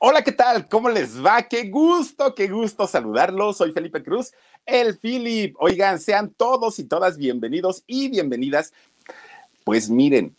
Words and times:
Hola, 0.00 0.22
¿qué 0.22 0.30
tal? 0.30 0.68
¿Cómo 0.68 0.88
les 0.88 1.24
va? 1.24 1.42
Qué 1.42 1.68
gusto, 1.70 2.32
qué 2.32 2.46
gusto 2.46 2.86
saludarlos. 2.86 3.56
Soy 3.56 3.72
Felipe 3.72 4.00
Cruz, 4.00 4.32
el 4.64 4.96
Philip. 4.96 5.56
Oigan, 5.58 5.98
sean 5.98 6.32
todos 6.32 6.78
y 6.78 6.84
todas 6.84 7.18
bienvenidos 7.18 7.82
y 7.84 8.08
bienvenidas. 8.08 8.72
Pues 9.64 9.90
miren, 9.90 10.36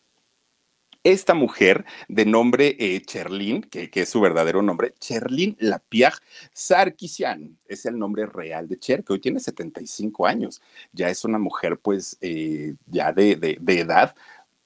esta 1.04 1.34
mujer 1.34 1.84
de 2.08 2.26
nombre 2.26 2.78
eh, 2.80 3.02
Cherlin, 3.02 3.64
que, 3.64 3.90
es 3.94 4.08
su 4.08 4.22
verdadero 4.22 4.62
nombre, 4.62 4.94
Cherlin 4.98 5.58
Lapierre 5.60 6.20
Sarkisian, 6.54 7.58
es 7.68 7.86
el 7.86 8.00
nombre 8.00 8.28
real 8.28 8.70
de 8.70 8.80
Cher, 8.80 9.04
que 9.04 9.12
hoy 9.12 9.20
tiene 9.20 9.42
75 9.42 10.26
años. 10.26 10.62
Ya 10.94 11.10
es 11.10 11.26
una 11.26 11.38
mujer, 11.38 11.78
pues, 11.80 12.18
eh, 12.22 12.76
ya 12.88 13.12
de 13.12 13.58
edad, 13.68 14.16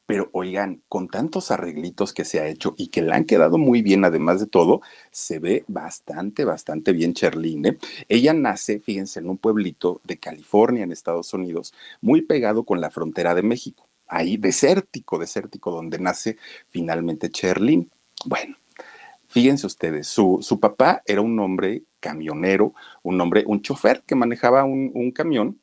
pero 0.05 0.29
oigan, 0.33 0.83
con 0.89 1.07
tantos 1.07 1.51
arreglitos 1.51 2.13
que 2.13 2.25
se 2.25 2.39
ha 2.39 2.47
hecho 2.47 2.75
y 2.77 2.88
que 2.88 3.01
le 3.01 3.13
han 3.13 3.25
quedado 3.25 3.57
muy 3.57 3.81
bien, 3.81 4.04
además 4.04 4.39
de 4.39 4.47
todo, 4.47 4.81
se 5.11 5.39
ve 5.39 5.63
bastante, 5.68 6.43
bastante 6.43 6.91
bien 6.91 7.14
Cherline. 7.14 7.69
¿eh? 7.69 7.78
Ella 8.09 8.33
nace, 8.33 8.79
fíjense, 8.79 9.19
en 9.19 9.29
un 9.29 9.37
pueblito 9.37 10.01
de 10.04 10.18
California, 10.18 10.83
en 10.83 10.92
Estados 10.92 11.33
Unidos, 11.33 11.73
muy 12.01 12.21
pegado 12.21 12.65
con 12.65 12.81
la 12.81 12.92
frontera 12.92 13.33
de 13.33 13.43
México. 13.43 13.87
Ahí, 14.07 14.37
desértico, 14.37 15.18
desértico, 15.18 15.71
donde 15.71 16.00
nace 16.00 16.37
finalmente 16.70 17.29
Cherlin. 17.29 17.89
Bueno, 18.25 18.57
fíjense 19.28 19.65
ustedes, 19.65 20.07
su, 20.07 20.39
su, 20.42 20.59
papá 20.59 21.01
era 21.06 21.21
un 21.21 21.39
hombre 21.39 21.83
camionero, 22.00 22.73
un 23.01 23.20
hombre, 23.21 23.43
un 23.47 23.61
chofer 23.61 24.04
que 24.06 24.15
manejaba 24.15 24.65
un, 24.65 24.92
un 24.93 25.11
camión 25.11 25.59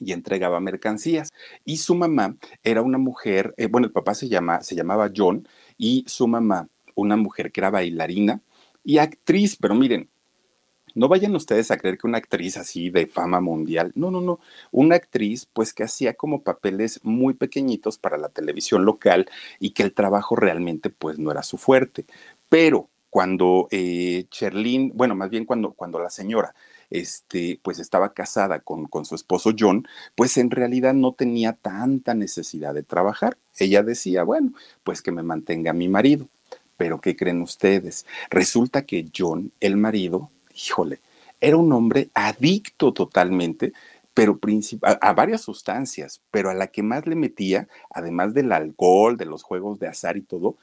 y 0.00 0.12
entregaba 0.12 0.60
mercancías. 0.60 1.30
Y 1.64 1.76
su 1.76 1.94
mamá 1.94 2.36
era 2.62 2.82
una 2.82 2.98
mujer, 2.98 3.54
eh, 3.56 3.66
bueno, 3.66 3.86
el 3.86 3.92
papá 3.92 4.14
se, 4.14 4.28
se 4.28 4.74
llamaba 4.74 5.10
John 5.14 5.46
y 5.78 6.04
su 6.06 6.26
mamá, 6.26 6.68
una 6.94 7.16
mujer 7.16 7.52
que 7.52 7.60
era 7.60 7.70
bailarina 7.70 8.40
y 8.82 8.98
actriz, 8.98 9.56
pero 9.56 9.74
miren, 9.74 10.08
no 10.94 11.08
vayan 11.08 11.34
ustedes 11.36 11.70
a 11.70 11.76
creer 11.76 11.98
que 11.98 12.06
una 12.06 12.18
actriz 12.18 12.56
así 12.56 12.90
de 12.90 13.06
fama 13.06 13.40
mundial, 13.40 13.92
no, 13.94 14.10
no, 14.10 14.20
no, 14.20 14.40
una 14.70 14.96
actriz 14.96 15.46
pues 15.52 15.72
que 15.72 15.84
hacía 15.84 16.14
como 16.14 16.42
papeles 16.42 17.00
muy 17.04 17.34
pequeñitos 17.34 17.98
para 17.98 18.18
la 18.18 18.28
televisión 18.28 18.84
local 18.84 19.28
y 19.58 19.70
que 19.70 19.82
el 19.82 19.94
trabajo 19.94 20.36
realmente 20.36 20.90
pues 20.90 21.18
no 21.18 21.30
era 21.30 21.42
su 21.42 21.58
fuerte. 21.58 22.06
Pero 22.48 22.88
cuando 23.10 23.68
eh, 23.70 24.26
Cherlin, 24.30 24.92
bueno, 24.94 25.14
más 25.14 25.30
bien 25.30 25.44
cuando, 25.44 25.72
cuando 25.72 25.98
la 26.00 26.10
señora 26.10 26.54
este, 26.90 27.60
pues 27.62 27.78
estaba 27.78 28.12
casada 28.12 28.60
con, 28.60 28.86
con 28.86 29.04
su 29.04 29.14
esposo 29.14 29.52
John, 29.58 29.86
pues 30.14 30.36
en 30.36 30.50
realidad 30.50 30.94
no 30.94 31.12
tenía 31.12 31.52
tanta 31.54 32.14
necesidad 32.14 32.74
de 32.74 32.82
trabajar. 32.82 33.38
Ella 33.58 33.82
decía, 33.82 34.24
bueno, 34.24 34.52
pues 34.84 35.02
que 35.02 35.12
me 35.12 35.22
mantenga 35.22 35.72
mi 35.72 35.88
marido. 35.88 36.28
Pero 36.76 37.00
¿qué 37.00 37.14
creen 37.14 37.42
ustedes? 37.42 38.06
Resulta 38.30 38.86
que 38.86 39.06
John, 39.16 39.52
el 39.60 39.76
marido, 39.76 40.30
híjole, 40.54 41.00
era 41.40 41.56
un 41.56 41.72
hombre 41.72 42.10
adicto 42.14 42.92
totalmente, 42.92 43.72
pero 44.14 44.38
a, 44.82 44.90
a, 44.90 45.12
varias 45.12 45.42
sustancias, 45.42 46.20
pero 46.30 46.50
a 46.50 46.54
la 46.54 46.66
que 46.66 46.82
más 46.82 47.06
le 47.06 47.16
metía, 47.16 47.68
además 47.90 48.34
del 48.34 48.52
alcohol, 48.52 49.16
de 49.16 49.26
los 49.26 49.42
juegos 49.42 49.78
de 49.78 49.88
azar 49.88 50.16
y 50.16 50.22
todo, 50.22 50.56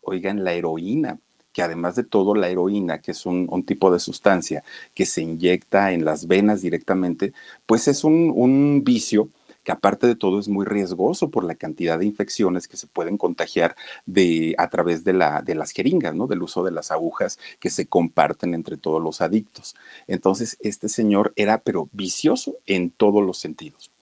oigan, 0.00 0.44
la 0.44 0.52
heroína 0.52 1.18
que 1.52 1.62
además 1.62 1.94
de 1.96 2.04
todo 2.04 2.34
la 2.34 2.48
heroína, 2.48 3.00
que 3.00 3.12
es 3.12 3.26
un, 3.26 3.48
tipo 3.64 3.92
de 3.92 4.00
sustancia 4.00 4.64
que 4.94 5.06
se 5.06 5.22
inyecta 5.22 5.92
en 5.92 6.04
las 6.04 6.26
venas 6.26 6.62
directamente, 6.62 7.32
pues 7.66 7.88
es 7.88 8.04
un, 8.04 8.82
vicio 8.84 9.28
que 9.62 9.70
aparte 9.70 10.08
de 10.08 10.16
todo 10.16 10.40
es 10.40 10.48
muy 10.48 10.66
riesgoso 10.66 11.30
por 11.30 11.44
la 11.44 11.54
cantidad 11.54 11.96
de 11.98 12.06
infecciones 12.06 12.66
que 12.66 12.76
se 12.76 12.88
pueden 12.88 13.16
contagiar 13.16 13.76
de, 14.06 14.56
a 14.58 14.68
través 14.68 15.04
de, 15.04 15.12
la, 15.12 15.40
de 15.42 15.54
las 15.54 15.70
jeringas, 15.70 16.16
¿no? 16.16 16.26
Del 16.26 16.42
uso 16.42 16.64
de 16.64 16.72
las 16.72 16.90
agujas 16.90 17.38
que 17.60 17.70
se 17.70 17.86
comparten 17.86 18.54
entre 18.54 18.76
todos 18.76 19.00
los 19.00 19.20
adictos. 19.20 19.76
Entonces, 20.08 20.56
este 20.60 20.88
señor 20.88 21.32
era, 21.36 21.58
pero 21.58 21.88
vicioso 21.92 22.56
en 22.66 22.90
todos 22.90 23.24
los 23.24 23.38
sentidos. 23.38 23.92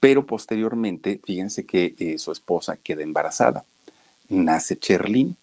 Pero 0.00 0.26
posteriormente, 0.26 1.20
fíjense 1.24 1.64
que 1.66 1.94
eh, 1.98 2.18
su 2.18 2.32
esposa 2.32 2.76
queda 2.76 3.04
embarazada. 3.04 3.64
Nace 4.28 4.76
Cherlin 4.76 5.36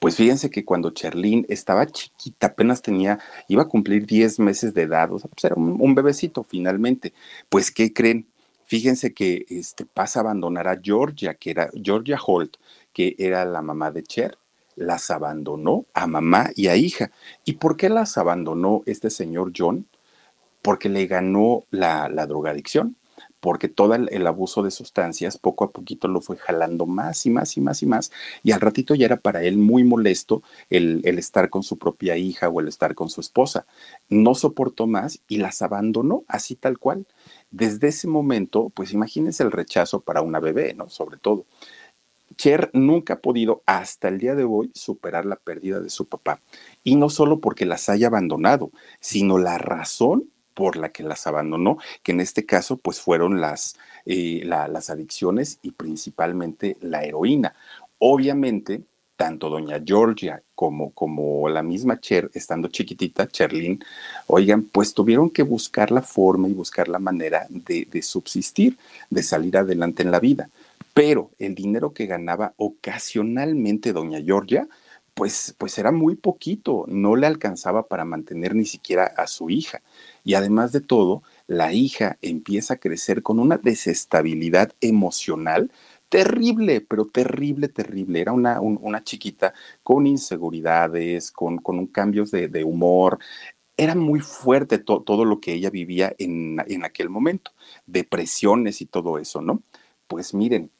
pues 0.00 0.16
fíjense 0.16 0.48
que 0.50 0.64
cuando 0.64 0.90
Cherlin 0.90 1.44
estaba 1.50 1.86
chiquita, 1.86 2.48
apenas 2.48 2.80
tenía, 2.80 3.20
iba 3.48 3.62
a 3.64 3.68
cumplir 3.68 4.06
10 4.06 4.40
meses 4.40 4.72
de 4.72 4.82
edad, 4.82 5.12
o 5.12 5.18
sea, 5.18 5.30
pues 5.30 5.44
era 5.44 5.56
un, 5.56 5.94
bebecito 5.94 6.42
finalmente. 6.42 7.12
Pues, 7.50 7.70
¿qué 7.70 7.92
creen? 7.92 8.26
Fíjense 8.64 9.12
que 9.12 9.44
este, 9.50 9.84
pasa 9.84 10.20
a 10.20 10.22
abandonar 10.22 10.68
a 10.68 10.80
Georgia, 10.82 11.34
que 11.34 11.50
era 11.50 11.70
Georgia 11.74 12.18
Holt, 12.24 12.56
que 12.94 13.14
era 13.18 13.44
la 13.44 13.60
mamá 13.60 13.90
de 13.90 14.02
Cher. 14.02 14.38
Las 14.74 15.10
abandonó 15.10 15.84
a 15.92 16.06
mamá 16.06 16.50
y 16.56 16.68
a 16.68 16.76
hija. 16.76 17.10
¿Y 17.44 17.54
por 17.54 17.76
qué 17.76 17.90
las 17.90 18.16
abandonó 18.16 18.82
este 18.86 19.10
señor 19.10 19.52
John? 19.54 19.86
Porque 20.62 20.88
le 20.88 21.06
ganó 21.06 21.64
la, 21.70 22.08
la 22.08 22.26
drogadicción 22.26 22.96
porque 23.40 23.68
todo 23.68 23.94
el, 23.94 24.26
abuso 24.26 24.62
de 24.62 24.70
sustancias 24.70 25.38
poco 25.38 25.64
a 25.64 25.70
poquito 25.72 26.08
lo 26.08 26.20
fue 26.20 26.36
jalando 26.36 26.86
más 26.86 27.26
y 27.26 27.30
más 27.30 27.56
y 27.56 27.60
más 27.60 27.82
y 27.82 27.86
más, 27.86 28.12
y 28.42 28.52
al 28.52 28.60
ratito 28.60 28.94
ya 28.94 29.06
era 29.06 29.16
para 29.16 29.42
él 29.42 29.58
muy 29.58 29.82
molesto 29.82 30.42
el, 30.68 31.00
el 31.04 31.18
estar 31.18 31.50
con 31.50 31.62
su 31.62 31.78
propia 31.78 32.16
hija 32.16 32.48
o 32.48 32.60
el 32.60 32.68
estar 32.68 32.94
con 32.94 33.08
su 33.10 33.20
esposa. 33.20 33.66
No 34.08 34.34
soportó 34.34 34.86
más 34.86 35.20
y 35.28 35.38
las 35.38 35.62
abandonó 35.62 36.24
así 36.28 36.54
tal 36.54 36.78
cual. 36.78 37.06
Desde 37.50 37.88
ese 37.88 38.06
momento, 38.06 38.70
pues 38.74 38.92
imagínense 38.92 39.42
el 39.42 39.50
rechazo 39.50 40.00
para 40.00 40.22
una 40.22 40.40
bebé, 40.40 40.74
¿no? 40.74 40.88
Sobre 40.88 41.16
todo. 41.16 41.46
Cher 42.36 42.70
nunca 42.72 43.14
ha 43.14 43.20
podido 43.20 43.62
hasta 43.66 44.08
el 44.08 44.18
día 44.18 44.34
de 44.34 44.44
hoy 44.44 44.70
superar 44.74 45.26
la 45.26 45.36
pérdida 45.36 45.80
de 45.80 45.90
su 45.90 46.06
papá. 46.06 46.40
Y 46.84 46.96
no 46.96 47.10
solo 47.10 47.40
porque 47.40 47.66
las 47.66 47.88
haya 47.88 48.06
abandonado, 48.06 48.70
sino 49.00 49.36
la 49.36 49.58
razón 49.58 50.30
por 50.54 50.76
la 50.76 50.90
que 50.90 51.02
las 51.02 51.26
abandonó, 51.26 51.78
que 52.02 52.12
en 52.12 52.20
este 52.20 52.46
caso 52.46 52.76
pues 52.76 53.00
fueron 53.00 53.40
las, 53.40 53.76
eh, 54.06 54.42
las 54.44 54.90
adicciones 54.90 55.58
y 55.62 55.72
principalmente 55.72 56.76
la 56.80 57.04
heroína. 57.04 57.54
Obviamente, 57.98 58.82
tanto 59.16 59.50
doña 59.50 59.82
Georgia 59.84 60.42
como, 60.54 60.92
como 60.92 61.48
la 61.50 61.62
misma 61.62 62.00
Cher, 62.00 62.30
estando 62.32 62.68
chiquitita, 62.68 63.28
Cherlin, 63.28 63.84
oigan, 64.26 64.62
pues 64.62 64.94
tuvieron 64.94 65.28
que 65.28 65.42
buscar 65.42 65.90
la 65.90 66.00
forma 66.00 66.48
y 66.48 66.54
buscar 66.54 66.88
la 66.88 66.98
manera 66.98 67.46
de, 67.50 67.86
de 67.90 68.02
subsistir, 68.02 68.78
de 69.10 69.22
salir 69.22 69.58
adelante 69.58 70.02
en 70.02 70.10
la 70.10 70.20
vida. 70.20 70.48
Pero 70.94 71.30
el 71.38 71.54
dinero 71.54 71.92
que 71.92 72.06
ganaba 72.06 72.54
ocasionalmente 72.56 73.92
doña 73.92 74.20
Georgia, 74.22 74.66
pues, 75.14 75.54
pues 75.58 75.78
era 75.78 75.92
muy 75.92 76.14
poquito, 76.16 76.84
no 76.88 77.16
le 77.16 77.26
alcanzaba 77.26 77.86
para 77.88 78.04
mantener 78.04 78.54
ni 78.54 78.64
siquiera 78.64 79.04
a 79.04 79.26
su 79.26 79.50
hija. 79.50 79.82
Y 80.24 80.34
además 80.34 80.72
de 80.72 80.80
todo, 80.80 81.22
la 81.46 81.72
hija 81.72 82.18
empieza 82.22 82.74
a 82.74 82.76
crecer 82.78 83.22
con 83.22 83.38
una 83.38 83.58
desestabilidad 83.58 84.72
emocional 84.80 85.70
terrible, 86.10 86.80
pero 86.82 87.06
terrible, 87.06 87.68
terrible. 87.68 88.20
Era 88.20 88.32
una, 88.32 88.60
una 88.60 89.02
chiquita 89.02 89.54
con 89.82 90.06
inseguridades, 90.06 91.30
con, 91.32 91.58
con 91.58 91.86
cambios 91.86 92.30
de, 92.30 92.64
humor. 92.64 93.18
Era 93.76 93.94
muy 93.94 94.20
fuerte 94.20 94.78
todo 94.78 95.24
lo 95.24 95.40
que 95.40 95.54
ella 95.54 95.70
vivía 95.70 96.14
en, 96.18 96.58
en 96.66 96.84
aquel 96.84 97.08
momento, 97.08 97.52
depresiones 97.86 98.82
y 98.82 98.86
todo 98.86 99.18
eso, 99.18 99.40
¿no? 99.40 99.62
Pues 100.06 100.34
miren, 100.34 100.70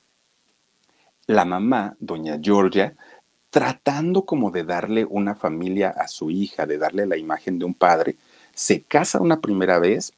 la 1.26 1.44
mamá, 1.44 1.96
doña 2.00 2.38
Georgia, 2.42 2.96
tratando 3.50 4.24
como 4.24 4.50
de 4.50 4.64
darle 4.64 5.04
una 5.04 5.34
familia 5.34 5.90
a 5.90 6.08
su 6.08 6.30
hija, 6.30 6.66
de 6.66 6.78
darle 6.78 7.06
la 7.06 7.16
imagen 7.16 7.58
de 7.58 7.64
un 7.64 7.74
padre, 7.74 8.16
se 8.54 8.82
casa 8.82 9.20
una 9.20 9.40
primera 9.40 9.78
vez, 9.78 10.12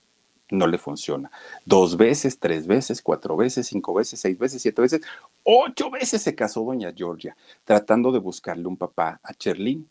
no 0.51 0.67
le 0.67 0.79
funciona. 0.79 1.31
Dos 1.65 1.97
veces, 1.97 2.39
tres 2.39 2.67
veces, 2.67 3.01
cuatro 3.03 3.37
veces, 3.37 3.67
cinco 3.67 3.95
veces, 3.95 4.21
seis 4.21 4.39
veces, 4.39 4.61
siete 4.61 4.83
veces, 4.83 5.01
ocho 5.43 5.91
veces 5.91 6.23
se 6.23 6.35
casó 6.35 6.63
doña 6.63 6.93
Georgia, 6.95 7.37
tratando 7.65 8.13
de 8.13 8.19
buscarle 8.19 8.67
un 8.67 8.77
papá 8.77 9.19
a 9.23 9.33
Cherlin. 9.33 9.89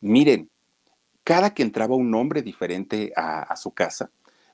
Miren, 0.00 0.50
cada 1.24 1.54
que 1.54 1.62
entraba 1.62 1.96
un 1.96 2.14
hombre 2.14 2.42
diferente 2.42 3.12
a, 3.16 3.56
su 3.56 3.70
casa, 3.70 4.10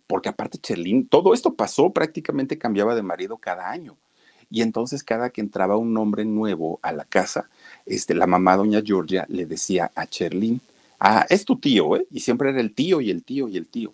porque 0.07 0.29
aparte 0.29 0.59
Cherlin, 0.59 1.09
todo 1.09 1.35
esto 1.35 1.55
pasó, 1.55 1.91
prácticamente 1.91 2.57
cambiaba 2.57 2.95
de 2.95 3.03
marido 3.03 3.37
cada 3.39 3.69
año. 3.69 3.97
Y 4.51 4.63
entonces 4.63 5.03
cada 5.03 5.31
que 5.31 5.41
entraba 5.41 5.77
un 5.77 5.97
hombre 5.97 6.25
nuevo 6.25 6.79
a 6.83 6.93
la 6.93 7.05
casa, 7.05 7.49
este, 7.87 8.15
la 8.15 8.27
mamá 8.27 8.57
doña 8.57 8.83
Georgia 8.85 9.27
le 9.29 9.47
decía 9.47 9.91
a 9.95 10.07
Cherlin, 10.07 10.61
ah, 11.01 11.27
es 11.29 11.45
tu 11.45 11.57
tío, 11.57 11.97
¿eh? 11.97 12.07
Y 12.11 12.21
siempre 12.21 12.51
era 12.51 12.61
el 12.61 12.75
tío 12.75 13.01
y 13.01 13.11
el 13.11 13.23
tío 13.23 13.49
y 13.49 13.57
el 13.57 13.67
tío. 13.67 13.93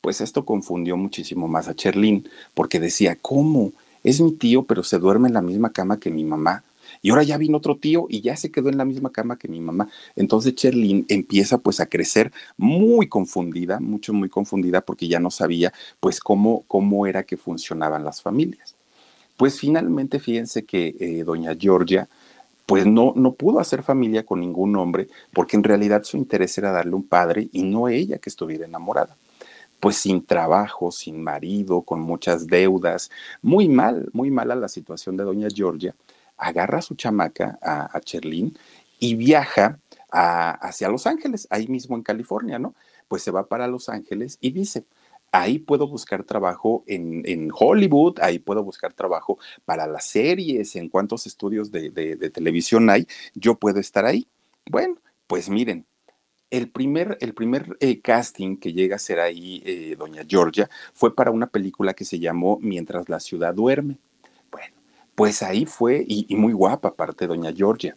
Pues 0.00 0.20
esto 0.20 0.44
confundió 0.44 0.96
muchísimo 0.96 1.48
más 1.48 1.68
a 1.68 1.74
Cherlin, 1.74 2.28
porque 2.54 2.80
decía, 2.80 3.16
¿cómo? 3.20 3.72
Es 4.02 4.20
mi 4.20 4.32
tío, 4.32 4.64
pero 4.64 4.82
se 4.82 4.98
duerme 4.98 5.28
en 5.28 5.34
la 5.34 5.42
misma 5.42 5.72
cama 5.72 5.98
que 5.98 6.10
mi 6.10 6.24
mamá. 6.24 6.62
Y 7.02 7.10
ahora 7.10 7.24
ya 7.24 7.38
vino 7.38 7.58
otro 7.58 7.76
tío 7.76 8.06
y 8.08 8.20
ya 8.20 8.36
se 8.36 8.50
quedó 8.50 8.68
en 8.68 8.78
la 8.78 8.84
misma 8.84 9.10
cama 9.10 9.38
que 9.38 9.48
mi 9.48 9.60
mamá. 9.60 9.88
Entonces 10.14 10.54
Cherlin 10.54 11.04
empieza 11.08 11.58
pues 11.58 11.80
a 11.80 11.86
crecer 11.86 12.32
muy 12.56 13.08
confundida, 13.08 13.80
mucho, 13.80 14.12
muy 14.12 14.28
confundida, 14.28 14.80
porque 14.80 15.08
ya 15.08 15.18
no 15.18 15.30
sabía 15.30 15.72
pues 16.00 16.20
cómo, 16.20 16.64
cómo 16.68 17.06
era 17.06 17.24
que 17.24 17.36
funcionaban 17.36 18.04
las 18.04 18.22
familias. 18.22 18.75
Pues 19.36 19.58
finalmente 19.58 20.18
fíjense 20.18 20.64
que 20.64 20.96
eh, 20.98 21.24
doña 21.24 21.54
Georgia 21.58 22.08
pues 22.66 22.84
no, 22.84 23.12
no 23.14 23.32
pudo 23.32 23.60
hacer 23.60 23.82
familia 23.82 24.24
con 24.24 24.40
ningún 24.40 24.74
hombre 24.76 25.08
porque 25.32 25.56
en 25.56 25.62
realidad 25.62 26.02
su 26.02 26.16
interés 26.16 26.58
era 26.58 26.72
darle 26.72 26.94
un 26.94 27.06
padre 27.06 27.48
y 27.52 27.62
no 27.62 27.88
ella 27.88 28.18
que 28.18 28.28
estuviera 28.28 28.64
enamorada. 28.64 29.16
Pues 29.78 29.96
sin 29.96 30.24
trabajo, 30.24 30.90
sin 30.90 31.22
marido, 31.22 31.82
con 31.82 32.00
muchas 32.00 32.46
deudas, 32.46 33.10
muy 33.42 33.68
mal, 33.68 34.08
muy 34.12 34.30
mala 34.30 34.56
la 34.56 34.68
situación 34.68 35.16
de 35.16 35.24
doña 35.24 35.48
Georgia, 35.54 35.94
agarra 36.36 36.78
a 36.78 36.82
su 36.82 36.94
chamaca, 36.94 37.58
a, 37.62 37.84
a 37.96 38.00
y 38.98 39.14
viaja 39.14 39.78
hacia 40.10 40.88
Los 40.88 41.06
Ángeles, 41.06 41.46
ahí 41.50 41.68
mismo 41.68 41.94
en 41.94 42.02
California, 42.02 42.58
¿no? 42.58 42.74
Pues 43.06 43.22
se 43.22 43.30
va 43.30 43.46
para 43.46 43.68
Los 43.68 43.88
Ángeles 43.90 44.38
y 44.40 44.50
dice, 44.50 44.84
ahí 45.40 45.58
puedo 45.58 45.86
buscar 45.86 46.24
trabajo 46.24 46.84
en, 46.86 47.50
Hollywood, 47.52 48.18
ahí 48.20 48.38
puedo 48.38 48.62
buscar 48.62 48.92
trabajo 48.92 49.38
para 49.64 49.86
las 49.86 50.04
series, 50.06 50.76
en 50.76 50.88
cuántos 50.88 51.26
estudios 51.26 51.70
de, 51.70 52.30
televisión 52.32 52.88
hay, 52.90 53.06
yo 53.34 53.54
puedo 53.54 53.80
estar 53.80 54.04
ahí. 54.04 54.26
Bueno, 54.70 54.96
pues 55.26 55.48
miren, 55.48 55.86
el 56.50 56.70
primer, 56.70 57.18
el 57.20 57.34
primer 57.34 57.76
eh, 57.80 58.00
casting 58.00 58.56
que 58.56 58.72
llega 58.72 58.96
a 58.96 59.00
ser 59.00 59.20
ahí, 59.20 59.62
eh, 59.64 59.96
doña 59.98 60.22
Georgia, 60.28 60.68
fue 60.92 61.14
para 61.14 61.30
una 61.30 61.46
película 61.46 61.94
que 61.94 62.04
se 62.04 62.18
llamó 62.18 62.58
Mientras 62.60 63.08
la 63.08 63.20
ciudad 63.20 63.54
duerme. 63.54 63.98
Bueno, 64.50 64.74
pues 65.14 65.42
ahí 65.42 65.66
fue, 65.66 66.04
y, 66.06 66.26
y 66.28 66.36
muy 66.36 66.52
guapa 66.52 66.88
aparte 66.88 67.26
doña 67.26 67.52
Georgia. 67.54 67.96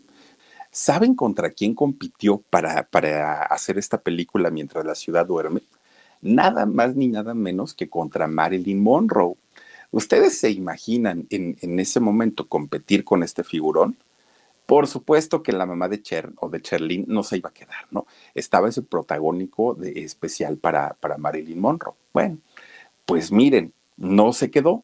¿Saben 0.71 1.15
contra 1.15 1.49
quién 1.49 1.73
compitió 1.73 2.43
para, 2.49 2.83
para 2.83 3.43
hacer 3.43 3.77
esta 3.77 3.99
película 3.99 4.51
Mientras 4.51 4.85
la 4.85 4.93
ciudad 4.93 5.25
duerme? 5.25 5.61
Nada 6.21 6.65
más 6.65 6.95
ni 6.95 7.07
nada 7.07 7.33
menos 7.33 7.73
que 7.73 7.89
contra 7.89 8.27
Marilyn 8.27 8.81
Monroe. 8.81 9.35
¿Ustedes 9.91 10.37
se 10.37 10.51
imaginan 10.51 11.25
en, 11.29 11.79
ese 11.79 11.99
momento 11.99 12.47
competir 12.47 13.03
con 13.03 13.23
este 13.23 13.43
figurón? 13.43 13.97
Por 14.65 14.85
supuesto 14.85 15.41
que 15.41 15.51
la 15.51 15.65
mamá 15.65 15.89
de 15.89 16.01
Cher 16.01 16.31
o 16.39 16.49
de 16.49 16.61
Cherlin 16.61 17.05
no 17.07 17.23
se 17.23 17.37
iba 17.37 17.49
a 17.49 17.53
quedar, 17.53 17.87
¿no? 17.89 18.05
Estaba 18.35 18.69
ese 18.69 18.83
protagónico 18.83 19.73
de, 19.73 20.03
especial 20.03 20.57
para, 20.57 20.93
para 20.99 21.17
Marilyn 21.17 21.59
Monroe. 21.59 21.95
Bueno, 22.13 22.37
pues 23.07 23.31
miren, 23.31 23.73
no 23.97 24.31
se 24.31 24.51
quedó, 24.51 24.83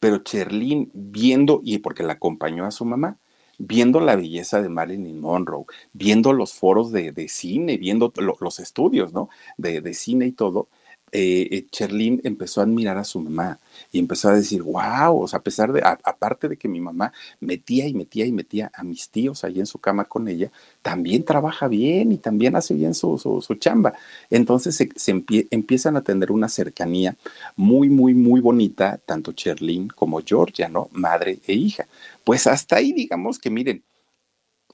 pero 0.00 0.18
Cherlin 0.18 0.90
viendo, 0.94 1.60
y 1.62 1.78
porque 1.78 2.02
la 2.02 2.14
acompañó 2.14 2.64
a 2.64 2.70
su 2.70 2.86
mamá, 2.86 3.18
viendo 3.58 4.00
la 4.00 4.16
belleza 4.16 4.62
de 4.62 4.68
Marilyn 4.68 5.20
Monroe, 5.20 5.66
viendo 5.92 6.32
los 6.32 6.54
foros 6.54 6.92
de, 6.92 7.28
cine, 7.28 7.76
viendo 7.76 8.12
los 8.16 8.60
estudios, 8.60 9.12
¿no? 9.12 9.28
De, 9.56 9.80
de, 9.80 9.94
cine 9.94 10.26
y 10.26 10.32
todo, 10.32 10.68
eh, 11.10 11.48
eh, 11.52 11.66
Cherlin 11.70 12.20
empezó 12.22 12.60
a 12.60 12.64
admirar 12.64 12.98
a 12.98 13.04
su 13.04 13.18
mamá 13.20 13.58
y 13.90 13.98
empezó 13.98 14.28
a 14.28 14.34
decir, 14.34 14.62
wow, 14.62 15.22
o 15.22 15.28
sea, 15.28 15.38
a 15.38 15.42
pesar 15.42 15.72
de, 15.72 15.80
aparte 15.82 16.48
de 16.48 16.56
que 16.58 16.68
mi 16.68 16.80
mamá 16.80 17.12
metía 17.40 17.86
y 17.86 17.94
metía 17.94 18.26
y 18.26 18.32
metía 18.32 18.70
a 18.74 18.84
mis 18.84 19.08
tíos 19.08 19.42
ahí 19.44 19.58
en 19.58 19.66
su 19.66 19.78
cama 19.78 20.04
con 20.04 20.28
ella, 20.28 20.50
también 20.82 21.24
trabaja 21.24 21.66
bien 21.68 22.12
y 22.12 22.18
también 22.18 22.56
hace 22.56 22.74
bien 22.74 22.94
su, 22.94 23.16
su, 23.18 23.54
chamba. 23.54 23.94
Entonces 24.28 24.76
se, 24.76 25.24
empiezan 25.50 25.96
a 25.96 26.02
tener 26.02 26.30
una 26.30 26.48
cercanía 26.48 27.16
muy, 27.56 27.88
muy, 27.88 28.12
muy 28.14 28.40
bonita, 28.40 28.98
tanto 29.04 29.32
Cherlin 29.32 29.88
como 29.88 30.20
Georgia, 30.24 30.68
¿no? 30.68 30.88
Madre 30.92 31.38
e 31.46 31.54
hija. 31.54 31.86
Pues 32.28 32.46
hasta 32.46 32.76
ahí, 32.76 32.92
digamos 32.92 33.38
que 33.38 33.48
miren, 33.48 33.86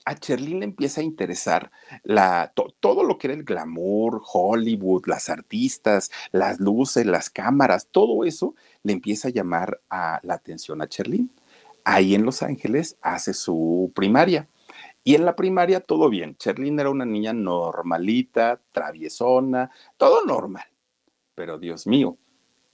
a 0.04 0.16
Cherlin 0.16 0.58
le 0.58 0.64
empieza 0.64 1.00
a 1.00 1.04
interesar 1.04 1.70
la, 2.02 2.52
todo 2.80 3.04
lo 3.04 3.16
que 3.16 3.28
era 3.28 3.34
el 3.34 3.44
glamour, 3.44 4.22
Hollywood, 4.24 5.06
las 5.06 5.28
artistas, 5.28 6.10
las 6.32 6.58
luces, 6.58 7.06
las 7.06 7.30
cámaras, 7.30 7.86
todo 7.92 8.24
eso 8.24 8.56
le 8.82 8.92
empieza 8.92 9.28
a 9.28 9.30
llamar 9.30 9.80
a 9.88 10.18
la 10.24 10.34
atención 10.34 10.82
a 10.82 10.88
Cherlin. 10.88 11.30
Ahí 11.84 12.16
en 12.16 12.24
Los 12.24 12.42
Ángeles 12.42 12.96
hace 13.00 13.32
su 13.32 13.92
primaria. 13.94 14.48
Y 15.04 15.14
en 15.14 15.24
la 15.24 15.36
primaria 15.36 15.78
todo 15.78 16.10
bien. 16.10 16.34
Cherlin 16.34 16.80
era 16.80 16.90
una 16.90 17.04
niña 17.06 17.34
normalita, 17.34 18.60
traviesona, 18.72 19.70
todo 19.96 20.26
normal. 20.26 20.66
Pero 21.36 21.60
Dios 21.60 21.86
mío, 21.86 22.18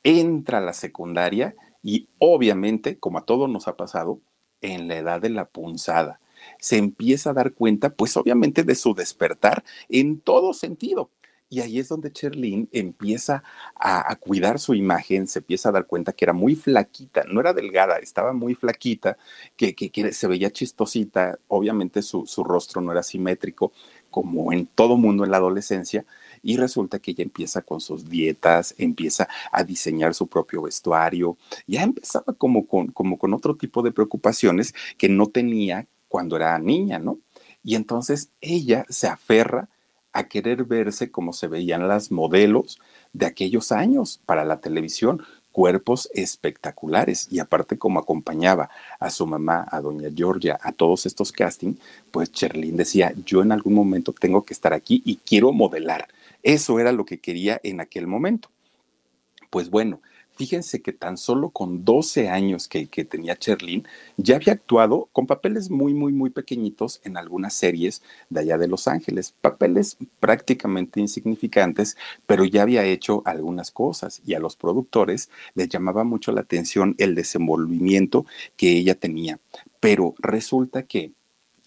entra 0.03 0.56
a 0.56 0.62
la 0.62 0.73
secundaria 0.73 1.55
y 1.82 2.09
obviamente, 2.19 2.99
como 2.99 3.19
a 3.19 3.27
todos 3.27 3.47
nos 3.50 3.69
ha 3.69 3.77
pasado, 3.77 4.23
en 4.61 4.89
la 4.89 4.97
edad 4.99 5.21
de 5.21 5.31
la 5.31 5.47
punzada 5.47 6.21
se 6.59 6.77
empieza 6.77 7.31
a 7.31 7.35
dar 7.35 7.53
cuenta, 7.53 7.91
pues 7.91 8.17
obviamente, 8.17 8.62
de 8.65 8.75
su 8.75 8.95
despertar 8.95 9.65
en 9.89 10.21
todo 10.21 10.53
sentido. 10.55 11.11
Y 11.53 11.61
ahí 11.62 11.81
es 11.81 11.89
donde 11.89 12.12
Cherlin 12.12 12.69
empieza 12.71 13.43
a, 13.75 14.15
cuidar 14.17 14.61
su 14.61 14.73
imagen, 14.75 15.27
se 15.27 15.41
empieza 15.41 15.71
a 15.71 15.73
dar 15.73 15.87
cuenta 15.87 16.12
que 16.12 16.25
era 16.25 16.33
muy 16.33 16.55
flaquita, 16.55 17.25
no 17.29 17.41
era 17.41 17.53
delgada, 17.53 17.97
estaba 17.97 18.33
muy 18.33 18.55
flaquita, 18.55 19.19
que, 19.57 19.75
se 20.12 20.27
veía 20.29 20.53
chistosita, 20.53 21.41
obviamente 21.49 22.03
su, 22.03 22.25
su, 22.25 22.45
rostro 22.45 22.81
no 22.81 22.93
era 22.93 23.03
simétrico, 23.03 23.73
como 24.11 24.53
en 24.53 24.67
todo 24.67 24.97
mundo 24.97 25.25
en 25.25 25.33
la 25.33 25.39
adolescencia, 25.39 26.06
y 26.43 26.57
resulta 26.57 26.99
que 26.99 27.13
ella 27.13 27.25
empieza 27.25 27.63
con 27.63 27.81
sus 27.81 28.09
dietas, 28.09 28.75
empieza 28.79 29.29
a 29.53 29.65
diseñar 29.65 30.15
su 30.15 30.27
propio 30.27 30.63
vestuario, 30.63 31.37
ya 31.67 31.83
empezaba 31.83 32.33
como 32.33 32.67
con, 32.67 32.89
como 32.89 33.19
con 33.19 33.35
otro 33.35 33.57
tipo 33.57 33.83
de 33.83 33.93
preocupaciones 33.93 34.75
que 34.99 35.09
no 35.09 35.27
tenía 35.27 35.87
cuando 36.09 36.37
era 36.37 36.59
niña, 36.59 36.99
¿no? 36.99 37.19
Y 37.63 37.75
entonces 37.75 38.31
ella 38.41 38.87
se 38.89 39.07
aferra 39.07 39.69
a 40.13 40.29
querer 40.29 40.65
verse 40.65 41.11
como 41.11 41.33
se 41.33 41.47
veían 41.47 41.87
las 41.87 42.11
modelos 42.11 42.81
de 43.13 43.27
aquellos 43.27 43.71
años 43.71 44.21
para 44.27 44.45
la 44.45 44.61
televisión, 44.61 45.23
cuerpos 45.53 46.09
espectaculares. 46.15 47.29
Y 47.31 47.39
aparte 47.39 47.79
como 47.79 48.01
acompañaba 48.01 48.71
a 48.99 49.11
su 49.11 49.27
mamá, 49.27 49.67
a 49.71 49.81
doña 49.81 50.09
Georgia, 50.15 50.59
a 50.63 50.73
todos 50.73 51.07
estos 51.07 51.33
castings, 51.33 51.79
pues 52.11 52.33
Cherlin 52.33 52.77
decía, 52.77 53.13
yo 53.25 53.43
en 53.43 53.53
algún 53.53 53.75
momento 53.75 54.13
tengo 54.13 54.45
que 54.45 54.55
estar 54.55 54.73
aquí 54.73 55.03
y 55.05 55.17
quiero 55.17 55.53
modelar. 55.53 56.09
Eso 56.43 56.79
era 56.79 56.93
lo 56.93 57.05
que 57.05 57.21
quería 57.21 57.61
en 57.63 57.81
aquel 57.81 58.07
momento. 58.07 58.51
Pues 59.51 59.69
bueno, 59.69 60.01
fíjense 60.37 60.81
que 60.81 60.93
tan 60.93 61.19
solo 61.19 61.51
con 61.51 61.85
12 61.85 62.29
años 62.29 62.67
que, 62.67 62.87
tenía 62.87 63.37
Cherlin, 63.37 63.87
ya 64.17 64.37
había 64.37 64.55
actuado 64.55 65.09
con 65.13 65.27
papeles 65.27 65.71
muy, 65.71 65.93
muy, 65.93 66.13
muy 66.13 66.31
pequeñitos 66.31 67.01
en 67.05 67.17
algunas 67.17 67.53
series 67.53 68.03
de 68.31 68.41
allá 68.41 68.57
de 68.57 68.69
Los 68.69 68.89
Ángeles, 68.89 69.35
papeles 69.41 69.99
prácticamente 70.19 71.01
insignificantes, 71.01 71.97
pero 72.27 72.45
ya 72.45 72.63
había 72.63 72.85
hecho 72.85 73.23
algunas 73.27 73.71
cosas 73.71 74.23
y 74.25 74.35
a 74.35 74.39
los 74.39 74.57
productores 74.57 75.29
les 75.55 75.69
llamaba 75.69 76.05
mucho 76.05 76.33
la 76.33 76.41
atención 76.41 76.95
el 76.99 77.15
desenvolvimiento 77.15 78.25
que 78.57 78.73
ella 78.79 78.95
tenía. 78.95 79.41
Pero 79.81 80.15
resulta 80.21 80.85
que 80.85 81.13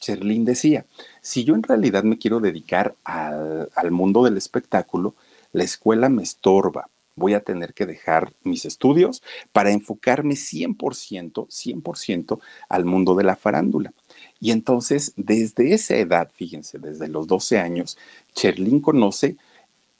Cherlin 0.04 0.44
decía, 0.44 0.86
si 1.22 1.46
yo 1.46 1.56
en 1.56 1.64
realidad 1.64 2.04
me 2.04 2.18
quiero 2.18 2.40
dedicar 2.40 2.96
al, 3.06 3.70
al 3.74 3.92
mundo 3.92 4.24
del 4.24 4.36
espectáculo, 4.36 5.16
la 5.54 5.64
escuela 5.64 6.10
me 6.10 6.24
estorba 6.24 6.90
voy 7.16 7.34
a 7.34 7.42
tener 7.42 7.74
que 7.74 7.86
dejar 7.86 8.34
mis 8.44 8.66
estudios 8.66 9.22
para 9.52 9.72
enfocarme 9.72 10.34
100%, 10.34 11.48
100% 11.48 12.40
al 12.70 12.86
mundo 12.86 13.16
de 13.16 13.24
la 13.24 13.36
farándula. 13.36 13.94
Y 14.40 14.52
entonces, 14.52 15.14
desde 15.16 15.74
esa 15.74 15.96
edad, 15.96 16.30
fíjense, 16.34 16.80
desde 16.80 17.08
los 17.08 17.28
12 17.28 17.60
años, 17.60 17.98
Cherlin 18.34 18.80
conoce 18.80 19.38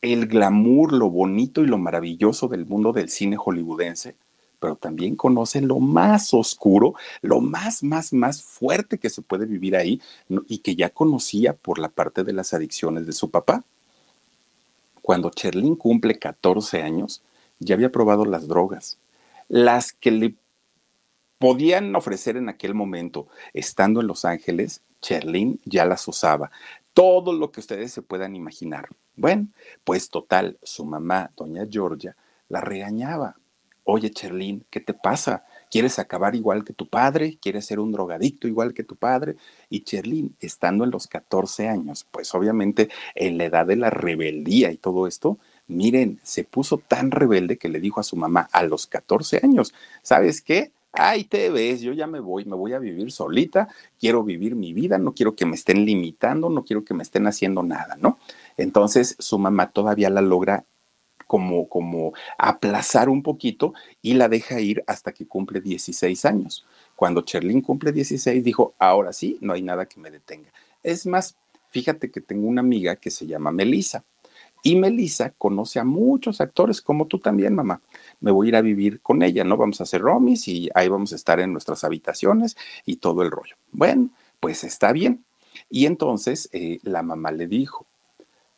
el 0.02 0.28
glamour, 0.28 0.92
lo 0.92 1.10
bonito 1.10 1.64
y 1.64 1.68
lo 1.68 1.78
maravilloso 1.78 2.48
del 2.48 2.66
mundo 2.66 2.92
del 2.92 3.10
cine 3.10 3.38
hollywoodense, 3.38 4.16
pero 4.64 4.78
también 4.78 5.18
conoce 5.18 5.60
lo 5.60 5.82
más 5.82 6.34
oscuro, 6.34 6.94
lo 7.22 7.42
más, 7.42 7.84
más, 7.84 8.14
más 8.14 8.42
fuerte 8.42 8.98
que 8.98 9.10
se 9.10 9.22
puede 9.22 9.46
vivir 9.46 9.76
ahí 9.76 10.02
y 10.48 10.60
que 10.60 10.78
ya 10.78 10.90
conocía 10.90 11.52
por 11.52 11.80
la 11.80 11.90
parte 11.90 12.24
de 12.24 12.32
las 12.32 12.54
adicciones 12.54 13.06
de 13.06 13.12
su 13.12 13.30
papá. 13.30 13.66
Cuando 15.02 15.32
Cherlin 15.32 15.76
cumple 15.76 16.18
14 16.18 16.82
años, 16.82 17.22
ya 17.60 17.76
había 17.76 17.92
probado 17.92 18.24
las 18.24 18.48
drogas, 18.48 19.00
las 19.50 19.92
que 19.92 20.12
le 20.12 20.36
podían 21.40 21.94
ofrecer 21.94 22.38
en 22.38 22.48
aquel 22.48 22.74
momento, 22.74 23.28
estando 23.54 24.00
en 24.00 24.08
Los 24.08 24.24
Ángeles, 24.24 24.80
Cherlin 25.02 25.60
ya 25.66 25.84
las 25.84 26.08
usaba. 26.08 26.52
Todo 26.94 27.34
lo 27.34 27.52
que 27.52 27.60
ustedes 27.60 27.92
se 27.92 28.02
puedan 28.02 28.34
imaginar. 28.34 28.88
Bueno, 29.18 29.50
pues 29.84 30.08
total, 30.08 30.58
su 30.64 30.86
mamá, 30.86 31.32
doña 31.36 31.68
Georgia, 31.70 32.16
la 32.48 32.62
regañaba. 32.62 33.36
Oye, 33.86 34.12
Cherlin, 34.12 34.66
¿qué 34.70 34.80
te 34.80 34.94
pasa? 34.94 35.44
¿Quieres 35.70 36.00
acabar 36.00 36.36
igual 36.36 36.64
que 36.64 36.72
tu 36.72 36.88
padre? 36.88 37.38
¿Quieres 37.42 37.66
ser 37.66 37.82
un 37.82 37.92
drogadicto 37.92 38.48
igual 38.48 38.74
que 38.74 38.86
tu 38.86 38.96
padre? 38.96 39.36
Y 39.70 39.82
Cherlin, 39.82 40.36
estando 40.40 40.86
en 40.86 40.92
los 40.92 41.08
14 41.08 41.68
años, 41.68 42.08
pues 42.10 42.34
obviamente 42.34 42.90
en 43.14 43.38
la 43.38 43.46
edad 43.46 43.66
de 43.66 43.76
la 43.76 43.90
rebeldía 43.90 44.72
y 44.72 44.78
todo 44.78 45.06
esto, 45.06 45.38
miren, 45.68 46.22
se 46.24 46.46
puso 46.46 46.78
tan 46.78 47.12
rebelde 47.12 47.58
que 47.58 47.68
le 47.68 47.82
dijo 47.82 48.00
a 48.00 48.04
su 48.04 48.16
mamá 48.16 48.48
a 48.54 48.64
los 48.64 48.88
14 48.88 49.42
años, 49.44 49.74
¿sabes 50.02 50.42
qué? 50.42 50.72
Ahí 50.94 51.26
te 51.26 51.50
ves, 51.50 51.82
yo 51.82 51.92
ya 51.92 52.08
me 52.08 52.20
voy, 52.20 52.46
me 52.46 52.56
voy 52.56 52.74
a 52.74 52.80
vivir 52.80 53.12
solita, 53.12 53.68
quiero 54.00 54.24
vivir 54.24 54.56
mi 54.56 54.74
vida, 54.74 54.98
no 54.98 55.14
quiero 55.14 55.36
que 55.36 55.46
me 55.46 55.56
estén 55.56 55.86
limitando, 55.86 56.50
no 56.50 56.64
quiero 56.64 56.86
que 56.86 56.94
me 56.94 57.04
estén 57.04 57.26
haciendo 57.28 57.64
nada, 57.64 57.98
¿no? 58.00 58.20
Entonces 58.58 59.16
su 59.20 59.40
mamá 59.40 59.72
todavía 59.72 60.10
la 60.12 60.22
logra 60.22 60.66
como, 61.28 61.68
como 61.68 62.14
aplazar 62.38 63.10
un 63.10 63.24
poquito 63.24 63.74
y 64.02 64.14
la 64.14 64.30
deja 64.30 64.60
ir 64.60 64.84
hasta 64.88 65.12
que 65.12 65.28
cumple 65.28 65.62
16 65.62 66.26
años. 66.26 66.66
Cuando 66.96 67.22
Cherlin 67.22 67.62
cumple 67.62 67.92
16, 67.92 68.44
dijo, 68.44 68.74
ahora 68.80 69.14
sí, 69.14 69.38
no 69.42 69.54
hay 69.54 69.62
nada 69.62 69.86
que 69.86 70.00
me 70.00 70.12
detenga. 70.12 70.52
Es 70.84 71.06
más, 71.06 71.36
fíjate 71.70 72.12
que 72.12 72.22
tengo 72.22 72.48
una 72.48 72.62
amiga 72.62 72.96
que 72.96 73.10
se 73.10 73.26
llama 73.26 73.52
Melissa. 73.52 74.04
Y 74.66 74.78
Melissa 74.78 75.32
conoce 75.32 75.80
a 75.80 75.84
muchos 75.84 76.40
actores, 76.40 76.82
como 76.82 77.08
tú 77.08 77.20
también, 77.20 77.54
mamá. 77.54 77.82
Me 78.22 78.32
voy 78.32 78.48
a 78.48 78.50
ir 78.50 78.56
a 78.56 78.62
vivir 78.62 79.02
con 79.02 79.22
ella, 79.22 79.44
¿no? 79.44 79.58
Vamos 79.58 79.82
a 79.82 79.84
hacer 79.84 80.02
romis 80.02 80.48
y 80.48 80.70
ahí 80.74 80.88
vamos 80.88 81.12
a 81.12 81.18
estar 81.18 81.42
en 81.42 81.52
nuestras 81.52 81.84
habitaciones 81.84 82.56
y 82.86 82.96
todo 82.96 83.24
el 83.24 83.32
rollo. 83.32 83.58
Bueno, 83.74 84.10
pues 84.40 84.64
está 84.64 84.94
bien. 84.94 85.26
Y 85.70 85.86
entonces 85.86 86.50
eh, 86.54 86.80
la 86.84 87.04
mamá 87.04 87.32
le 87.32 87.48
dijo, 87.48 87.86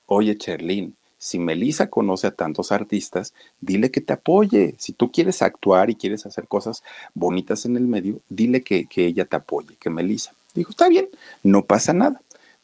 oye, 0.05 0.37
Cherlin, 0.37 0.95
si 1.25 1.39
Melissa 1.39 1.89
conoce 1.89 2.27
a 2.27 2.35
tantos 2.35 2.71
artistas, 2.71 3.33
dile 3.59 3.89
que 3.89 3.99
te 3.99 4.13
apoye. 4.13 4.75
Si 4.77 4.93
tú 4.93 5.11
quieres 5.11 5.41
actuar 5.41 5.89
y 5.89 5.95
quieres 5.95 6.27
hacer 6.27 6.47
cosas 6.47 6.83
bonitas 7.15 7.65
en 7.65 7.77
el 7.77 7.87
medio, 7.87 8.19
dile 8.29 8.61
que, 8.61 8.87
ella 8.95 9.25
te 9.25 9.35
apoye, 9.35 9.75
que 9.79 9.89
Melissa. 9.89 10.35
Dijo, 10.53 10.69
está 10.69 10.87
bien, 10.87 11.09
no 11.41 11.65
pasa 11.65 11.93
nada. 11.93 12.21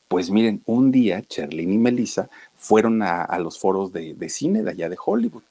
Pues 0.08 0.30
miren, 0.30 0.62
un 0.68 0.91
día 0.91 1.24
Cherlin 1.24 1.74
y 1.74 1.80
Melissa 1.80 2.30
fueron 2.56 3.01
a, 3.01 3.36
los 3.39 3.58
foros 3.58 3.91
de, 3.91 4.30
cine 4.30 4.62
de 4.62 4.70
allá 4.70 4.89
de 4.89 4.98
Hollywood. 5.03 5.41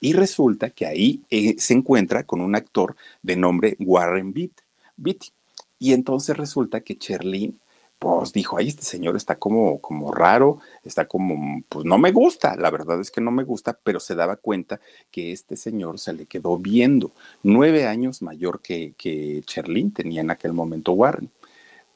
Y 0.00 0.14
resulta 0.14 0.70
que 0.70 0.86
ahí 0.86 1.22
eh, 1.30 1.54
se 1.58 1.72
encuentra 1.72 2.24
con 2.24 2.40
un 2.40 2.56
actor 2.56 2.96
de 3.22 3.36
nombre 3.36 3.76
Warren 3.78 4.32
Beatty. 4.32 5.30
Y 5.78 5.92
entonces 5.92 6.36
resulta 6.36 6.80
que 6.80 6.98
Cherlin 6.98 7.60
pues 7.98 8.32
dijo, 8.32 8.58
ay, 8.58 8.68
este 8.68 8.82
señor 8.82 9.16
está 9.16 9.36
como, 9.36 9.80
como 9.80 10.12
raro, 10.12 10.58
está 10.84 11.06
como, 11.08 11.62
pues 11.68 11.84
no 11.84 11.98
me 11.98 12.12
gusta, 12.12 12.54
la 12.56 12.70
verdad 12.70 13.00
es 13.00 13.10
que 13.10 13.20
no 13.20 13.30
me 13.30 13.44
gusta, 13.44 13.78
pero 13.82 14.00
se 14.00 14.14
daba 14.14 14.36
cuenta 14.36 14.80
que 15.10 15.32
este 15.32 15.56
señor 15.56 15.98
se 15.98 16.12
le 16.12 16.26
quedó 16.26 16.58
viendo, 16.58 17.12
nueve 17.42 17.86
años 17.86 18.22
mayor 18.22 18.60
que, 18.60 18.94
que 18.98 19.42
Cherlin 19.46 19.92
tenía 19.92 20.20
en 20.20 20.30
aquel 20.30 20.52
momento 20.52 20.92
Warren. 20.92 21.30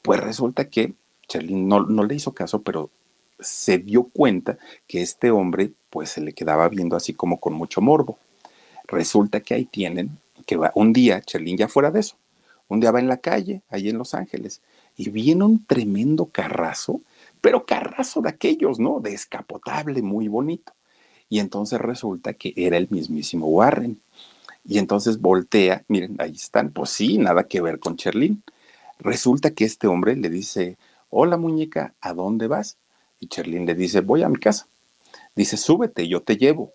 Pues 0.01 0.19
resulta 0.19 0.69
que 0.69 0.93
Cherlin 1.27 1.67
no, 1.67 1.81
no 1.81 2.03
le 2.03 2.15
hizo 2.15 2.33
caso, 2.33 2.61
pero 2.63 2.89
se 3.39 3.77
dio 3.77 4.03
cuenta 4.05 4.57
que 4.87 5.01
este 5.01 5.31
hombre 5.31 5.71
pues 5.89 6.09
se 6.09 6.21
le 6.21 6.33
quedaba 6.33 6.67
viendo 6.69 6.95
así 6.95 7.13
como 7.13 7.39
con 7.39 7.53
mucho 7.53 7.81
morbo. 7.81 8.17
Resulta 8.87 9.41
que 9.41 9.53
ahí 9.53 9.65
tienen 9.65 10.17
que 10.45 10.57
va 10.57 10.71
un 10.75 10.93
día, 10.93 11.21
Cherlin 11.21 11.57
ya 11.57 11.67
fuera 11.67 11.91
de 11.91 11.99
eso, 11.99 12.15
un 12.67 12.79
día 12.79 12.91
va 12.91 12.99
en 12.99 13.07
la 13.07 13.17
calle, 13.17 13.61
ahí 13.69 13.89
en 13.89 13.97
Los 13.97 14.13
Ángeles, 14.13 14.61
y 14.95 15.09
viene 15.09 15.43
un 15.43 15.65
tremendo 15.65 16.27
carrazo, 16.27 17.01
pero 17.41 17.65
carrazo 17.65 18.21
de 18.21 18.29
aquellos, 18.29 18.79
¿no? 18.79 18.99
Descapotable, 18.99 20.01
muy 20.01 20.27
bonito. 20.27 20.73
Y 21.29 21.39
entonces 21.39 21.79
resulta 21.79 22.33
que 22.33 22.53
era 22.55 22.77
el 22.77 22.87
mismísimo 22.89 23.47
Warren. 23.47 23.99
Y 24.63 24.77
entonces 24.77 25.19
voltea, 25.19 25.83
miren, 25.87 26.15
ahí 26.19 26.33
están, 26.33 26.71
pues 26.71 26.91
sí, 26.91 27.17
nada 27.17 27.47
que 27.47 27.61
ver 27.61 27.79
con 27.79 27.95
Cherlin. 27.95 28.43
Resulta 28.99 29.51
que 29.51 29.65
este 29.65 29.87
hombre 29.87 30.15
le 30.15 30.29
dice, 30.29 30.77
hola 31.09 31.37
muñeca, 31.37 31.95
¿a 32.01 32.13
dónde 32.13 32.47
vas? 32.47 32.77
Y 33.19 33.27
Cherlin 33.27 33.65
le 33.65 33.75
dice, 33.75 34.01
voy 34.01 34.23
a 34.23 34.29
mi 34.29 34.37
casa. 34.37 34.67
Dice, 35.35 35.57
súbete, 35.57 36.07
yo 36.07 36.21
te 36.21 36.37
llevo. 36.37 36.73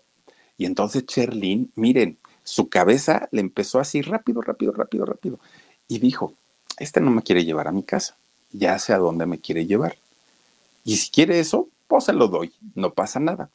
Y 0.57 0.65
entonces 0.65 1.05
Cherlin, 1.05 1.71
miren, 1.75 2.17
su 2.43 2.67
cabeza 2.69 3.29
le 3.31 3.41
empezó 3.41 3.79
así 3.79 4.01
rápido, 4.01 4.41
rápido, 4.41 4.71
rápido, 4.71 5.05
rápido. 5.05 5.39
Y 5.87 5.99
dijo, 5.99 6.33
este 6.77 7.01
no 7.01 7.11
me 7.11 7.23
quiere 7.23 7.45
llevar 7.45 7.67
a 7.67 7.71
mi 7.71 7.83
casa, 7.83 8.17
ya 8.51 8.77
sé 8.79 8.93
a 8.93 8.97
dónde 8.97 9.25
me 9.25 9.39
quiere 9.39 9.65
llevar. 9.65 9.97
Y 10.83 10.97
si 10.97 11.09
quiere 11.11 11.39
eso, 11.39 11.69
pues 11.87 12.05
se 12.05 12.13
lo 12.13 12.27
doy, 12.27 12.53
no 12.75 12.93
pasa 12.93 13.19
nada. 13.19 13.49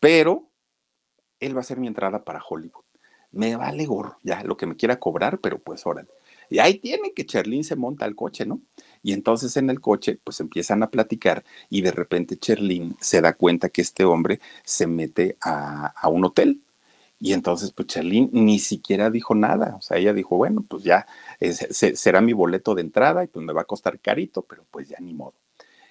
Pero 0.00 0.48
él 1.40 1.56
va 1.56 1.60
a 1.60 1.64
ser 1.64 1.78
mi 1.78 1.86
entrada 1.86 2.24
para 2.24 2.42
Hollywood. 2.46 2.84
Me 3.32 3.56
vale 3.56 3.84
gorro, 3.86 4.18
ya, 4.22 4.42
lo 4.42 4.56
que 4.56 4.66
me 4.66 4.76
quiera 4.76 4.98
cobrar, 4.98 5.38
pero 5.38 5.58
pues 5.58 5.86
órale. 5.86 6.08
Y 6.48 6.58
ahí 6.60 6.78
tiene 6.78 7.12
que 7.12 7.26
Cherlin 7.26 7.64
se 7.64 7.76
monta 7.76 8.04
al 8.04 8.14
coche, 8.14 8.46
¿no? 8.46 8.60
Y 9.02 9.12
entonces 9.12 9.56
en 9.56 9.68
el 9.68 9.80
coche, 9.80 10.18
pues 10.22 10.40
empiezan 10.40 10.82
a 10.82 10.90
platicar 10.90 11.44
y 11.68 11.82
de 11.82 11.90
repente 11.90 12.38
Cherlin 12.38 12.96
se 13.00 13.20
da 13.20 13.34
cuenta 13.34 13.68
que 13.68 13.82
este 13.82 14.04
hombre 14.04 14.40
se 14.64 14.86
mete 14.86 15.36
a, 15.40 15.86
a 15.86 16.08
un 16.08 16.24
hotel 16.24 16.60
y 17.18 17.32
entonces, 17.32 17.72
pues 17.72 17.88
Charlene 17.88 18.28
ni 18.32 18.58
siquiera 18.58 19.10
dijo 19.10 19.34
nada. 19.34 19.76
O 19.78 19.82
sea, 19.82 19.96
ella 19.96 20.12
dijo, 20.12 20.36
bueno, 20.36 20.64
pues 20.68 20.84
ya 20.84 21.06
será 21.70 22.20
mi 22.20 22.32
boleto 22.32 22.74
de 22.74 22.82
entrada 22.82 23.24
y 23.24 23.28
pues 23.28 23.44
me 23.44 23.52
va 23.52 23.62
a 23.62 23.66
costar 23.66 23.98
carito, 24.00 24.42
pero 24.42 24.64
pues 24.70 24.88
ya 24.88 24.98
ni 25.00 25.14
modo. 25.14 25.34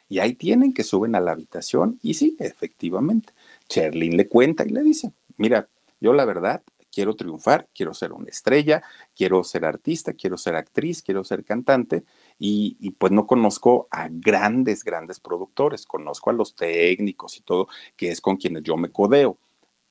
Y 0.07 0.19
ahí 0.19 0.35
tienen 0.35 0.73
que 0.73 0.83
suben 0.83 1.15
a 1.15 1.19
la 1.19 1.31
habitación 1.31 1.99
y 2.03 2.13
sí, 2.13 2.35
efectivamente, 2.39 3.33
Cherlin 3.67 4.17
le 4.17 4.27
cuenta 4.27 4.63
y 4.65 4.69
le 4.69 4.83
dice, 4.83 5.13
mira, 5.37 5.67
yo 5.99 6.13
la 6.13 6.25
verdad 6.25 6.61
quiero 6.91 7.15
triunfar, 7.15 7.67
quiero 7.73 7.93
ser 7.95 8.13
una 8.13 8.29
estrella, 8.29 8.83
quiero 9.15 9.43
ser 9.43 9.65
artista, 9.65 10.13
quiero 10.13 10.37
ser 10.37 10.55
actriz, 10.55 11.01
quiero 11.01 11.23
ser 11.23 11.43
cantante 11.43 12.05
y, 12.37 12.77
y, 12.79 12.91
pues 12.91 13.11
no 13.11 13.25
conozco 13.25 13.87
a 13.91 14.07
grandes, 14.11 14.83
grandes 14.83 15.19
productores, 15.19 15.85
conozco 15.87 16.29
a 16.29 16.33
los 16.33 16.55
técnicos 16.55 17.37
y 17.37 17.41
todo, 17.41 17.67
que 17.97 18.11
es 18.11 18.21
con 18.21 18.37
quienes 18.37 18.63
yo 18.63 18.77
me 18.77 18.91
codeo 18.91 19.39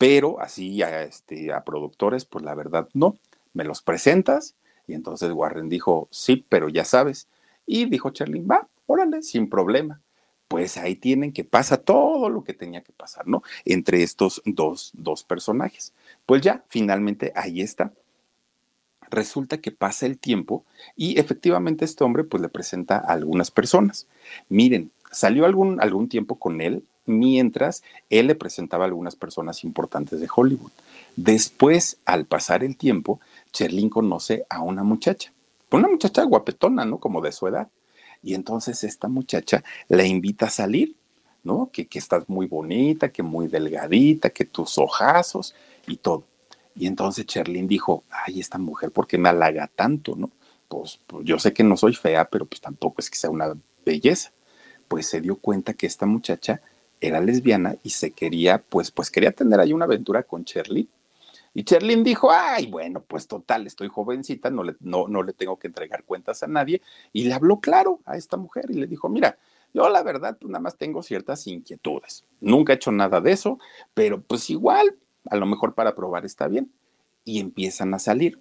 pero 0.04 0.38
así 0.38 0.82
a, 0.82 1.02
este, 1.02 1.50
a 1.50 1.64
productores, 1.64 2.26
pues 2.26 2.44
la 2.44 2.54
verdad 2.54 2.90
no, 2.92 3.16
me 3.54 3.64
los 3.64 3.80
presentas. 3.80 4.54
Y 4.87 4.92
entonces 4.92 5.32
Warren 5.32 5.70
dijo, 5.70 6.08
sí, 6.11 6.44
pero 6.46 6.68
ya 6.68 6.84
sabes. 6.84 7.26
Y 7.64 7.87
dijo 7.87 8.11
Cherlin, 8.11 8.46
va, 8.46 8.68
órale, 8.84 9.23
sin 9.23 9.49
problema. 9.49 10.02
Pues 10.46 10.76
ahí 10.76 10.94
tienen 10.94 11.32
que 11.32 11.42
pasa 11.42 11.78
todo 11.78 12.28
lo 12.28 12.44
que 12.44 12.52
tenía 12.52 12.82
que 12.82 12.92
pasar, 12.92 13.26
¿no? 13.26 13.42
Entre 13.64 14.02
estos 14.02 14.42
dos, 14.44 14.90
dos 14.92 15.25
personajes. 15.25 15.94
Pues 16.26 16.42
ya, 16.42 16.62
finalmente 16.68 17.32
ahí 17.34 17.62
está. 17.62 17.90
Resulta 19.08 19.62
que 19.62 19.70
pasa 19.70 20.04
el 20.04 20.18
tiempo 20.18 20.66
y 20.96 21.18
efectivamente 21.18 21.87
este 21.87 22.04
hombre 22.04 22.25
pues 22.25 22.42
le 22.42 22.50
presenta 22.50 22.99
a 22.99 23.14
algunas 23.14 23.50
personas. 23.50 24.06
Miren, 24.50 24.90
salió 25.11 25.46
algún, 25.46 25.80
algún 25.80 26.11
tiempo 26.11 26.38
con 26.38 26.61
él 26.61 26.84
mientras 27.06 27.82
él 28.11 28.26
le 28.28 28.34
presentaba 28.34 28.84
a 28.84 28.87
algunas 28.87 29.16
personas 29.16 29.64
importantes 29.64 30.20
de 30.20 30.28
Hollywood. 30.34 30.70
Después, 31.16 31.99
al 32.04 32.25
pasar 32.25 32.64
el 32.64 32.76
tiempo, 32.76 33.20
Cherlin 33.52 33.88
conoce 33.88 34.46
a 34.49 34.62
una 34.62 34.82
muchacha, 34.82 35.32
una 35.70 35.88
muchacha 35.88 36.23
guapetona, 36.25 36.84
¿no? 36.84 36.99
Como 36.99 37.20
de 37.20 37.32
su 37.32 37.46
edad. 37.46 37.68
Y 38.23 38.34
entonces 38.34 38.84
esta 38.84 39.08
muchacha 39.08 39.62
la 39.88 40.04
invita 40.04 40.46
a 40.46 40.50
salir, 40.50 40.94
¿no? 41.42 41.70
Que, 41.73 41.87
que 41.87 41.99
estás 41.99 42.28
muy 42.28 42.46
bonita, 42.46 43.11
que 43.11 43.23
muy 43.23 43.49
delgadita, 43.49 44.30
que 44.30 44.44
tus 44.44 44.78
ojazos 44.78 45.54
y 45.87 45.96
todo. 45.96 46.25
Y 46.75 46.87
entonces 46.87 47.26
Cherlin 47.26 47.68
dijo, 47.68 48.02
ay, 48.11 48.40
esta 48.40 48.58
mujer, 48.58 48.90
¿por 48.90 49.06
qué 49.06 49.18
me 49.18 49.28
halaga 49.28 49.70
tanto, 49.75 50.16
no? 50.16 50.30
Pues, 50.68 50.99
pues 51.06 51.25
yo 51.25 51.38
sé 51.38 51.52
que 51.52 51.62
no 51.62 51.76
soy 51.76 51.94
fea, 51.94 52.25
pero 52.28 52.46
pues 52.46 52.61
tampoco 52.61 52.96
es 52.99 53.11
que 53.11 53.18
sea 53.18 53.30
una 53.30 53.54
belleza. 53.84 54.32
Pues 54.88 55.06
se 55.06 55.20
dio 55.20 55.37
cuenta 55.37 55.75
que 55.75 55.87
esta 55.87 56.06
muchacha 56.06 56.61
era 57.01 57.21
lesbiana 57.21 57.77
y 57.83 57.91
se 57.91 58.13
quería, 58.13 58.63
pues, 58.63 58.91
pues 58.91 59.11
quería 59.11 59.33
tener 59.33 59.61
ahí 59.61 59.73
una 59.73 59.85
aventura 59.85 60.23
con 60.23 60.45
Cherlin. 60.45 60.89
Y 61.57 61.63
Cherlin 61.63 62.03
dijo, 62.03 62.31
ay, 62.33 62.67
bueno, 62.67 63.03
pues 63.07 63.29
total, 63.29 63.67
estoy 63.67 63.89
jovencita, 63.89 64.51
no 64.51 64.65
le, 64.65 64.75
no, 64.81 65.07
no 65.07 65.23
le 65.23 65.33
tengo 65.33 65.57
que 65.57 65.69
entregar 65.69 66.03
cuentas 66.05 66.43
a 66.43 66.49
nadie. 66.49 66.83
Y 67.13 67.25
le 67.25 67.35
habló 67.35 67.61
claro 67.61 68.01
a 68.05 68.17
esta 68.17 68.37
mujer 68.37 68.67
y 68.71 68.75
le 68.75 68.89
dijo, 68.89 69.09
mira, 69.09 69.39
yo 69.73 69.89
la 69.89 70.03
verdad, 70.03 70.37
pues 70.41 70.51
nada 70.51 70.63
más 70.63 70.77
tengo 70.77 71.03
ciertas 71.03 71.47
inquietudes. 71.47 72.25
Nunca 72.41 72.73
he 72.73 72.77
hecho 72.77 72.91
nada 72.91 73.21
de 73.21 73.33
eso, 73.33 73.59
pero 73.95 74.21
pues 74.21 74.51
igual, 74.51 74.97
a 75.27 75.37
lo 75.37 75.47
mejor 75.47 75.75
para 75.75 75.95
probar 75.95 76.25
está 76.25 76.49
bien. 76.49 76.73
Y 77.25 77.39
empiezan 77.39 77.95
a 77.95 77.99
salir. 77.99 78.41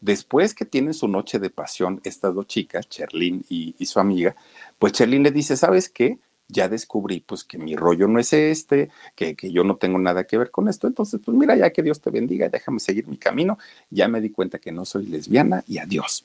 Después 0.00 0.54
que 0.54 0.64
tienen 0.64 0.94
su 0.94 1.08
noche 1.08 1.38
de 1.38 1.50
pasión 1.50 2.00
estas 2.04 2.34
dos 2.34 2.46
chicas, 2.46 2.88
Cherlin 2.88 3.44
y, 3.48 3.74
y 3.78 3.86
su 3.86 4.00
amiga, 4.00 4.34
pues 4.78 4.92
Cherlin 4.92 5.22
le 5.22 5.30
dice, 5.30 5.56
¿sabes 5.56 5.88
qué? 5.88 6.18
Ya 6.48 6.68
descubrí 6.68 7.20
pues 7.20 7.44
que 7.44 7.58
mi 7.58 7.76
rollo 7.76 8.08
no 8.08 8.18
es 8.18 8.32
este, 8.32 8.90
que, 9.14 9.34
que, 9.34 9.50
yo 9.50 9.64
no 9.64 9.76
tengo 9.76 9.98
nada 9.98 10.24
que 10.24 10.38
ver 10.38 10.50
con 10.50 10.68
esto, 10.68 10.86
entonces 10.86 11.20
pues 11.24 11.36
mira, 11.36 11.56
ya 11.56 11.70
que 11.70 11.82
Dios 11.82 12.00
te 12.00 12.10
bendiga, 12.10 12.48
déjame 12.48 12.80
seguir 12.80 13.08
mi 13.08 13.16
camino, 13.16 13.58
ya 13.90 14.08
me 14.08 14.20
di 14.20 14.30
cuenta 14.30 14.58
que 14.58 14.72
no 14.72 14.84
soy 14.84 15.06
lesbiana 15.06 15.64
y 15.66 15.78
adiós. 15.78 16.24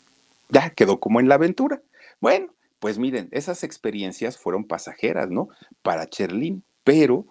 Ya 0.50 0.72
quedó 0.72 1.00
como 1.00 1.20
en 1.20 1.30
la 1.30 1.36
aventura. 1.36 1.82
Bueno, 2.20 2.54
pues 2.80 2.98
miren, 2.98 3.30
esas 3.32 3.64
experiencias 3.64 4.38
fueron 4.38 4.64
pasajeras, 4.66 5.30
¿no? 5.30 5.50
Para 5.82 6.08
Cherlin, 6.08 6.64
pero 6.84 7.26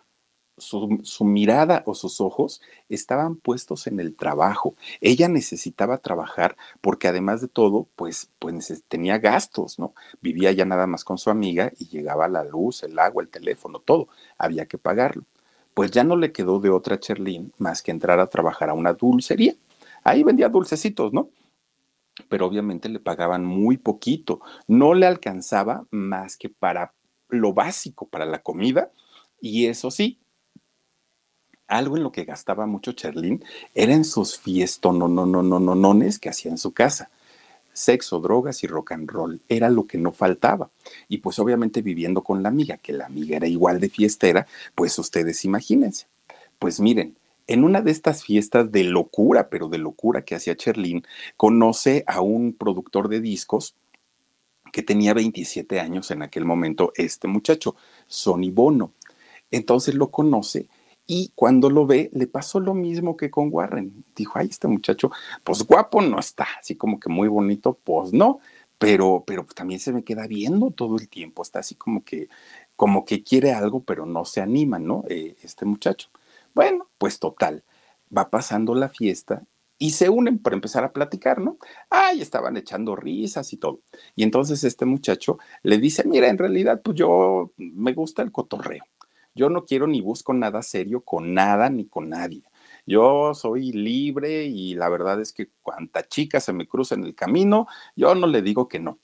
su, 0.59 1.25
mirada 1.25 1.83
o 1.87 1.95
sus 1.95 2.21
ojos 2.21 2.61
estaban 2.89 3.37
puestos 3.37 3.87
en 3.87 4.01
el 4.01 4.15
trabajo. 4.15 4.75
Ella 5.01 5.29
necesitaba 5.29 5.99
trabajar 5.99 6.57
porque 6.81 7.09
además 7.09 7.41
de 7.41 7.49
todo, 7.49 7.89
pues, 7.97 8.31
pues 8.39 8.83
tenía 8.89 9.19
gastos, 9.19 9.79
¿no? 9.79 9.95
Vivía 10.21 10.53
ya 10.53 10.65
nada 10.65 10.87
más 10.87 11.05
con 11.05 11.19
su 11.19 11.31
amiga 11.31 11.73
y 11.79 11.89
llegaba 11.89 12.29
la 12.29 12.45
luz, 12.45 12.83
el 12.83 12.99
agua, 12.99 13.23
el 13.23 13.29
teléfono, 13.29 13.81
todo. 13.81 14.09
Había 14.39 14.67
que 14.67 14.79
pagarlo. 14.79 15.25
Pues 15.75 15.91
ya 15.91 16.05
no 16.05 16.17
le 16.17 16.33
quedó 16.33 16.59
de 16.61 16.71
otra 16.71 16.99
Cherlin 16.99 17.53
más 17.59 17.83
que 17.83 17.91
entrar 17.91 18.19
a 18.21 18.29
trabajar 18.29 18.71
a 18.71 18.75
una 18.75 18.95
dulcería. 18.95 19.55
Ahí 20.03 20.23
vendía 20.25 20.49
dulcecitos, 20.49 21.13
¿no? 21.13 21.31
Pero 22.29 22.47
obviamente 22.47 22.89
le 22.89 22.99
pagaban 22.99 23.45
muy 23.45 23.77
poquito. 23.77 24.41
No 24.67 24.95
le 24.95 25.07
alcanzaba 25.07 25.87
más 25.91 26.37
que 26.37 26.49
para 26.49 26.93
lo 27.29 27.53
básico, 27.53 28.09
para 28.09 28.27
la 28.27 28.43
comida. 28.43 28.91
Y 29.41 29.67
eso 29.67 29.91
sí, 29.91 30.19
algo 31.69 31.97
en 31.97 32.03
lo 32.03 32.11
que 32.11 32.25
gastaba 32.25 32.67
mucho 32.67 32.93
Cherlin 32.93 33.45
era 33.75 33.93
en 33.93 34.05
sus 34.05 34.41
nones 34.83 36.19
que 36.19 36.29
hacía 36.31 36.51
en 36.51 36.59
su 36.59 36.73
casa. 36.73 37.11
sexo, 37.73 38.19
drogas 38.19 38.65
y 38.65 38.67
rock 38.67 38.91
and 38.93 39.09
roll. 39.09 39.41
Era 39.49 39.71
lo 39.71 39.87
que 39.87 39.99
no 39.99 40.11
faltaba. 40.11 40.69
Y 41.09 41.19
pues 41.19 41.39
obviamente 41.39 41.81
viviendo 41.81 42.23
con 42.23 42.43
la 42.43 42.49
amiga, 42.49 42.77
que 42.79 42.93
la 42.93 43.07
amiga 43.07 43.37
era 43.37 43.47
igual 43.47 43.79
de 43.79 43.89
fiestera, 43.89 44.49
pues 44.75 44.99
ustedes 44.99 45.45
imagínense. 45.45 46.07
Pues 46.59 46.81
miren, 46.81 47.17
en 47.47 47.63
una 47.63 47.81
de 47.81 47.93
estas 47.93 48.25
fiestas 48.25 48.73
de 48.73 48.83
locura, 48.83 49.49
pero 49.49 49.69
de 49.69 49.79
locura 49.79 50.23
que 50.23 50.35
hacía 50.35 50.57
Cherlin, 50.57 51.05
conoce 51.37 52.03
a 52.09 52.21
un 52.21 52.53
productor 52.53 53.09
de 53.09 53.21
discos 53.21 53.77
que 54.73 54.83
tenía 54.83 55.15
27 55.15 55.79
años 55.79 56.11
en 56.11 56.23
aquel 56.23 56.45
momento, 56.45 56.93
este 56.97 57.29
muchacho, 57.29 57.77
Sonny 58.07 58.51
Bono. 58.51 58.93
Entonces 59.51 59.95
lo 59.95 60.11
conoce 60.11 60.69
y 61.09 61.33
cuando 61.35 61.71
lo 61.71 61.87
ve, 61.87 62.11
le 62.13 62.27
pasó 62.29 62.61
lo 62.61 62.75
mismo 62.75 63.17
que 63.17 63.31
con 63.31 63.49
Warren. 63.51 64.05
Dijo, 64.15 64.39
ay, 64.39 64.49
este 64.51 64.69
muchacho, 64.69 65.11
pues 65.43 65.65
guapo 65.65 66.03
no 66.03 66.21
está, 66.21 66.47
así 66.61 66.77
como 66.77 67.01
que 67.01 67.09
muy 67.09 67.29
bonito, 67.29 67.79
pues 67.83 68.13
no, 68.13 68.41
pero, 68.79 69.25
pero 69.27 69.45
también 69.47 69.81
se 69.81 69.93
me 69.93 70.05
queda 70.05 70.27
viendo 70.27 70.71
todo 70.71 70.97
el 70.99 71.09
tiempo, 71.09 71.43
está 71.43 71.61
así 71.61 71.75
como 71.77 72.05
que, 72.05 72.29
como 72.77 73.07
que 73.07 73.25
quiere 73.25 73.53
algo, 73.53 73.83
pero 73.83 74.05
no 74.07 74.27
se 74.27 74.43
anima, 74.43 74.79
¿no? 74.79 75.05
Eh, 75.09 75.37
este 75.43 75.65
muchacho. 75.65 76.11
Bueno, 76.55 76.89
pues 76.99 77.19
total, 77.19 77.65
va 78.17 78.31
pasando 78.31 78.75
la 78.75 78.91
fiesta 78.91 79.45
y 79.79 79.93
se 79.93 80.11
unen 80.11 80.39
para 80.39 80.57
empezar 80.57 80.85
a 80.85 80.93
platicar, 80.93 81.41
¿no? 81.41 81.57
Ay, 81.89 82.21
estaban 82.21 82.57
echando 82.59 82.97
risas 82.97 83.53
y 83.55 83.57
todo. 83.57 83.81
Y 84.15 84.25
entonces 84.25 84.63
este 84.65 84.85
muchacho 84.85 85.39
le 85.63 85.79
dice, 85.79 86.05
mira, 86.07 86.29
en 86.29 86.39
realidad, 86.39 86.83
pues 86.83 86.97
yo 86.99 87.53
me 87.57 87.95
gusta 87.95 88.23
el 88.23 88.33
cotorreo. 88.33 88.85
Yo 89.39 89.49
no 89.49 89.65
quiero 89.65 89.87
ni 89.87 90.01
busco 90.01 90.35
nada 90.35 90.63
serio 90.63 91.03
con 91.03 91.33
nada 91.33 91.71
ni 91.71 91.87
con 91.87 92.09
nadie. 92.09 92.43
Yo 92.87 93.35
soy 93.35 93.71
libre 93.71 94.47
y 94.47 94.75
la 94.75 94.89
verdad 94.89 95.21
es 95.21 95.33
que 95.33 95.49
cuanta 95.63 96.09
chica 96.09 96.41
se 96.41 96.53
me 96.53 96.67
cruza 96.67 96.97
en 96.97 97.05
el 97.05 97.15
camino, 97.15 97.69
yo 97.95 98.17
no 98.17 98.27
le 98.27 98.43
digo 98.43 98.67
que 98.67 98.81
no. 98.81 98.99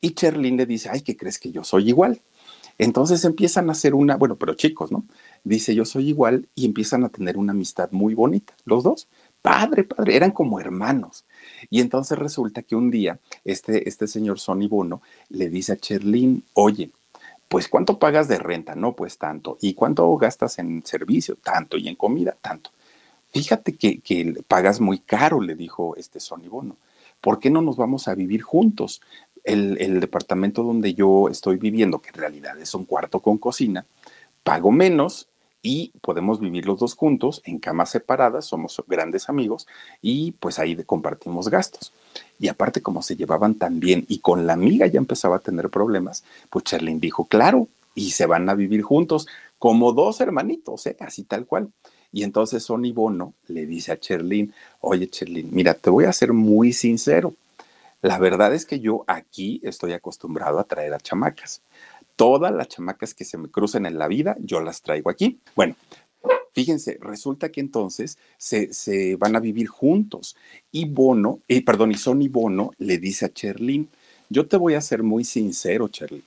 Y 0.00 0.12
Cherlin 0.12 0.56
le 0.56 0.64
dice, 0.64 0.90
ay, 0.92 1.00
¿qué 1.00 1.16
crees 1.16 1.40
que 1.40 1.50
yo 1.50 1.64
soy 1.64 1.88
igual? 1.88 2.22
Entonces 2.78 3.24
empiezan 3.24 3.68
a 3.68 3.72
hacer 3.72 3.94
una, 3.94 4.16
bueno, 4.16 4.36
pero 4.36 4.54
chicos, 4.54 4.92
¿no? 4.92 5.04
Dice, 5.42 5.74
yo 5.74 5.84
soy 5.84 6.08
igual 6.08 6.48
y 6.54 6.66
empiezan 6.66 7.02
a 7.02 7.08
tener 7.08 7.36
una 7.36 7.52
amistad 7.52 7.90
muy 7.90 8.14
bonita, 8.14 8.54
los 8.64 8.84
dos. 8.84 9.08
Padre, 9.42 9.84
padre, 9.84 10.14
eran 10.14 10.30
como 10.30 10.60
hermanos. 10.60 11.26
Y 11.68 11.80
entonces 11.80 12.16
resulta 12.16 12.62
que 12.62 12.76
un 12.76 12.90
día 12.90 13.18
este, 13.44 13.88
este 13.88 14.06
señor 14.06 14.38
Sonny 14.38 14.68
Bono 14.68 15.02
le 15.28 15.50
dice 15.50 15.72
a 15.72 15.76
Cherlin, 15.76 16.44
oye, 16.54 16.92
pues 17.50 17.66
¿cuánto 17.66 17.98
pagas 17.98 18.28
de 18.28 18.38
renta? 18.38 18.76
No, 18.76 18.94
pues 18.94 19.18
tanto. 19.18 19.58
¿Y 19.60 19.74
cuánto 19.74 20.16
gastas 20.16 20.60
en 20.60 20.86
servicio? 20.86 21.34
Tanto. 21.34 21.76
¿Y 21.76 21.88
en 21.88 21.96
comida? 21.96 22.36
Tanto. 22.40 22.70
Fíjate 23.32 23.76
que, 23.76 24.44
pagas 24.46 24.80
muy 24.80 25.00
caro, 25.00 25.40
le 25.40 25.56
dijo 25.56 25.96
este 25.96 26.20
Sonny 26.20 26.46
Bono. 26.46 26.76
¿Por 27.20 27.40
qué 27.40 27.50
no 27.50 27.60
nos 27.60 27.76
vamos 27.76 28.06
a 28.06 28.14
vivir 28.14 28.42
juntos? 28.42 29.02
El, 29.42 29.78
el, 29.80 29.98
departamento 29.98 30.62
donde 30.62 30.94
yo 30.94 31.28
estoy 31.28 31.56
viviendo, 31.56 31.98
que 31.98 32.10
en 32.10 32.14
realidad 32.14 32.56
es 32.60 32.72
un 32.72 32.84
cuarto 32.84 33.18
con 33.18 33.36
cocina, 33.36 33.84
pago 34.44 34.70
menos 34.70 35.26
y 35.62 35.92
podemos 36.00 36.40
vivir 36.40 36.66
los 36.66 36.78
dos 36.78 36.94
juntos 36.94 37.42
en 37.44 37.58
camas 37.58 37.90
separadas, 37.90 38.46
somos 38.46 38.82
grandes 38.86 39.28
amigos 39.28 39.66
y 40.00 40.32
pues 40.32 40.58
ahí 40.58 40.76
compartimos 40.84 41.48
gastos. 41.48 41.92
Y 42.38 42.48
aparte 42.48 42.80
como 42.80 43.02
se 43.02 43.16
llevaban 43.16 43.54
tan 43.54 43.80
bien 43.80 44.06
y 44.08 44.18
con 44.18 44.46
la 44.46 44.54
amiga 44.54 44.86
ya 44.86 44.98
empezaba 44.98 45.36
a 45.36 45.40
tener 45.40 45.68
problemas, 45.68 46.24
pues 46.48 46.64
Cherlin 46.64 47.00
dijo, 47.00 47.26
claro, 47.26 47.68
y 47.94 48.10
se 48.10 48.26
van 48.26 48.48
a 48.48 48.54
vivir 48.54 48.82
juntos 48.82 49.26
como 49.58 49.92
dos 49.92 50.20
hermanitos, 50.20 50.86
¿eh? 50.86 50.96
así 51.00 51.24
tal 51.24 51.46
cual. 51.46 51.70
Y 52.12 52.24
entonces 52.24 52.64
Sonny 52.64 52.92
Bono 52.92 53.34
le 53.46 53.66
dice 53.66 53.92
a 53.92 54.00
Cherlin, 54.00 54.52
oye 54.80 55.08
Cherlin, 55.08 55.48
mira, 55.52 55.74
te 55.74 55.90
voy 55.90 56.06
a 56.06 56.12
ser 56.12 56.32
muy 56.32 56.72
sincero. 56.72 57.34
La 58.02 58.18
verdad 58.18 58.54
es 58.54 58.64
que 58.64 58.80
yo 58.80 59.04
aquí 59.06 59.60
estoy 59.62 59.92
acostumbrado 59.92 60.58
a 60.58 60.64
traer 60.64 60.94
a 60.94 60.98
chamacas 60.98 61.60
todas 62.20 62.52
las 62.52 62.68
chamacas 62.68 63.14
que 63.14 63.24
se 63.24 63.38
me 63.38 63.48
crucen 63.48 63.86
en 63.86 63.98
la 63.98 64.06
vida, 64.06 64.36
yo 64.40 64.60
las 64.60 64.82
traigo 64.82 65.08
aquí. 65.08 65.40
Bueno, 65.56 65.74
fíjense, 66.52 66.98
resulta 67.00 67.50
que 67.50 67.62
entonces 67.62 68.18
se, 68.36 69.16
van 69.16 69.36
a 69.36 69.40
vivir 69.40 69.68
juntos. 69.68 70.36
Y 70.70 70.84
Bono, 70.84 71.40
eh, 71.48 71.64
perdón, 71.64 71.92
y 71.92 71.94
Sonny 71.94 72.28
Bono 72.28 72.72
le 72.76 72.98
dice 72.98 73.24
a 73.24 73.32
Cherlin, 73.32 73.88
yo 74.28 74.46
te 74.46 74.58
voy 74.58 74.74
a 74.74 74.82
ser 74.82 75.02
muy 75.02 75.24
sincero, 75.24 75.88
Cherlin. 75.88 76.22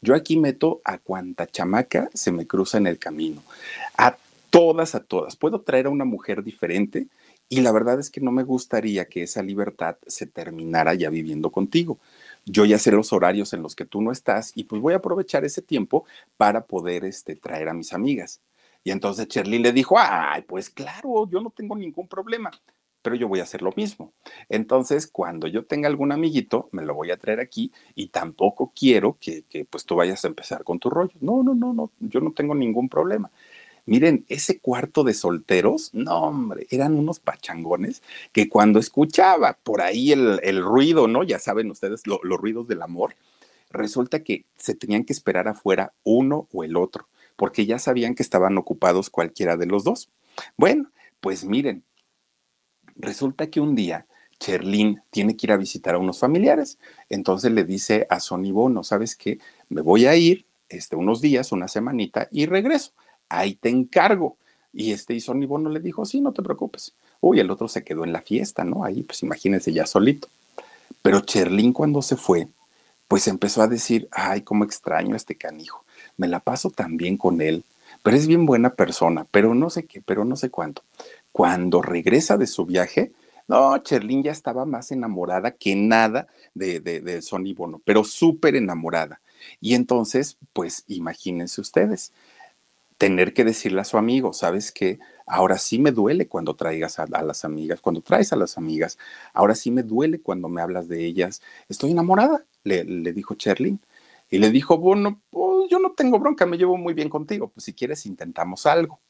Yo 0.00 0.14
aquí 0.14 0.38
meto 0.38 0.80
a 0.84 0.96
cuanta 0.96 1.46
chamaca 1.46 2.08
se 2.14 2.32
me 2.32 2.46
cruza 2.46 2.78
en 2.78 2.86
el 2.86 2.98
camino. 2.98 3.42
A 3.98 4.16
todas, 4.48 4.94
a 4.94 5.00
todas. 5.00 5.36
Puedo 5.36 5.60
traer 5.60 5.84
a 5.84 5.90
una 5.90 6.06
mujer 6.06 6.44
diferente 6.44 7.08
y 7.50 7.60
la 7.60 7.72
verdad 7.72 8.00
es 8.00 8.08
que 8.08 8.22
no 8.22 8.32
me 8.32 8.42
gustaría 8.42 9.04
que 9.04 9.24
esa 9.24 9.42
libertad 9.42 9.96
se 10.06 10.26
terminara 10.26 10.94
ya 10.94 11.10
viviendo 11.10 11.50
contigo 11.50 11.98
yo 12.46 12.64
ya 12.64 12.78
sé 12.78 12.92
los 12.92 13.12
horarios 13.12 13.52
en 13.52 13.62
los 13.62 13.74
que 13.76 13.84
tú 13.84 14.00
no 14.00 14.12
estás 14.12 14.52
y 14.56 14.64
pues 14.64 14.80
voy 14.80 14.94
a 14.94 14.98
aprovechar 14.98 15.44
ese 15.44 15.62
tiempo 15.62 16.06
para 16.36 16.66
poder 16.66 17.04
este, 17.04 17.36
traer 17.36 17.68
a 17.68 17.74
mis 17.74 17.92
amigas. 17.92 18.40
Y 18.84 18.92
entonces 18.92 19.28
Cherly 19.28 19.58
le 19.58 19.72
dijo, 19.72 19.96
ay, 19.98 20.42
pues 20.42 20.70
claro, 20.70 21.28
yo 21.28 21.40
no 21.40 21.50
tengo 21.50 21.74
ningún 21.76 22.06
problema, 22.06 22.52
pero 23.02 23.16
yo 23.16 23.28
voy 23.28 23.40
a 23.40 23.42
hacer 23.44 23.62
lo 23.62 23.72
mismo. 23.76 24.12
Entonces, 24.48 25.08
cuando 25.08 25.48
yo 25.48 25.64
tenga 25.66 25.88
algún 25.88 26.12
amiguito, 26.12 26.68
me 26.72 26.82
lo 26.84 26.94
voy 26.94 27.10
a 27.10 27.16
traer 27.16 27.40
aquí 27.40 27.72
y 27.96 28.08
tampoco 28.08 28.72
quiero 28.74 29.16
que, 29.20 29.42
que 29.44 29.64
pues 29.64 29.84
tú 29.84 29.96
vayas 29.96 30.24
a 30.24 30.28
empezar 30.28 30.62
con 30.64 30.78
tu 30.78 30.88
rollo. 30.90 31.14
No, 31.20 31.42
no, 31.42 31.54
no, 31.54 31.72
no, 31.72 31.90
yo 32.00 32.20
no 32.20 32.32
tengo 32.32 32.54
ningún 32.54 32.88
problema. 32.88 33.30
Miren, 33.86 34.24
ese 34.28 34.58
cuarto 34.58 35.04
de 35.04 35.14
solteros, 35.14 35.90
no, 35.94 36.24
hombre, 36.24 36.66
eran 36.70 36.94
unos 36.94 37.20
pachangones 37.20 38.02
que 38.32 38.48
cuando 38.48 38.80
escuchaba 38.80 39.58
por 39.62 39.80
ahí 39.80 40.10
el, 40.10 40.60
ruido, 40.60 41.06
¿no? 41.06 41.22
Ya 41.22 41.38
saben 41.38 41.70
ustedes 41.70 42.02
los 42.06 42.20
ruidos 42.40 42.66
del 42.66 42.82
amor, 42.82 43.14
resulta 43.70 44.24
que 44.24 44.44
se 44.56 44.74
tenían 44.74 45.04
que 45.04 45.12
esperar 45.12 45.46
afuera 45.46 45.92
uno 46.02 46.48
o 46.52 46.64
el 46.64 46.76
otro, 46.76 47.08
porque 47.36 47.64
ya 47.64 47.78
sabían 47.78 48.16
que 48.16 48.24
estaban 48.24 48.58
ocupados 48.58 49.08
cualquiera 49.08 49.56
de 49.56 49.66
los 49.66 49.84
dos. 49.84 50.10
Bueno, 50.56 50.90
pues 51.20 51.44
miren, 51.44 51.84
resulta 52.96 53.50
que 53.50 53.60
un 53.60 53.76
día 53.76 54.08
Cherlin 54.40 55.00
tiene 55.10 55.36
que 55.36 55.46
ir 55.46 55.52
a 55.52 55.56
visitar 55.56 55.94
a 55.94 55.98
unos 55.98 56.18
familiares, 56.18 56.78
entonces 57.08 57.52
le 57.52 57.62
dice 57.62 58.08
a 58.10 58.18
Sonny 58.18 58.50
Bono, 58.50 58.82
¿sabes 58.82 59.14
qué? 59.14 59.38
Me 59.68 59.80
voy 59.80 60.06
a 60.06 60.16
ir 60.16 60.44
este, 60.68 60.96
unos 60.96 61.20
días, 61.20 61.52
una 61.52 61.68
semanita 61.68 62.28
y 62.32 62.46
regreso 62.46 62.92
ahí 63.28 63.54
te 63.54 63.68
encargo. 63.68 64.36
Y 64.72 64.92
este 64.92 65.14
y 65.14 65.20
Sonny 65.20 65.46
Bono 65.46 65.70
le 65.70 65.80
dijo, 65.80 66.04
sí, 66.04 66.20
no 66.20 66.32
te 66.32 66.42
preocupes. 66.42 66.94
Uy, 67.20 67.40
el 67.40 67.50
otro 67.50 67.68
se 67.68 67.82
quedó 67.82 68.04
en 68.04 68.12
la 68.12 68.20
fiesta, 68.20 68.64
¿no? 68.64 68.84
Ahí, 68.84 69.02
pues 69.02 69.22
imagínense 69.22 69.72
ya 69.72 69.86
solito. 69.86 70.28
Pero 71.02 71.20
Cherlin 71.20 71.72
cuando 71.72 72.02
se 72.02 72.16
fue, 72.16 72.48
pues 73.08 73.28
empezó 73.28 73.62
a 73.62 73.68
decir, 73.68 74.08
ay, 74.12 74.42
cómo 74.42 74.64
extraño 74.64 75.14
a 75.14 75.16
este 75.16 75.36
canijo. 75.36 75.84
Me 76.16 76.28
la 76.28 76.40
paso 76.40 76.70
tan 76.70 76.96
bien 76.96 77.16
con 77.16 77.40
él, 77.40 77.64
pero 78.02 78.16
es 78.16 78.26
bien 78.26 78.46
buena 78.46 78.74
persona, 78.74 79.26
pero 79.30 79.54
no 79.54 79.70
sé 79.70 79.86
qué, 79.86 80.00
pero 80.00 80.24
no 80.24 80.36
sé 80.36 80.50
cuánto. 80.50 80.82
Cuando 81.32 81.82
regresa 81.82 82.36
de 82.36 82.46
su 82.46 82.66
viaje, 82.66 83.12
no, 83.48 83.78
Cherlin 83.78 84.22
ya 84.22 84.32
estaba 84.32 84.64
más 84.64 84.90
enamorada 84.90 85.52
que 85.52 85.76
nada 85.76 86.26
de, 86.54 86.80
de, 86.80 87.00
de 87.00 87.22
Sonny 87.22 87.54
Bono, 87.54 87.80
pero 87.84 88.02
súper 88.04 88.56
enamorada. 88.56 89.20
Y 89.60 89.74
entonces, 89.74 90.36
pues 90.52 90.84
imagínense 90.88 91.60
ustedes, 91.60 92.12
tener 92.98 93.34
que 93.34 93.44
decirle 93.44 93.80
a 93.80 93.84
su 93.84 93.98
amigo, 93.98 94.32
¿sabes 94.32 94.72
qué? 94.72 94.98
Ahora 95.26 95.58
sí 95.58 95.78
me 95.78 95.92
duele 95.92 96.28
cuando 96.28 96.56
traigas 96.56 96.98
a, 96.98 97.06
las 97.06 97.44
amigas, 97.44 97.80
cuando 97.80 98.00
traes 98.00 98.32
a 98.32 98.36
las 98.36 98.58
amigas, 98.58 98.98
ahora 99.34 99.54
sí 99.54 99.70
me 99.70 99.82
duele 99.82 100.20
cuando 100.20 100.48
me 100.48 100.62
hablas 100.62 100.88
de 100.88 101.04
ellas. 101.04 101.42
Estoy 101.68 101.90
enamorada, 101.92 102.46
le, 102.64 102.84
le 102.84 103.12
dijo 103.12 103.34
Cherlin. 103.34 103.80
Y 104.30 104.38
le 104.38 104.50
dijo, 104.50 104.78
bueno, 104.78 105.22
pues 105.30 105.70
yo 105.70 105.78
no 105.78 105.92
tengo 105.92 106.18
bronca, 106.18 106.46
me 106.46 106.58
llevo 106.58 106.76
muy 106.76 106.94
bien 106.94 107.08
contigo, 107.08 107.48
pues 107.48 107.64
si 107.64 107.74
quieres 107.74 108.06
intentamos 108.06 108.66
algo 108.66 109.00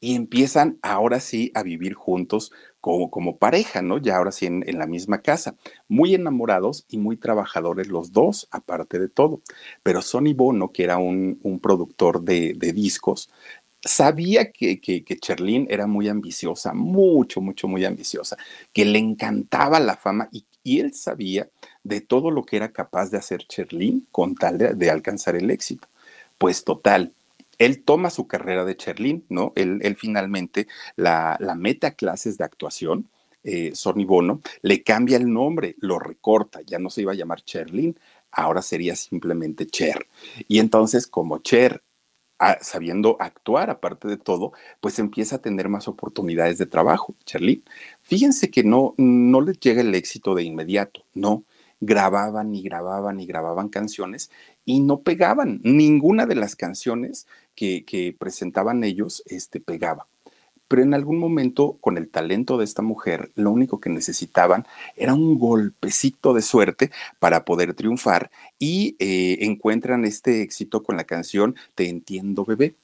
y 0.00 0.14
empiezan 0.14 0.78
ahora 0.82 1.20
sí 1.20 1.50
a 1.54 1.62
vivir 1.62 1.94
juntos 1.94 2.52
como, 2.88 3.10
como 3.10 3.36
pareja, 3.36 3.82
¿no? 3.82 3.98
Ya 3.98 4.16
ahora 4.16 4.32
sí 4.32 4.46
en, 4.46 4.78
la 4.78 4.86
misma 4.86 5.20
casa, 5.20 5.56
muy 5.88 6.14
enamorados 6.14 6.86
y 6.88 6.96
muy 6.96 7.18
trabajadores 7.18 7.88
los 7.88 8.12
dos, 8.12 8.48
aparte 8.50 8.98
de 8.98 9.10
todo. 9.10 9.42
Pero 9.82 10.00
Sonny 10.00 10.32
Bono, 10.32 10.72
que 10.72 10.84
era 10.84 10.96
un, 10.96 11.38
productor 11.62 12.22
de, 12.22 12.54
discos, 12.54 13.30
sabía 13.82 14.52
que, 14.52 14.80
que, 14.80 15.04
que 15.04 15.18
Cherlin 15.18 15.66
era 15.68 15.86
muy 15.86 16.08
ambiciosa, 16.08 16.72
mucho, 16.72 17.42
mucho, 17.42 17.68
muy 17.68 17.84
ambiciosa, 17.84 18.38
que 18.72 18.86
le 18.86 18.98
encantaba 18.98 19.80
la 19.80 19.96
fama 19.96 20.30
y, 20.32 20.46
él 20.64 20.92
sabía 20.92 21.48
de 21.82 22.02
todo 22.02 22.30
lo 22.30 22.44
que 22.44 22.56
era 22.56 22.72
capaz 22.72 23.10
de 23.10 23.16
hacer 23.16 23.46
Cherlin 23.48 24.06
con 24.10 24.34
tal 24.34 24.58
de 24.58 24.90
alcanzar 24.90 25.34
el 25.36 25.50
éxito. 25.50 25.88
Pues 26.38 26.62
total, 26.62 27.14
él 27.58 27.82
toma 27.82 28.10
su 28.10 28.26
carrera 28.26 28.64
de 28.64 28.76
Cherlin, 28.76 29.24
¿no? 29.28 29.52
Él, 29.56 29.96
finalmente 29.98 30.68
la, 30.96 31.36
la, 31.40 31.54
mete 31.54 31.86
a 31.86 31.92
clases 31.92 32.38
de 32.38 32.44
actuación, 32.44 33.08
eh, 33.44 33.72
Sonny 33.74 34.04
Bono, 34.04 34.40
le 34.62 34.82
cambia 34.82 35.16
el 35.16 35.32
nombre, 35.32 35.76
lo 35.80 35.98
recorta, 35.98 36.60
ya 36.66 36.78
no 36.78 36.90
se 36.90 37.02
iba 37.02 37.12
a 37.12 37.16
llamar 37.16 37.42
Cherlin, 37.42 37.98
ahora 38.32 38.62
sería 38.62 38.96
simplemente 38.96 39.66
Cher. 39.66 40.06
Y 40.48 40.58
entonces, 40.58 41.06
como 41.06 41.38
Cher 41.38 41.82
ah, 42.38 42.58
sabiendo 42.60 43.16
actuar 43.20 43.70
aparte 43.70 44.08
de 44.08 44.16
todo, 44.16 44.52
pues 44.80 44.98
empieza 44.98 45.36
a 45.36 45.42
tener 45.42 45.68
más 45.68 45.88
oportunidades 45.88 46.58
de 46.58 46.66
trabajo, 46.66 47.14
Cherlin. 47.24 47.64
Fíjense 48.02 48.50
que 48.50 48.64
no, 48.64 48.94
no 48.96 49.40
les 49.40 49.58
llega 49.60 49.80
el 49.80 49.94
éxito 49.94 50.34
de 50.34 50.44
inmediato, 50.44 51.04
no. 51.14 51.44
grababan 51.80 52.54
y 52.54 52.62
grababan 52.62 53.20
y 53.20 53.26
grababan 53.26 53.68
canciones 53.68 54.30
y 54.64 54.80
no 54.80 55.00
pegaban. 55.02 55.60
Ninguna 55.64 56.26
de 56.26 56.34
las 56.34 56.56
canciones 56.56 57.26
que, 57.58 58.14
presentaban 58.18 58.84
ellos 58.84 59.22
este, 59.26 59.60
pegaba 59.60 60.06
pero 60.68 60.82
en 60.82 60.92
algún 60.92 61.18
momento, 61.18 61.78
con 61.80 61.96
el 61.96 62.10
talento 62.10 62.58
de 62.58 62.64
esta 62.64 62.82
mujer, 62.82 63.32
lo 63.34 63.50
único 63.50 63.80
que 63.80 63.88
necesitaban 63.88 64.66
era 64.96 65.14
un 65.14 65.38
golpecito 65.38 66.34
de 66.34 66.42
suerte 66.42 66.90
para 67.18 67.46
poder 67.46 67.72
triunfar 67.72 68.30
y 68.58 68.94
eh, 68.98 69.38
encuentran 69.40 70.04
este 70.04 70.42
éxito 70.42 70.82
con 70.82 70.98
la 70.98 71.04
canción 71.04 71.56
Te 71.74 71.88
entiendo, 71.88 72.44
bebé. 72.44 72.74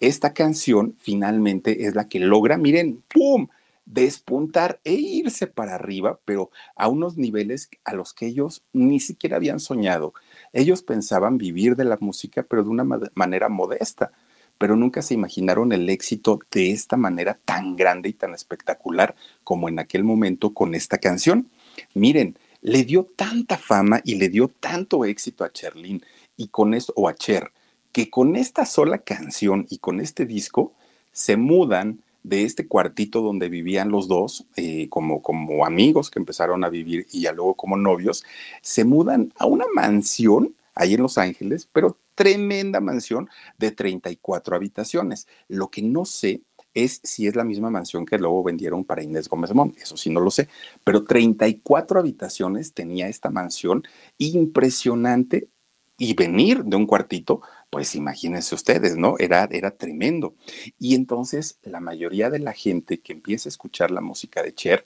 Esta 0.00 0.32
canción 0.32 0.94
finalmente 0.98 1.84
es 1.86 1.94
la 1.94 2.08
que 2.08 2.20
logra, 2.20 2.56
miren, 2.56 3.02
¡pum! 3.12 3.48
Despuntar 3.86 4.80
e 4.84 4.92
irse 4.92 5.46
para 5.46 5.76
arriba, 5.76 6.20
pero 6.24 6.50
a 6.74 6.88
unos 6.88 7.16
niveles 7.16 7.70
a 7.84 7.94
los 7.94 8.12
que 8.12 8.26
ellos 8.26 8.62
ni 8.72 9.00
siquiera 9.00 9.36
habían 9.36 9.60
soñado. 9.60 10.12
Ellos 10.52 10.82
pensaban 10.82 11.38
vivir 11.38 11.76
de 11.76 11.84
la 11.84 11.96
música, 12.00 12.42
pero 12.42 12.64
de 12.64 12.70
una 12.70 12.84
manera 13.14 13.48
modesta 13.48 14.12
pero 14.58 14.76
nunca 14.76 15.02
se 15.02 15.14
imaginaron 15.14 15.72
el 15.72 15.88
éxito 15.90 16.38
de 16.50 16.70
esta 16.70 16.96
manera 16.96 17.38
tan 17.44 17.76
grande 17.76 18.08
y 18.08 18.12
tan 18.14 18.34
espectacular 18.34 19.14
como 19.44 19.68
en 19.68 19.78
aquel 19.78 20.04
momento 20.04 20.54
con 20.54 20.74
esta 20.74 20.98
canción. 20.98 21.50
Miren, 21.94 22.38
le 22.62 22.84
dio 22.84 23.04
tanta 23.04 23.58
fama 23.58 24.00
y 24.04 24.16
le 24.16 24.28
dio 24.28 24.48
tanto 24.48 25.04
éxito 25.04 25.44
a 25.44 25.52
Cherlin 25.52 26.02
y 26.36 26.48
con 26.48 26.74
esto, 26.74 26.92
o 26.96 27.08
a 27.08 27.14
Cher, 27.14 27.52
que 27.92 28.10
con 28.10 28.36
esta 28.36 28.66
sola 28.66 28.98
canción 28.98 29.66
y 29.70 29.78
con 29.78 30.00
este 30.00 30.26
disco 30.26 30.72
se 31.12 31.36
mudan 31.36 32.00
de 32.26 32.42
este 32.42 32.66
cuartito 32.66 33.22
donde 33.22 33.48
vivían 33.48 33.90
los 33.90 34.08
dos, 34.08 34.48
eh, 34.56 34.88
como, 34.88 35.22
como 35.22 35.64
amigos 35.64 36.10
que 36.10 36.18
empezaron 36.18 36.64
a 36.64 36.68
vivir 36.68 37.06
y 37.12 37.22
ya 37.22 37.32
luego 37.32 37.54
como 37.54 37.76
novios, 37.76 38.24
se 38.62 38.84
mudan 38.84 39.32
a 39.36 39.46
una 39.46 39.66
mansión 39.72 40.56
ahí 40.74 40.94
en 40.94 41.02
Los 41.02 41.18
Ángeles, 41.18 41.68
pero 41.72 41.98
tremenda 42.16 42.80
mansión 42.80 43.28
de 43.58 43.70
34 43.70 44.56
habitaciones. 44.56 45.28
Lo 45.46 45.70
que 45.70 45.82
no 45.82 46.04
sé 46.04 46.42
es 46.74 47.00
si 47.04 47.28
es 47.28 47.36
la 47.36 47.44
misma 47.44 47.70
mansión 47.70 48.04
que 48.04 48.18
luego 48.18 48.42
vendieron 48.42 48.84
para 48.84 49.04
Inés 49.04 49.28
Gómez 49.28 49.54
Mon, 49.54 49.72
eso 49.80 49.96
sí 49.96 50.10
no 50.10 50.18
lo 50.18 50.32
sé, 50.32 50.48
pero 50.82 51.04
34 51.04 52.00
habitaciones 52.00 52.74
tenía 52.74 53.06
esta 53.08 53.30
mansión 53.30 53.84
impresionante 54.18 55.48
y 55.96 56.14
venir 56.14 56.64
de 56.64 56.76
un 56.76 56.86
cuartito, 56.86 57.40
pues 57.70 57.94
imagínense 57.94 58.54
ustedes, 58.54 58.96
¿no? 58.96 59.16
Era, 59.18 59.48
era 59.50 59.70
tremendo. 59.70 60.34
Y 60.78 60.94
entonces 60.94 61.58
la 61.62 61.80
mayoría 61.80 62.30
de 62.30 62.38
la 62.38 62.52
gente 62.52 63.00
que 63.00 63.12
empieza 63.12 63.48
a 63.48 63.50
escuchar 63.50 63.90
la 63.90 64.00
música 64.00 64.42
de 64.42 64.54
Cher, 64.54 64.84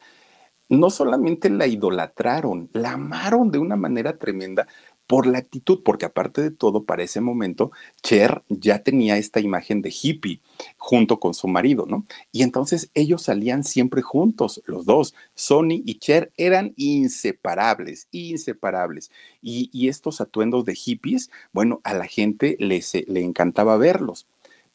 no 0.69 0.89
solamente 0.89 1.51
la 1.51 1.67
idolatraron, 1.67 2.71
la 2.73 2.93
amaron 2.93 3.51
de 3.51 3.59
una 3.59 3.77
manera 3.77 4.17
tremenda 4.19 4.69
por 5.11 5.27
la 5.27 5.39
actitud, 5.39 5.81
porque 5.85 6.07
aparte 6.07 6.41
de 6.41 6.53
todo, 6.53 6.85
para 6.85 7.03
ese 7.03 7.21
momento, 7.21 7.73
Cher 8.01 8.45
ya 8.49 8.85
tenía 8.85 9.17
esta 9.17 9.41
imagen 9.41 9.83
de 9.83 9.91
hippie 9.91 10.41
junto 10.77 11.19
con 11.19 11.35
su 11.35 11.49
marido, 11.49 11.85
¿no? 11.85 12.07
Y 12.31 12.45
entonces 12.45 12.93
ellos 12.95 13.23
salían 13.23 13.65
siempre 13.65 14.03
juntos, 14.03 14.63
los 14.67 14.87
dos, 14.87 15.17
Sony 15.35 15.83
y 15.85 15.99
Cher 15.99 16.31
eran 16.37 16.75
inseparables, 16.77 18.07
inseparables. 18.13 19.11
Y, 19.43 19.89
estos 19.89 20.21
atuendos 20.21 20.65
de 20.65 20.77
hippies, 20.77 21.29
bueno, 21.53 21.81
a 21.83 21.93
la 21.93 22.07
gente 22.07 22.57
les, 22.61 22.95
le 23.09 23.25
encantaba 23.25 23.77
verlos, 23.77 24.29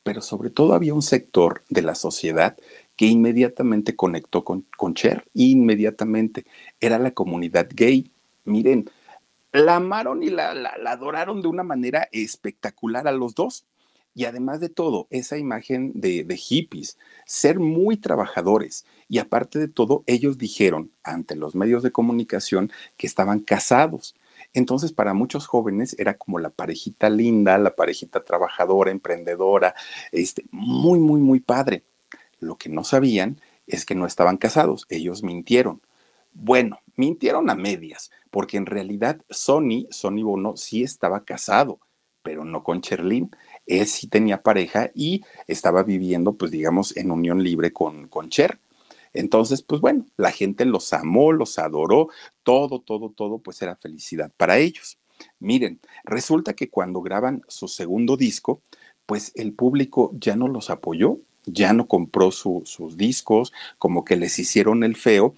pero 0.03 0.21
sobre 0.21 0.49
todo 0.49 0.73
había 0.73 0.93
un 0.93 1.01
sector 1.01 1.63
de 1.69 1.81
la 1.81 1.95
sociedad 1.95 2.57
que 2.97 3.05
inmediatamente 3.05 3.95
conectó 3.95 4.43
con, 4.43 4.65
con 4.75 4.95
Cher, 4.95 5.23
inmediatamente, 5.33 6.45
era 6.81 6.99
la 6.99 7.11
comunidad 7.11 7.69
gay. 7.73 8.11
Miren, 8.43 8.89
la 9.55 9.77
amaron 9.77 10.23
y 10.23 10.29
la, 10.29 10.51
adoraron 10.85 11.41
de 11.41 11.47
una 11.47 11.63
manera 11.63 12.07
espectacular 12.11 13.07
a 13.07 13.11
los 13.11 13.35
dos. 13.35 13.65
Y 14.13 14.23
además 14.23 14.61
de 14.61 14.69
todo, 14.69 15.07
esa 15.09 15.37
imagen 15.37 15.91
de, 15.93 16.23
de, 16.23 16.37
hippies, 16.37 16.97
ser 17.25 17.59
muy 17.59 17.97
trabajadores. 17.97 18.85
Y 19.09 19.17
aparte 19.17 19.59
de 19.59 19.67
todo, 19.67 20.03
ellos 20.07 20.37
dijeron 20.37 20.91
ante 21.03 21.35
los 21.35 21.53
medios 21.53 21.83
de 21.83 21.91
comunicación 21.91 22.71
que 22.95 23.07
estaban 23.07 23.39
casados. 23.39 24.15
Entonces, 24.53 24.93
para 24.93 25.13
muchos 25.13 25.47
jóvenes 25.47 25.97
era 25.99 26.13
como 26.15 26.39
la 26.39 26.49
parejita 26.49 27.09
linda, 27.09 27.57
la 27.57 27.75
parejita 27.75 28.23
trabajadora, 28.23 28.91
emprendedora, 28.91 29.75
este, 30.13 30.45
muy, 30.51 30.99
muy, 30.99 31.19
muy 31.19 31.41
padre. 31.41 31.83
Lo 32.39 32.57
que 32.57 32.69
no 32.69 32.85
sabían 32.85 33.41
es 33.67 33.85
que 33.85 33.95
no 33.95 34.05
estaban 34.05 34.37
casados, 34.37 34.85
ellos 34.89 35.23
mintieron. 35.23 35.81
Bueno, 36.33 36.79
mintieron 36.95 37.49
a 37.49 37.55
medias, 37.55 38.11
porque 38.31 38.57
en 38.57 38.65
realidad 38.65 39.21
Sony, 39.29 39.87
Sony 39.89 40.23
Bono, 40.23 40.57
sí 40.57 40.83
estaba 40.83 41.23
casado, 41.23 41.79
pero 42.21 42.43
no 42.43 42.63
con 42.63 42.81
Cherlin. 42.81 43.29
Él 43.65 43.87
sí 43.87 44.07
tenía 44.07 44.41
pareja 44.41 44.91
y 44.93 45.23
estaba 45.47 45.83
viviendo, 45.83 46.33
pues 46.33 46.51
digamos, 46.51 46.95
en 46.97 47.11
unión 47.11 47.43
libre 47.43 47.71
con, 47.71 48.07
con 48.07 48.29
Cher. 48.29 48.59
Entonces, 49.13 49.61
pues 49.61 49.79
bueno, 49.79 50.05
la 50.17 50.31
gente 50.31 50.65
los 50.65 50.91
amó, 50.91 51.31
los 51.31 51.57
adoró, 51.57 52.09
todo, 52.43 52.81
todo, 52.81 53.09
todo, 53.09 53.39
pues 53.39 53.61
era 53.61 53.75
felicidad 53.77 54.31
para 54.35 54.57
ellos. 54.57 54.97
Miren, 55.39 55.79
resulta 56.03 56.53
que 56.53 56.69
cuando 56.69 57.01
graban 57.01 57.41
su 57.47 57.69
segundo 57.69 58.17
disco, 58.17 58.61
pues 59.05 59.31
el 59.35 59.53
público 59.53 60.11
ya 60.19 60.35
no 60.35 60.47
los 60.49 60.69
apoyó, 60.69 61.19
ya 61.45 61.73
no 61.73 61.87
compró 61.87 62.31
sus 62.31 62.97
discos, 62.97 63.53
como 63.77 64.03
que 64.03 64.15
les 64.17 64.37
hicieron 64.39 64.83
el 64.83 64.95
feo 64.95 65.35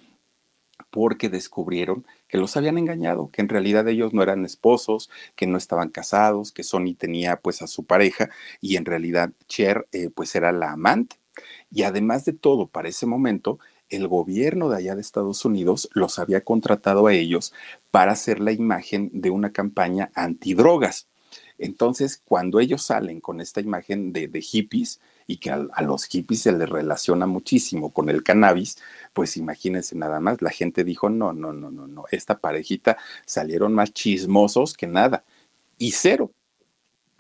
porque 0.90 1.30
descubrieron 1.30 2.06
que 2.28 2.38
los 2.38 2.58
habían 2.58 2.78
engañado, 2.78 3.30
que 3.32 3.42
en 3.42 3.50
realidad 3.50 3.88
ellos 3.88 4.14
no 4.14 4.24
eran 4.24 4.46
esposos, 4.46 5.10
que 5.36 5.48
no 5.48 5.58
estaban 5.58 5.90
casados, 5.90 6.52
que 6.52 6.64
Sony 6.64 6.96
tenía 6.98 7.38
pues 7.38 7.62
a 7.62 7.68
su 7.68 7.86
pareja 7.86 8.30
y 8.62 8.76
en 8.76 8.86
realidad 8.86 9.32
Cher 9.48 9.88
eh, 9.92 10.10
pues 10.14 10.36
era 10.36 10.52
la 10.52 10.72
amante. 10.72 11.18
Y 11.72 11.84
además 11.84 12.26
de 12.26 12.34
todo, 12.34 12.68
para 12.68 12.90
ese 12.90 13.06
momento, 13.06 13.60
el 13.90 14.08
gobierno 14.08 14.70
de 14.70 14.78
allá 14.78 14.96
de 14.96 15.02
Estados 15.02 15.46
Unidos 15.46 15.90
los 15.94 16.20
había 16.20 16.42
contratado 16.44 17.08
a 17.08 17.14
ellos 17.14 17.54
para 17.92 18.14
hacer 18.14 18.40
la 18.40 18.52
imagen 18.52 19.10
de 19.14 19.30
una 19.30 19.52
campaña 19.52 20.12
antidrogas. 20.14 21.08
Entonces, 21.58 22.22
cuando 22.24 22.60
ellos 22.60 22.84
salen 22.84 23.22
con 23.22 23.42
esta 23.42 23.62
imagen 23.62 24.14
de, 24.14 24.28
de 24.28 24.42
hippies, 24.42 25.00
y 25.28 25.38
que 25.38 25.52
a, 25.52 25.82
los 25.82 26.06
hippies 26.06 26.42
se 26.42 26.54
les 26.54 26.70
relaciona 26.70 27.28
muchísimo 27.28 27.92
con 27.92 28.10
el 28.10 28.24
cannabis, 28.24 28.78
pues 29.14 29.36
imagínense 29.38 29.96
nada 29.96 30.20
más, 30.22 30.42
la 30.42 30.50
gente 30.50 30.86
dijo, 30.86 31.10
no, 31.10 31.34
no, 31.34 31.52
no, 31.52 31.70
no, 31.70 31.86
no, 31.86 32.06
esta 32.12 32.40
parejita 32.40 32.98
salieron 33.26 33.74
más 33.74 33.94
chismosos 33.94 34.74
que 34.74 34.88
nada. 34.88 35.26
Y 35.78 35.92
cero, 35.92 36.32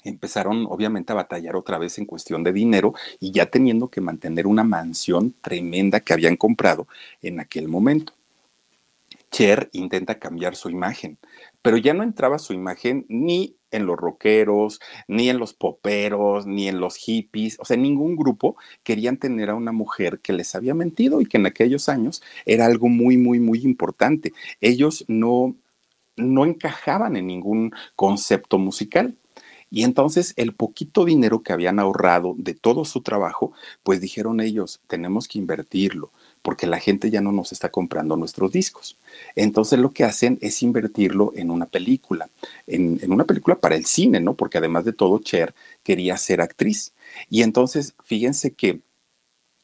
empezaron 0.04 0.65
obviamente 0.70 1.12
a 1.12 1.17
batallar 1.17 1.56
otra 1.56 1.78
vez 1.78 1.98
en 1.98 2.06
cuestión 2.06 2.43
de 2.43 2.54
dinero 2.54 2.93
y 3.20 3.32
ya 3.32 3.48
teniendo 3.48 3.89
que 3.89 4.02
mantener 4.02 4.48
una 4.48 4.63
mansión 4.63 5.36
tremenda 5.41 6.00
que 6.00 6.13
habían 6.13 6.38
comprado 6.38 6.88
en 7.22 7.41
aquel 7.41 7.67
momento. 7.67 8.13
Cher 9.30 9.70
intenta 9.74 10.17
cambiar 10.17 10.56
su 10.56 10.70
imagen, 10.70 11.17
pero 11.62 11.76
ya 11.76 11.93
no 11.93 12.04
entraba 12.04 12.39
su 12.39 12.54
imagen 12.54 13.06
ni 13.10 13.57
en 13.71 13.86
los 13.86 13.97
rockeros, 13.97 14.80
ni 15.08 15.30
en 15.30 15.39
los 15.39 15.53
poperos, 15.53 16.45
ni 16.45 16.67
en 16.67 16.80
los 16.80 16.95
hippies, 16.97 17.58
o 17.60 17.65
sea, 17.65 17.77
ningún 17.77 18.15
grupo 18.15 18.56
querían 18.84 19.17
tener 19.17 19.49
a 19.49 19.56
una 19.56 19.71
mujer 19.71 20.19
que 20.19 20.34
les 20.34 20.56
había 20.56 20.73
mentido 20.73 21.21
y 21.21 21.25
que 21.25 21.38
en 21.38 21.45
aquellos 21.45 21.89
años 21.89 22.21
era 22.45 22.65
algo 22.65 22.88
muy, 22.89 23.17
muy, 23.17 23.39
muy 23.39 23.60
importante. 23.60 24.34
Ellos 24.62 25.06
no, 25.08 25.56
no 26.15 26.45
encajaban 26.45 27.15
en 27.15 27.27
ningún 27.27 27.71
concepto 27.95 28.58
musical. 28.58 29.15
Y 29.69 29.84
entonces 29.84 30.34
el 30.38 30.56
poquito 30.56 31.03
dinero 31.03 31.43
que 31.43 31.51
habían 31.51 31.80
ahorrado 31.80 32.36
de 32.38 32.53
todo 32.53 32.86
su 32.86 33.01
trabajo, 33.01 33.51
pues 33.84 33.99
dijeron 33.99 34.39
ellos, 34.39 34.80
tenemos 34.88 35.27
que 35.27 35.39
invertirlo, 35.39 36.13
porque 36.47 36.65
la 36.65 36.79
gente 36.79 37.12
ya 37.12 37.19
no 37.19 37.33
nos 37.33 37.51
está 37.51 37.67
comprando 37.67 38.15
nuestros 38.15 38.53
discos. 38.53 38.95
Entonces 39.36 39.79
lo 39.79 39.91
que 39.91 40.05
hacen 40.05 40.38
es 40.39 40.63
invertirlo 40.63 41.33
en 41.36 41.51
una 41.51 41.65
película, 41.65 42.29
en, 42.67 43.01
una 43.12 43.25
película 43.25 43.57
para 43.60 43.75
el 43.75 43.86
cine, 43.86 44.21
¿no? 44.21 44.33
Porque 44.33 44.57
además 44.57 44.86
de 44.86 44.93
todo, 44.93 45.19
Cher 45.19 45.53
quería 45.83 46.15
ser 46.15 46.39
actriz. 46.39 46.93
Y 47.29 47.41
entonces, 47.41 47.95
fíjense 48.05 48.53
que 48.53 48.79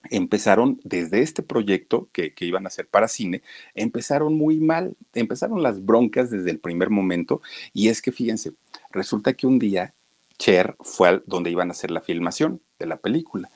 empezaron 0.10 0.78
desde 0.84 1.22
este 1.22 1.42
proyecto 1.42 2.10
que, 2.12 2.34
que, 2.34 2.44
iban 2.44 2.66
a 2.66 2.68
hacer 2.68 2.86
para 2.86 3.08
cine, 3.08 3.44
empezaron 3.76 4.36
muy 4.36 4.58
mal, 4.58 4.98
empezaron 5.14 5.64
las 5.64 5.86
broncas 5.86 6.32
desde 6.32 6.52
el 6.52 6.60
primer 6.60 6.90
momento 6.90 7.42
y 7.72 7.88
es 7.88 8.02
que 8.02 8.12
fíjense, 8.12 8.52
resulta 8.92 9.32
que 9.32 9.48
un 9.48 9.58
día 9.58 9.94
Cher 10.38 10.76
fue 10.82 11.08
al, 11.08 11.24
donde 11.28 11.50
iban 11.50 11.70
a 11.70 11.72
hacer 11.72 11.92
la 11.92 12.02
filmación 12.02 12.60
de 12.78 12.88
la 12.88 12.98
película 12.98 13.50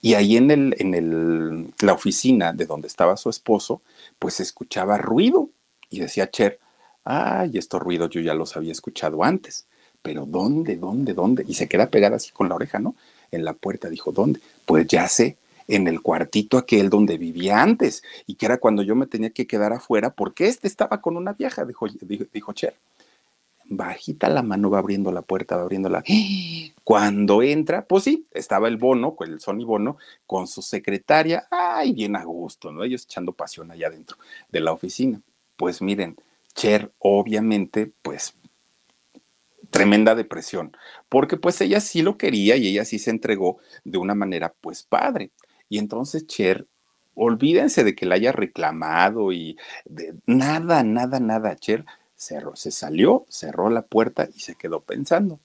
y 0.00 0.14
ahí 0.14 0.36
en, 0.36 0.50
el, 0.50 0.76
en 0.78 0.94
el, 0.94 1.74
la 1.80 1.92
oficina 1.92 2.52
de 2.52 2.66
donde 2.66 2.88
estaba 2.88 3.16
su 3.16 3.30
esposo, 3.30 3.82
pues 4.18 4.40
escuchaba 4.40 4.98
ruido. 4.98 5.50
Y 5.90 6.00
decía 6.00 6.30
Cher, 6.30 6.58
ay, 7.04 7.56
estos 7.58 7.80
ruidos 7.80 8.10
yo 8.10 8.20
ya 8.20 8.34
los 8.34 8.56
había 8.56 8.72
escuchado 8.72 9.24
antes. 9.24 9.66
Pero 10.02 10.26
¿dónde, 10.26 10.76
dónde, 10.76 11.14
dónde? 11.14 11.44
Y 11.48 11.54
se 11.54 11.68
queda 11.68 11.88
pegada 11.88 12.16
así 12.16 12.30
con 12.30 12.48
la 12.48 12.54
oreja, 12.54 12.78
¿no? 12.78 12.94
En 13.30 13.44
la 13.44 13.54
puerta, 13.54 13.88
dijo, 13.88 14.12
¿dónde? 14.12 14.40
Pues 14.64 14.86
ya 14.86 15.08
sé, 15.08 15.36
en 15.66 15.86
el 15.86 16.00
cuartito 16.00 16.56
aquel 16.58 16.88
donde 16.90 17.18
vivía 17.18 17.60
antes 17.60 18.02
y 18.26 18.34
que 18.34 18.46
era 18.46 18.58
cuando 18.58 18.82
yo 18.82 18.96
me 18.96 19.06
tenía 19.06 19.30
que 19.30 19.46
quedar 19.46 19.72
afuera 19.72 20.10
porque 20.10 20.46
este 20.46 20.66
estaba 20.66 21.00
con 21.00 21.16
una 21.16 21.34
vieja, 21.34 21.64
dijo, 21.64 21.86
dijo, 22.32 22.52
Cher. 22.54 22.74
Bajita 23.70 24.28
la 24.30 24.42
mano 24.42 24.70
va 24.70 24.78
abriendo 24.78 25.12
la 25.12 25.22
puerta, 25.22 25.56
va 25.56 25.62
abriendo 25.62 25.88
la... 25.88 26.02
Cuando 26.84 27.42
entra, 27.42 27.84
pues 27.86 28.04
sí, 28.04 28.26
estaba 28.32 28.68
el 28.68 28.78
bono, 28.78 29.14
el 29.20 29.40
Sony 29.40 29.64
Bono, 29.64 29.98
con 30.26 30.46
su 30.46 30.62
secretaria, 30.62 31.46
ay, 31.50 31.92
bien 31.92 32.16
a 32.16 32.24
gusto, 32.24 32.72
¿no? 32.72 32.82
Ellos 32.82 33.04
echando 33.04 33.32
pasión 33.32 33.70
allá 33.70 33.90
dentro 33.90 34.16
de 34.48 34.60
la 34.60 34.72
oficina. 34.72 35.20
Pues 35.56 35.82
miren, 35.82 36.16
Cher 36.54 36.90
obviamente, 36.98 37.92
pues 38.02 38.34
tremenda 39.70 40.14
depresión, 40.14 40.76
porque 41.08 41.36
pues 41.36 41.60
ella 41.60 41.80
sí 41.80 42.02
lo 42.02 42.16
quería 42.16 42.56
y 42.56 42.68
ella 42.68 42.84
sí 42.84 42.98
se 42.98 43.10
entregó 43.10 43.58
de 43.84 43.98
una 43.98 44.14
manera 44.14 44.54
pues 44.60 44.82
padre. 44.82 45.30
Y 45.68 45.78
entonces 45.78 46.26
Cher, 46.26 46.66
olvídense 47.14 47.84
de 47.84 47.94
que 47.94 48.06
la 48.06 48.14
haya 48.14 48.32
reclamado 48.32 49.32
y 49.32 49.58
de 49.84 50.14
nada, 50.26 50.82
nada, 50.82 51.20
nada. 51.20 51.56
Cher 51.56 51.84
cerró, 52.18 52.56
se 52.56 52.70
salió, 52.70 53.24
cerró 53.30 53.70
la 53.70 53.82
puerta 53.82 54.28
y 54.34 54.40
se 54.40 54.56
quedó 54.56 54.80
pensando, 54.80 55.40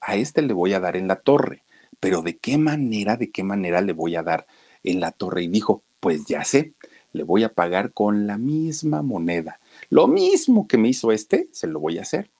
a 0.00 0.16
este 0.16 0.40
le 0.40 0.54
voy 0.54 0.72
a 0.72 0.80
dar 0.80 0.96
en 0.96 1.08
la 1.08 1.16
torre, 1.16 1.64
pero 2.00 2.22
¿de 2.22 2.38
qué 2.38 2.56
manera, 2.56 3.16
de 3.16 3.30
qué 3.30 3.42
manera 3.42 3.80
le 3.80 3.92
voy 3.92 4.16
a 4.16 4.22
dar 4.22 4.46
en 4.84 5.00
la 5.00 5.10
torre? 5.10 5.42
Y 5.42 5.48
dijo, 5.48 5.82
pues 6.00 6.24
ya 6.26 6.44
sé, 6.44 6.72
le 7.12 7.24
voy 7.24 7.44
a 7.44 7.52
pagar 7.52 7.92
con 7.92 8.26
la 8.26 8.38
misma 8.38 9.02
moneda. 9.02 9.60
Lo 9.90 10.06
mismo 10.06 10.68
que 10.68 10.78
me 10.78 10.88
hizo 10.88 11.12
este, 11.12 11.48
se 11.52 11.66
lo 11.66 11.80
voy 11.80 11.98
a 11.98 12.02
hacer. 12.02 12.30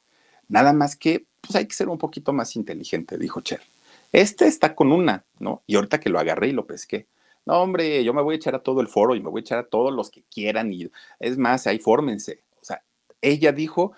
Nada 0.49 0.73
más 0.73 0.97
que, 0.97 1.27
pues 1.41 1.57
hay 1.57 1.67
que 1.67 1.75
ser 1.75 1.89
un 1.89 1.99
poquito 1.99 2.33
más 2.33 2.57
inteligente, 2.57 3.19
dijo 3.19 3.41
Cher. 3.41 3.61
Este 4.13 4.47
está 4.47 4.75
con 4.75 4.93
una, 4.93 5.25
¿no? 5.41 5.63
Y 5.67 5.75
ahorita 5.75 5.99
que 5.99 6.11
lo 6.11 6.21
agarré 6.21 6.49
y 6.49 6.53
lo 6.53 6.67
pesqué. 6.67 7.09
No, 7.47 7.61
hombre, 7.61 8.05
yo 8.05 8.15
me 8.15 8.23
voy 8.23 8.35
a 8.35 8.37
echar 8.37 8.55
a 8.55 8.63
todo 8.63 8.81
el 8.81 8.89
foro 8.89 9.17
y 9.17 9.21
me 9.21 9.29
voy 9.29 9.41
a 9.41 9.43
echar 9.43 9.59
a 9.59 9.67
todos 9.67 9.93
los 9.93 10.11
que 10.11 10.23
quieran 10.31 10.73
y 10.73 10.91
es 11.19 11.37
más, 11.37 11.67
ahí 11.67 11.79
fórmense. 11.79 12.44
Ella 13.25 13.53
dijo, 13.53 13.93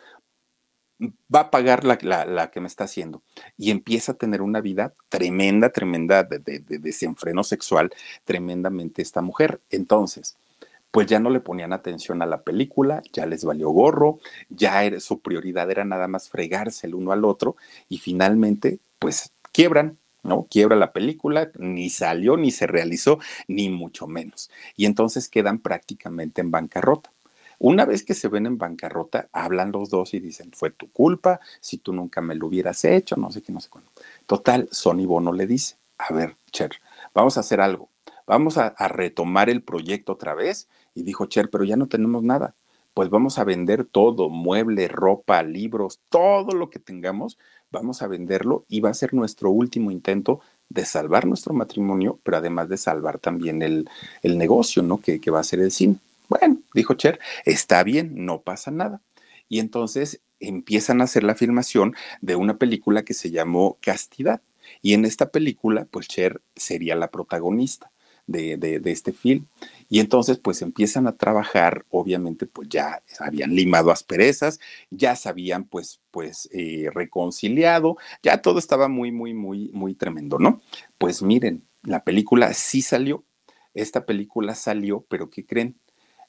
va 1.35 1.41
a 1.41 1.51
pagar 1.51 1.85
la, 1.85 2.51
que 2.51 2.61
me 2.61 2.69
está 2.69 2.85
haciendo. 2.85 3.23
Y 3.57 3.71
empieza 3.71 4.13
a 4.13 4.17
tener 4.17 4.43
una 4.43 4.61
vida 4.61 4.95
tremenda, 5.09 5.71
tremenda 5.71 6.23
de, 6.25 6.39
de, 6.39 6.61
de, 6.61 6.79
desenfreno 6.79 7.45
sexual, 7.45 7.91
tremendamente 8.25 9.03
esta 9.03 9.21
mujer. 9.23 9.61
Entonces, 9.71 10.37
pues 10.91 11.07
ya 11.07 11.21
no 11.21 11.29
le 11.29 11.41
ponían 11.41 11.73
atención 11.73 12.23
a 12.23 12.27
la 12.27 12.43
película, 12.43 13.03
ya 13.13 13.27
les 13.27 13.45
valió 13.45 13.69
gorro, 13.69 14.19
ya 14.49 14.99
su 15.01 15.21
prioridad 15.21 15.71
era 15.71 15.85
nada 15.85 16.09
más 16.09 16.31
fregarse 16.31 16.87
el 16.87 16.95
uno 16.95 17.13
al 17.13 17.25
otro 17.25 17.57
y 17.89 17.99
finalmente 17.99 18.79
pues 18.99 19.33
quiebran, 19.53 19.99
¿no? 20.23 20.47
Quiebra 20.51 20.77
la 20.77 20.93
película, 20.93 21.51
ni 21.59 21.91
salió, 21.91 22.39
ni 22.39 22.51
se 22.51 22.67
realizó, 22.67 23.19
ni 23.47 23.69
mucho 23.69 24.07
menos. 24.07 24.51
Y 24.75 24.87
entonces 24.87 25.29
quedan 25.29 25.59
prácticamente 25.59 26.41
en 26.41 26.51
bancarrota. 26.51 27.13
Una 27.59 27.85
vez 27.85 28.05
que 28.05 28.15
se 28.15 28.29
ven 28.29 28.47
en 28.47 28.59
bancarrota, 28.59 29.29
hablan 29.33 29.73
los 29.73 29.91
dos 29.91 30.15
y 30.15 30.21
dicen, 30.21 30.51
fue 30.53 30.71
tu 30.71 30.91
culpa, 30.91 31.41
si 31.61 31.79
tú 31.79 31.93
nunca 31.93 32.21
me 32.21 32.35
lo 32.35 32.47
hubieras 32.47 32.85
hecho, 32.85 33.17
no 33.17 33.31
sé 33.31 33.43
qué, 33.43 33.53
no 33.53 33.61
sé 33.61 33.69
cuándo. 33.71 33.91
Total, 34.27 34.69
Sony 34.71 35.07
Bono 35.07 35.33
le 35.33 35.47
dice, 35.47 35.77
a 35.99 36.13
ver, 36.13 36.37
Cher, 36.53 36.73
vamos 37.15 37.37
a 37.37 37.41
hacer 37.41 37.61
algo, 37.61 37.89
vamos 38.27 38.59
a, 38.59 38.69
a 38.69 38.89
retomar 38.89 39.49
el 39.49 39.63
proyecto 39.63 40.13
otra 40.13 40.35
vez 40.35 40.69
y 40.95 41.03
dijo 41.03 41.27
Cher, 41.27 41.51
pero 41.51 41.65
ya 41.65 41.77
no 41.77 41.87
tenemos 41.89 42.23
nada. 42.23 42.55
Pues 42.95 43.11
vamos 43.11 43.39
a 43.39 43.45
vender 43.45 43.85
todo, 43.85 44.31
mueble, 44.31 44.89
ropa, 44.89 45.43
libros, 45.43 46.01
todo 46.09 46.53
lo 46.53 46.71
que 46.71 46.79
tengamos, 46.79 47.37
vamos 47.71 48.01
a 48.01 48.07
venderlo 48.07 48.65
y 48.69 48.81
va 48.81 48.89
a 48.89 48.95
ser 48.95 49.13
nuestro 49.13 49.51
último 49.51 49.91
intento 49.91 50.41
de 50.71 50.87
salvar 50.87 51.27
nuestro 51.27 51.53
matrimonio, 51.53 52.19
pero 52.23 52.39
además 52.39 52.69
de 52.71 52.79
salvar 52.79 53.19
también 53.19 53.61
el, 53.63 53.89
el 54.23 54.39
negocio, 54.39 54.83
¿no? 54.83 54.99
Que, 54.99 55.21
que 55.21 55.31
va 55.31 55.41
a 55.41 55.45
ser 55.45 55.61
el 55.61 55.71
cine. 55.71 55.97
Bueno, 56.29 56.61
dijo 56.75 56.95
Cher, 56.95 57.19
está 57.45 57.83
bien, 57.83 58.25
no 58.25 58.43
pasa 58.43 58.71
nada. 58.71 59.01
Y 59.49 59.61
entonces 59.61 60.21
empiezan 60.41 61.01
a 61.01 61.05
hacer 61.05 61.23
la 61.23 61.35
filmación 61.35 61.95
de 62.21 62.37
una 62.37 62.59
película 62.59 63.05
que 63.05 63.15
se 63.15 63.31
llamó 63.31 63.79
Castidad. 63.81 64.43
Y 64.83 64.95
en 64.95 65.05
esta 65.05 65.31
película, 65.31 65.87
pues 65.91 66.09
Cher 66.09 66.43
sería 66.57 66.97
la 66.97 67.11
protagonista 67.11 67.93
de, 68.27 68.57
de, 68.57 68.91
este 68.91 69.13
film. 69.13 69.47
Y 69.89 70.01
entonces, 70.01 70.39
pues 70.39 70.63
empiezan 70.63 71.07
a 71.07 71.17
trabajar, 71.17 71.85
obviamente, 71.91 72.47
pues 72.47 72.69
ya 72.69 73.03
habían 73.21 73.55
limado 73.55 73.91
asperezas, 73.91 74.59
ya 74.91 75.15
se 75.17 75.29
habían, 75.29 75.65
pues, 75.65 76.01
pues, 76.11 76.49
eh, 76.53 76.91
reconciliado, 76.93 77.97
ya 78.23 78.43
todo 78.43 78.59
estaba 78.59 78.89
muy, 78.89 79.13
muy, 79.13 79.33
muy, 79.33 79.71
muy 79.73 79.95
tremendo, 79.95 80.39
¿no? 80.39 80.61
Pues 80.99 81.23
miren, 81.23 81.65
la 81.83 82.03
película 82.03 82.53
sí 82.53 82.83
salió, 82.83 83.25
esta 83.75 84.07
película 84.07 84.55
salió, 84.55 85.05
pero 85.09 85.31
¿qué 85.31 85.47
creen? 85.47 85.77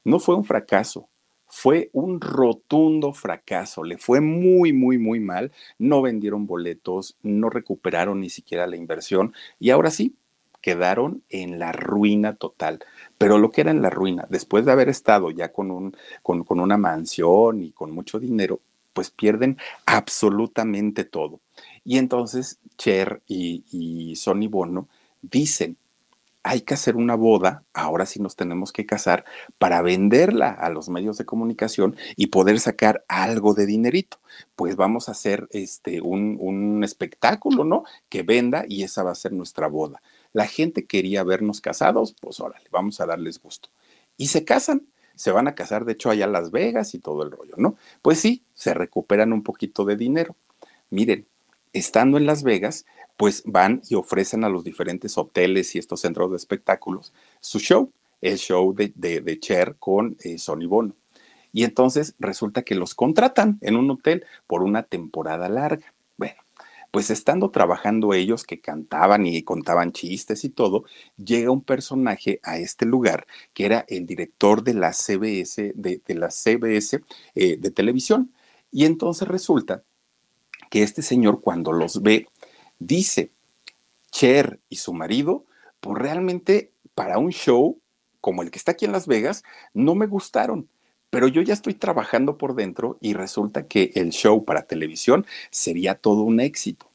No 0.07 0.19
fue 0.19 0.35
un 0.35 0.45
fracaso, 0.45 1.09
fue 1.47 1.89
un 1.91 2.21
rotundo 2.21 3.11
fracaso, 3.11 3.83
le 3.83 3.97
fue 3.97 4.21
muy, 4.21 4.71
muy, 4.71 4.97
muy 4.97 5.19
mal, 5.19 5.51
no 5.79 6.01
vendieron 6.01 6.47
boletos, 6.47 7.17
no 7.23 7.49
recuperaron 7.49 8.21
ni 8.21 8.29
siquiera 8.29 8.67
la 8.67 8.77
inversión 8.77 9.33
y 9.59 9.71
ahora 9.71 9.91
sí, 9.91 10.15
quedaron 10.61 11.23
en 11.27 11.59
la 11.59 11.73
ruina 11.73 12.37
total. 12.37 12.79
Pero 13.17 13.37
lo 13.37 13.51
que 13.51 13.59
era 13.59 13.71
en 13.71 13.81
la 13.81 13.89
ruina, 13.89 14.25
después 14.29 14.63
de 14.63 14.71
haber 14.71 14.87
estado 14.87 15.29
ya 15.29 15.51
con, 15.51 15.71
un, 15.71 15.93
con, 16.23 16.45
con 16.45 16.61
una 16.61 16.77
mansión 16.77 17.61
y 17.61 17.71
con 17.71 17.91
mucho 17.91 18.17
dinero, 18.17 18.61
pues 18.93 19.11
pierden 19.11 19.57
absolutamente 19.85 21.03
todo. 21.03 21.41
Y 21.83 21.97
entonces 21.97 22.59
Cher 22.77 23.21
y, 23.27 23.65
y 23.73 24.15
Sonny 24.15 24.47
Bono 24.47 24.87
dicen, 25.21 25.75
hay 26.47 26.61
que 26.61 26.75
hacer 26.75 26.95
una 26.95 27.15
boda, 27.15 27.65
ahora 27.73 28.05
sí 28.05 28.21
nos 28.21 28.37
tenemos 28.37 28.71
que 28.71 28.85
casar 28.85 29.25
para 29.57 29.81
venderla 29.81 30.49
a 30.49 30.69
los 30.69 30.87
medios 30.87 31.17
de 31.17 31.25
comunicación 31.25 31.97
y 32.15 32.27
poder 32.27 32.61
sacar 32.61 33.03
algo 33.09 33.53
de 33.53 33.65
dinerito. 33.65 34.19
Pues 34.55 34.77
vamos 34.77 35.09
a 35.09 35.11
hacer 35.11 35.49
este 35.51 35.99
un, 35.99 36.37
un 36.39 36.85
espectáculo, 36.85 37.65
¿no? 37.65 37.83
Que 38.07 38.23
venda 38.23 38.63
y 38.65 38.83
esa 38.83 39.03
va 39.03 39.11
a 39.11 39.15
ser 39.15 39.33
nuestra 39.33 39.67
boda. 39.67 40.01
La 40.31 40.47
gente 40.47 40.85
quería 40.85 41.25
vernos 41.25 41.59
casados, 41.59 42.15
pues 42.19 42.39
órale, 42.39 42.67
vamos 42.71 43.01
a 43.01 43.05
darles 43.05 43.41
gusto. 43.41 43.69
Y 44.15 44.27
se 44.27 44.45
casan, 44.45 44.87
se 45.15 45.31
van 45.31 45.49
a 45.49 45.55
casar, 45.55 45.83
de 45.83 45.93
hecho, 45.93 46.09
allá 46.09 46.25
a 46.25 46.29
Las 46.29 46.51
Vegas 46.51 46.93
y 46.93 46.99
todo 46.99 47.23
el 47.23 47.31
rollo, 47.31 47.55
¿no? 47.57 47.75
Pues 48.01 48.19
sí, 48.19 48.45
se 48.53 48.73
recuperan 48.73 49.33
un 49.33 49.43
poquito 49.43 49.83
de 49.83 49.97
dinero. 49.97 50.37
Miren, 50.91 51.27
estando 51.73 52.17
en 52.17 52.25
Las 52.25 52.43
Vegas, 52.43 52.85
pues 53.17 53.43
van 53.45 53.81
y 53.89 53.95
ofrecen 53.95 54.43
a 54.43 54.49
los 54.49 54.63
diferentes 54.63 55.17
hoteles 55.17 55.75
y 55.75 55.79
estos 55.79 56.01
centros 56.01 56.29
de 56.29 56.37
espectáculos 56.37 57.13
su 57.41 57.59
show, 57.59 57.91
el 58.21 58.37
show 58.37 58.73
de, 58.73 59.39
Cher 59.39 59.75
con 59.79 60.15
eh, 60.23 60.37
Sonny 60.37 60.67
Bono. 60.67 60.95
Y 61.51 61.63
entonces 61.63 62.15
resulta 62.19 62.61
que 62.61 62.75
los 62.75 62.93
contratan 62.93 63.57
en 63.61 63.75
un 63.75 63.89
hotel 63.89 64.25
por 64.45 64.61
una 64.61 64.83
temporada 64.83 65.49
larga. 65.49 65.93
Bueno, 66.15 66.35
pues 66.91 67.09
estando 67.09 67.49
trabajando 67.49 68.13
ellos 68.13 68.43
que 68.43 68.59
cantaban 68.59 69.25
y 69.25 69.41
contaban 69.43 69.91
chistes 69.91 70.43
y 70.43 70.49
todo, 70.49 70.83
llega 71.17 71.51
un 71.51 71.63
personaje 71.63 72.39
a 72.43 72.57
este 72.59 72.85
lugar 72.85 73.25
que 73.53 73.65
era 73.65 73.85
el 73.87 74.05
director 74.05 74.63
de 74.63 74.75
la 74.75 74.93
CBS, 74.93 75.73
de, 75.75 76.01
la 76.09 76.29
CBS 76.29 77.01
eh, 77.33 77.57
de 77.57 77.71
televisión. 77.71 78.31
Y 78.71 78.85
entonces 78.85 79.27
resulta 79.27 79.83
que 80.69 80.83
este 80.83 81.01
señor 81.01 81.41
cuando 81.41 81.71
los 81.71 82.01
ve, 82.01 82.27
dice, 82.79 83.31
Cher 84.11 84.59
y 84.69 84.77
su 84.77 84.93
marido, 84.93 85.45
pues 85.79 85.97
realmente 85.97 86.71
para 86.95 87.17
un 87.17 87.31
show 87.31 87.79
como 88.21 88.41
el 88.41 88.51
que 88.51 88.57
está 88.57 88.71
aquí 88.71 88.85
en 88.85 88.91
Las 88.91 89.07
Vegas, 89.07 89.43
no 89.73 89.95
me 89.95 90.07
gustaron 90.07 90.67
pero 91.09 91.27
yo 91.27 91.41
ya 91.41 91.53
estoy 91.53 91.73
trabajando 91.73 92.37
por 92.37 92.55
dentro 92.55 92.97
y 93.01 93.13
resulta 93.13 93.67
que 93.67 93.91
el 93.95 94.09
show 94.11 94.43
para 94.43 94.63
televisión 94.63 95.25
sería 95.49 95.95
todo 95.95 96.23
un 96.23 96.39
éxito. 96.39 96.89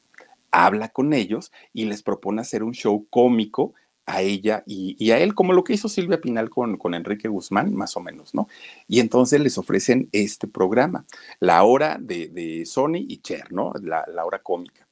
Habla 0.51 0.89
con 0.89 1.13
ellos 1.13 1.51
y 1.73 1.85
les 1.85 2.03
propone 2.03 2.41
hacer 2.41 2.63
un 2.63 2.73
show 2.73 3.07
cómico 3.09 3.73
a 4.05 4.21
ella 4.21 4.63
y, 4.67 5.11
a 5.11 5.19
él, 5.19 5.33
como 5.33 5.53
lo 5.53 5.63
que 5.63 5.73
hizo 5.73 5.89
Silvia 5.89 6.21
Pinal 6.21 6.49
con, 6.49 6.77
Enrique 6.93 7.27
Guzmán, 7.27 7.73
más 7.73 7.95
o 7.97 8.01
menos, 8.01 8.35
¿no? 8.35 8.47
Y 8.87 8.99
entonces 8.99 9.39
les 9.39 9.57
ofrecen 9.57 10.09
este 10.11 10.47
programa, 10.47 11.05
la 11.39 11.63
hora 11.63 11.97
de, 11.99 12.63
Sony 12.65 13.05
y 13.07 13.17
Cher, 13.17 13.51
¿no? 13.51 13.73
La 13.81 14.25
hora 14.25 14.39
cómica 14.43 14.82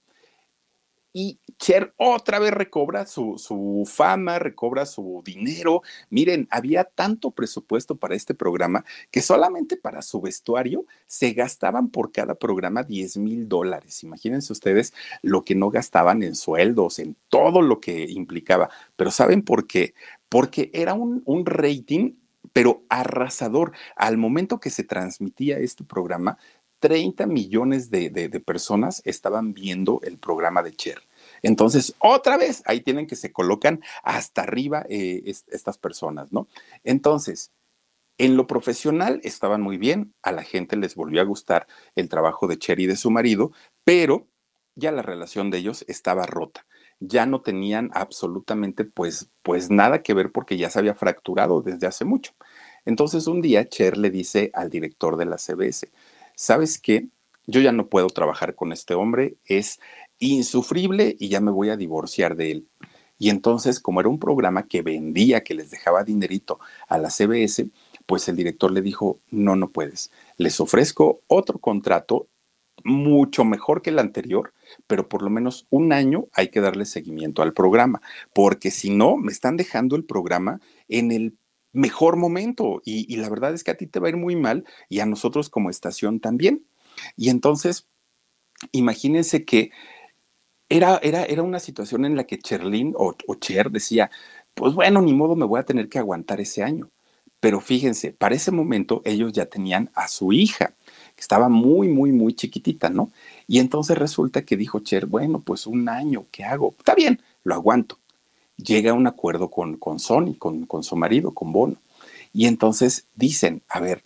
y 1.14 1.40
Cher 1.58 1.94
otra 1.98 2.40
vez 2.40 2.52
recobra 2.52 3.06
su, 3.06 3.84
fama, 3.88 4.40
recobra 4.40 4.86
su 4.86 5.22
dinero. 5.24 5.84
Miren, 6.10 6.48
había 6.50 6.86
tanto 6.86 7.32
presupuesto 7.32 7.98
para 7.98 8.16
este 8.16 8.34
programa 8.34 8.84
que 9.12 9.22
solamente 9.22 9.78
para 9.78 10.02
su 10.02 10.22
vestuario 10.22 10.86
se 11.06 11.34
gastaban 11.34 11.90
por 11.90 12.12
cada 12.12 12.36
programa 12.36 12.84
10 12.84 13.18
mil 13.18 13.48
dólares. 13.48 14.04
Imagínense 14.04 14.54
ustedes 14.54 14.94
lo 15.22 15.44
que 15.44 15.54
no 15.54 15.70
gastaban 15.70 16.24
en 16.24 16.36
sueldos, 16.36 16.98
en 17.00 17.16
todo 17.30 17.62
lo 17.62 17.80
que 17.80 18.06
implicaba. 18.10 18.70
Pero 18.96 19.12
¿saben 19.12 19.44
por 19.44 19.68
qué? 19.68 19.94
Porque 20.30 20.72
era 20.74 20.94
un 20.94 21.46
rating 21.46 22.16
pero 22.54 22.84
arrasador. 22.90 23.72
Al 23.96 24.18
momento 24.18 24.60
que 24.60 24.70
se 24.70 24.84
transmitía 24.84 25.58
este 25.58 25.84
programa, 25.84 26.38
30 26.82 27.28
millones 27.28 27.92
de, 27.92 28.10
personas 28.44 29.04
estaban 29.06 29.54
viendo 29.54 30.02
el 30.04 30.18
programa 30.18 30.64
de 30.64 30.74
Cher. 30.74 31.00
Entonces, 31.44 31.96
otra 32.00 32.38
vez, 32.38 32.64
ahí 32.66 32.82
tienen 32.82 33.06
que 33.06 33.16
se 33.16 33.32
colocan 33.32 33.82
hasta 34.04 34.42
arriba 34.42 34.84
eh, 34.90 35.22
estas 35.26 35.78
personas, 35.78 36.34
¿no? 36.34 36.48
Entonces, 36.84 37.52
en 38.18 38.36
lo 38.36 38.48
profesional 38.48 39.22
estaban 39.24 39.62
muy 39.62 39.78
bien, 39.78 40.16
a 40.24 40.32
la 40.32 40.44
gente 40.44 40.76
les 40.76 40.96
volvió 40.96 41.22
a 41.22 41.26
gustar 41.26 41.68
el 41.96 42.10
trabajo 42.10 42.48
de 42.48 42.58
Cher 42.58 42.80
y 42.80 42.88
de 42.88 42.98
su 42.98 43.12
marido, 43.12 43.52
pero 43.84 44.28
ya 44.76 44.92
la 44.92 45.04
relación 45.04 45.52
de 45.52 45.60
ellos 45.60 45.86
estaba 45.88 46.26
rota. 46.26 46.66
Ya 47.00 47.28
no 47.28 47.42
tenían 47.42 47.92
absolutamente 47.94 48.86
pues, 48.86 49.30
pues 49.44 49.70
nada 49.70 50.02
que 50.02 50.16
ver 50.16 50.32
porque 50.32 50.58
ya 50.58 50.72
se 50.72 50.80
había 50.80 50.96
fracturado 50.96 51.62
desde 51.62 51.88
hace 51.88 52.06
mucho. 52.06 52.34
Entonces 52.86 53.28
un 53.28 53.42
día 53.42 53.70
Cher 53.70 53.98
le 53.98 54.10
dice 54.10 54.50
al 54.56 54.70
director 54.72 55.18
de 55.18 55.26
la 55.26 55.38
CBS, 55.38 55.92
¿sabes 56.36 56.80
qué? 56.80 57.08
Yo 57.48 57.62
ya 57.62 57.72
no 57.72 57.88
puedo 57.88 58.08
trabajar 58.08 58.56
con 58.56 58.72
este 58.72 58.94
hombre, 58.94 59.36
es 59.46 59.80
insufrible 60.20 61.16
y 61.20 61.30
ya 61.30 61.42
me 61.42 61.52
voy 61.52 61.70
a 61.70 61.78
divorciar 61.78 62.36
de 62.36 62.52
él. 62.52 62.68
Y 63.18 63.30
entonces, 63.30 63.80
como 63.80 64.00
era 64.00 64.10
un 64.10 64.20
programa 64.20 64.68
que 64.68 64.82
vendía, 64.82 65.44
que 65.44 65.54
les 65.54 65.70
dejaba 65.70 66.04
dinerito 66.04 66.60
a 66.88 66.98
la 66.98 67.12
CBS, 67.12 67.70
pues 68.08 68.28
el 68.28 68.36
director 68.36 68.72
le 68.72 68.82
dijo, 68.82 69.20
no, 69.30 69.56
no 69.56 69.70
puedes. 69.70 70.12
Les 70.38 70.60
ofrezco 70.60 71.22
otro 71.28 71.60
contrato 71.60 72.28
mucho 72.84 73.44
mejor 73.44 73.82
que 73.82 73.92
el 73.92 74.00
anterior, 74.00 74.54
pero 74.88 75.08
por 75.08 75.22
lo 75.22 75.30
menos 75.30 75.68
un 75.70 75.94
año 75.94 76.30
hay 76.34 76.50
que 76.50 76.62
darle 76.62 76.86
seguimiento 76.86 77.42
al 77.42 77.54
programa, 77.54 78.02
porque 78.34 78.72
si 78.72 78.90
no, 78.90 79.18
me 79.18 79.32
están 79.32 79.58
dejando 79.58 79.96
el 79.96 80.04
programa 80.04 80.60
en 80.88 81.12
el 81.12 81.38
mejor 81.74 82.18
momento 82.18 82.82
y, 82.86 83.16
la 83.18 83.30
verdad 83.30 83.54
es 83.54 83.64
que 83.64 83.72
a 83.72 83.78
ti 83.78 83.88
te 83.88 84.00
va 84.00 84.08
a 84.08 84.10
ir 84.12 84.18
muy 84.18 84.36
mal 84.36 84.66
y 84.90 85.00
a 85.00 85.06
nosotros 85.06 85.50
como 85.50 85.70
estación 85.70 86.20
también. 86.20 86.66
Y 87.16 87.30
entonces, 87.30 87.88
imagínense 88.72 89.46
que 89.46 89.72
era, 90.70 91.00
era, 91.04 91.26
era 91.26 91.44
una 91.44 91.60
situación 91.60 92.06
en 92.06 92.16
la 92.16 92.26
que 92.26 92.40
Cherlin 92.40 92.94
o, 92.98 93.16
o 93.28 93.36
Cher 93.36 93.72
decía, 93.72 94.12
pues 94.54 94.74
bueno, 94.74 95.02
ni 95.02 95.14
modo 95.14 95.36
me 95.36 95.46
voy 95.46 95.60
a 95.60 95.66
tener 95.66 95.90
que 95.90 96.00
aguantar 96.00 96.42
ese 96.42 96.64
año. 96.64 96.90
Pero 97.42 97.60
fíjense, 97.60 98.14
para 98.14 98.36
ese 98.36 98.52
momento 98.52 99.02
ellos 99.04 99.34
ya 99.34 99.48
tenían 99.48 99.90
a 99.96 100.08
su 100.08 100.32
hija, 100.32 100.76
que 101.16 101.22
estaba 101.22 101.50
muy, 101.50 101.88
muy, 101.88 102.12
muy 102.12 102.34
chiquitita, 102.36 102.90
¿no? 102.90 103.12
Y 103.48 103.60
entonces 103.60 103.98
resulta 103.98 104.46
que 104.46 104.58
dijo 104.58 104.80
Cher, 104.82 105.08
bueno, 105.08 105.42
pues 105.42 105.66
un 105.66 105.90
año, 105.90 106.28
¿qué 106.32 106.44
hago? 106.44 106.76
Está 106.78 106.94
bien, 106.94 107.22
lo 107.44 107.56
aguanto. 107.56 108.01
Llega 108.64 108.92
a 108.92 108.94
un 108.94 109.08
acuerdo 109.08 109.50
con, 109.50 109.78
con 109.78 110.00
Sony, 110.00 110.36
con, 110.38 110.66
con 110.66 110.84
su 110.84 110.96
marido, 110.96 111.32
con 111.32 111.52
Bono. 111.52 111.76
Y 112.34 112.48
entonces 112.48 113.06
dicen, 113.16 113.62
a 113.68 113.80
ver, 113.80 114.04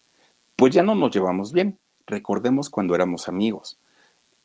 pues 0.56 0.74
ya 0.74 0.84
no 0.84 0.96
nos 0.96 1.14
llevamos 1.14 1.52
bien. 1.52 1.78
Recordemos 2.08 2.70
cuando 2.70 2.96
éramos 2.96 3.28
amigos. 3.28 3.78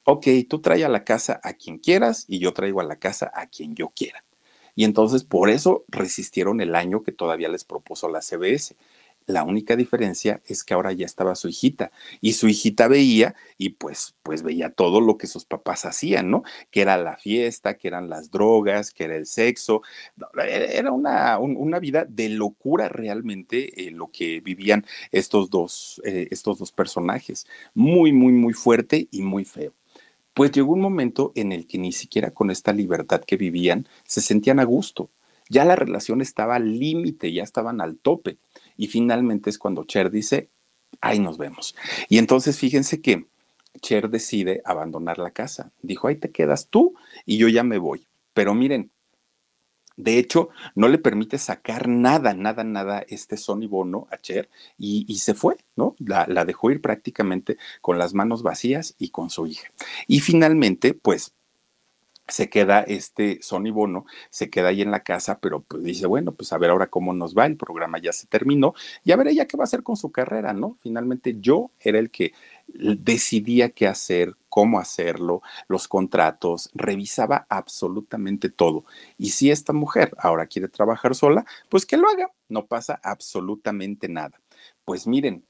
Ok, 0.05 0.27
tú 0.49 0.61
trae 0.61 0.85
a 0.85 0.89
la 0.89 1.05
casa 1.05 1.41
a 1.43 1.53
quien 1.53 1.79
quieras 1.79 2.25
y 2.27 2.39
yo 2.39 2.53
traigo 2.53 2.81
a 2.81 2.85
la 2.85 2.97
casa 2.97 3.31
a 3.35 3.47
quien 3.47 3.75
yo 3.75 3.91
quiera. 3.95 4.25
Y 4.75 4.85
entonces 4.85 5.25
por 5.25 5.51
eso 5.51 5.85
resistieron 5.89 6.61
el 6.61 6.75
año 6.75 7.03
que 7.03 7.13
todavía 7.13 7.49
les 7.49 7.65
propuso 7.65 8.09
la 8.09 8.23
CBS. 8.23 8.77
La 9.27 9.45
única 9.45 9.77
diferencia 9.77 10.43
es 10.47 10.65
que 10.65 10.75
ahora 10.75 10.93
ya 10.93 11.07
estaba 11.07 11.35
su 11.35 11.49
hijita 11.49 11.93
y 12.21 12.33
su 12.33 12.49
hijita 12.49 12.89
veía 12.89 13.35
y 13.59 13.71
pues 13.71 14.17
pues 14.23 14.43
veía 14.43 14.71
todo 14.71 15.01
lo 15.01 15.19
que 15.19 15.27
sus 15.27 15.45
papás 15.45 15.85
hacían, 15.85 16.31
¿no? 16.31 16.43
Que 16.71 16.83
era 16.83 16.97
la 16.97 17.17
fiesta, 17.17 17.77
que 17.77 17.89
eran 17.89 18.09
las 18.09 18.31
drogas, 18.31 18.93
que 18.93 19.05
era 19.05 19.17
el 19.17 19.27
sexo. 19.27 19.83
Era 20.47 20.93
una, 20.93 21.39
una 21.39 21.79
vida 21.79 22.05
de 22.09 22.29
locura 22.31 22.89
realmente 22.89 23.87
eh, 23.87 23.91
lo 23.91 24.09
que 24.11 24.41
vivían 24.41 24.85
estos 25.13 25.51
dos, 25.51 26.01
eh, 26.05 26.29
estos 26.31 26.59
dos 26.59 26.73
personajes. 26.73 27.47
Muy, 27.75 28.13
muy, 28.13 28.33
muy 28.33 28.53
fuerte 28.53 29.09
y 29.11 29.23
muy 29.23 29.45
feo 29.45 29.75
pues 30.35 30.53
llegó 30.53 30.73
un 30.73 30.81
momento 30.81 31.33
en 31.35 31.53
el 31.53 31.67
que 31.67 31.79
ni 31.79 31.93
siquiera 31.93 32.31
con 32.31 32.51
esta 32.51 32.73
libertad 32.73 33.21
que 33.21 33.37
vivían 33.37 33.87
se 34.05 34.21
sentían 34.21 34.61
a 34.61 34.65
gusto. 34.65 35.11
Ya 35.51 35.65
la 35.65 35.77
relación 35.77 36.21
estaba 36.21 36.55
al 36.57 36.79
límite, 36.79 37.33
ya 37.33 37.43
estaban 37.43 37.81
al 37.81 37.99
tope. 37.99 38.39
Y 38.81 38.87
finalmente 38.87 39.51
es 39.51 39.59
cuando 39.59 39.85
Cher 39.85 40.11
dice, 40.11 40.49
ahí 41.03 41.19
nos 41.19 41.37
vemos. 41.37 41.77
Y 42.09 42.17
entonces 42.17 42.59
fíjense 42.59 43.03
que 43.03 43.27
Cher 43.83 44.09
decide 44.09 44.63
abandonar 44.65 45.19
la 45.19 45.33
casa. 45.33 45.71
Dijo, 45.83 46.09
ahí 46.09 46.17
te 46.17 46.31
quedas 46.31 46.69
tú 46.69 46.95
y 47.27 47.37
yo 47.37 47.49
ya 47.49 47.63
me 47.63 47.77
voy. 47.77 48.07
Pero 48.33 48.55
miren, 48.55 48.91
de 49.99 50.17
hecho, 50.17 50.49
no 50.75 50.89
le 50.89 50.97
permite 50.97 51.37
sacar 51.37 51.89
nada, 51.89 52.33
nada, 52.33 52.65
nada 52.65 53.05
este 53.07 53.37
Sony 53.37 53.69
Bono 53.69 54.09
a 54.11 54.17
Cher 54.17 54.49
y, 54.79 55.15
se 55.19 55.35
fue, 55.35 55.59
¿no? 55.77 55.95
La, 55.99 56.25
la, 56.27 56.47
dejó 56.47 56.71
ir 56.71 56.81
prácticamente 56.81 57.59
con 57.83 57.99
las 57.99 58.15
manos 58.15 58.43
vacías 58.43 58.95
y 58.99 59.11
con 59.11 59.29
su 59.29 59.47
hija. 59.47 59.71
Y 60.07 60.21
finalmente, 60.21 60.95
pues 60.95 61.35
se 62.31 62.49
queda 62.49 62.81
este 62.81 63.39
Sony 63.43 63.71
Bono, 63.73 64.07
se 64.31 64.51
queda 64.51 64.69
ahí 64.69 64.83
en 64.83 64.91
la 64.91 65.03
casa, 65.03 65.39
pero 65.41 65.63
pues 65.63 65.83
dice, 65.83 66.07
bueno, 66.07 66.33
pues 66.33 66.53
a 66.53 66.59
ver 66.59 66.71
ahora 66.71 66.89
cómo 66.89 67.13
nos 67.13 67.37
va, 67.37 67.47
el 67.47 67.57
programa 67.57 67.99
ya 67.99 68.13
se 68.13 68.27
terminó 68.27 68.75
y 69.05 69.13
a 69.13 69.17
ver 69.17 69.29
ella 69.29 69.47
qué 69.47 69.57
va 69.57 69.65
a 69.65 69.65
hacer 69.65 69.83
con 69.83 69.97
su 69.97 70.11
carrera, 70.11 70.53
¿no? 70.53 70.77
Finalmente 70.81 71.37
yo 71.41 71.71
era 71.81 71.99
el 71.99 72.11
que 72.11 72.33
decidía 72.67 73.71
qué 73.71 73.87
hacer, 73.87 74.37
cómo 74.49 74.79
hacerlo, 74.79 75.43
los 75.69 75.89
contratos, 75.89 76.71
revisaba 76.75 77.47
absolutamente 77.49 78.49
todo. 78.49 78.85
Y 79.19 79.31
si 79.31 79.51
esta 79.51 79.73
mujer 79.73 80.15
ahora 80.19 80.47
quiere 80.47 80.69
trabajar 80.69 81.15
sola, 81.15 81.45
pues 81.69 81.87
que 81.87 81.97
lo 81.97 82.09
haga, 82.09 82.31
no 82.49 82.67
pasa 82.67 83.01
absolutamente 83.03 84.09
nada. 84.09 84.41
Pues 84.85 85.07
miren, 85.07 85.45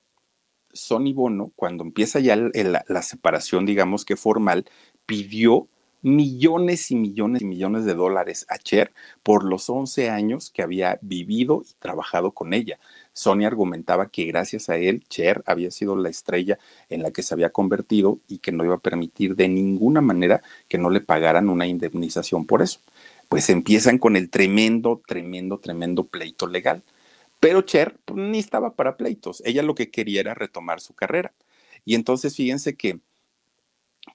Sony 0.72 1.12
Bono, 1.12 1.52
cuando 1.56 1.82
empieza 1.82 2.20
ya 2.20 2.36
la 2.36 3.02
separación, 3.02 3.66
digamos 3.66 4.04
que 4.04 4.16
formal, 4.16 4.66
pidió 5.04 5.68
millones 6.02 6.90
y 6.90 6.96
millones 6.96 7.42
y 7.42 7.44
millones 7.44 7.84
de 7.84 7.94
dólares 7.94 8.46
a 8.48 8.58
Cher 8.58 8.92
por 9.22 9.44
los 9.44 9.68
11 9.68 10.10
años 10.10 10.50
que 10.50 10.62
había 10.62 10.98
vivido 11.02 11.62
y 11.68 11.74
trabajado 11.78 12.32
con 12.32 12.54
ella. 12.54 12.78
Sony 13.12 13.44
argumentaba 13.44 14.08
que 14.08 14.24
gracias 14.24 14.70
a 14.70 14.76
él, 14.76 15.04
Cher 15.08 15.42
había 15.46 15.70
sido 15.70 15.96
la 15.96 16.08
estrella 16.08 16.58
en 16.88 17.02
la 17.02 17.10
que 17.10 17.22
se 17.22 17.34
había 17.34 17.50
convertido 17.50 18.18
y 18.28 18.38
que 18.38 18.52
no 18.52 18.64
iba 18.64 18.76
a 18.76 18.78
permitir 18.78 19.36
de 19.36 19.48
ninguna 19.48 20.00
manera 20.00 20.42
que 20.68 20.78
no 20.78 20.90
le 20.90 21.00
pagaran 21.00 21.48
una 21.48 21.66
indemnización 21.66 22.46
por 22.46 22.62
eso. 22.62 22.80
Pues 23.28 23.50
empiezan 23.50 23.98
con 23.98 24.16
el 24.16 24.30
tremendo, 24.30 25.02
tremendo, 25.06 25.58
tremendo 25.58 26.06
pleito 26.06 26.46
legal. 26.46 26.82
Pero 27.40 27.62
Cher 27.62 27.98
pues, 28.04 28.18
ni 28.18 28.38
estaba 28.38 28.74
para 28.74 28.96
pleitos. 28.96 29.42
Ella 29.44 29.62
lo 29.62 29.74
que 29.74 29.90
quería 29.90 30.20
era 30.20 30.34
retomar 30.34 30.80
su 30.80 30.94
carrera. 30.94 31.32
Y 31.84 31.94
entonces 31.94 32.36
fíjense 32.36 32.76
que 32.76 33.00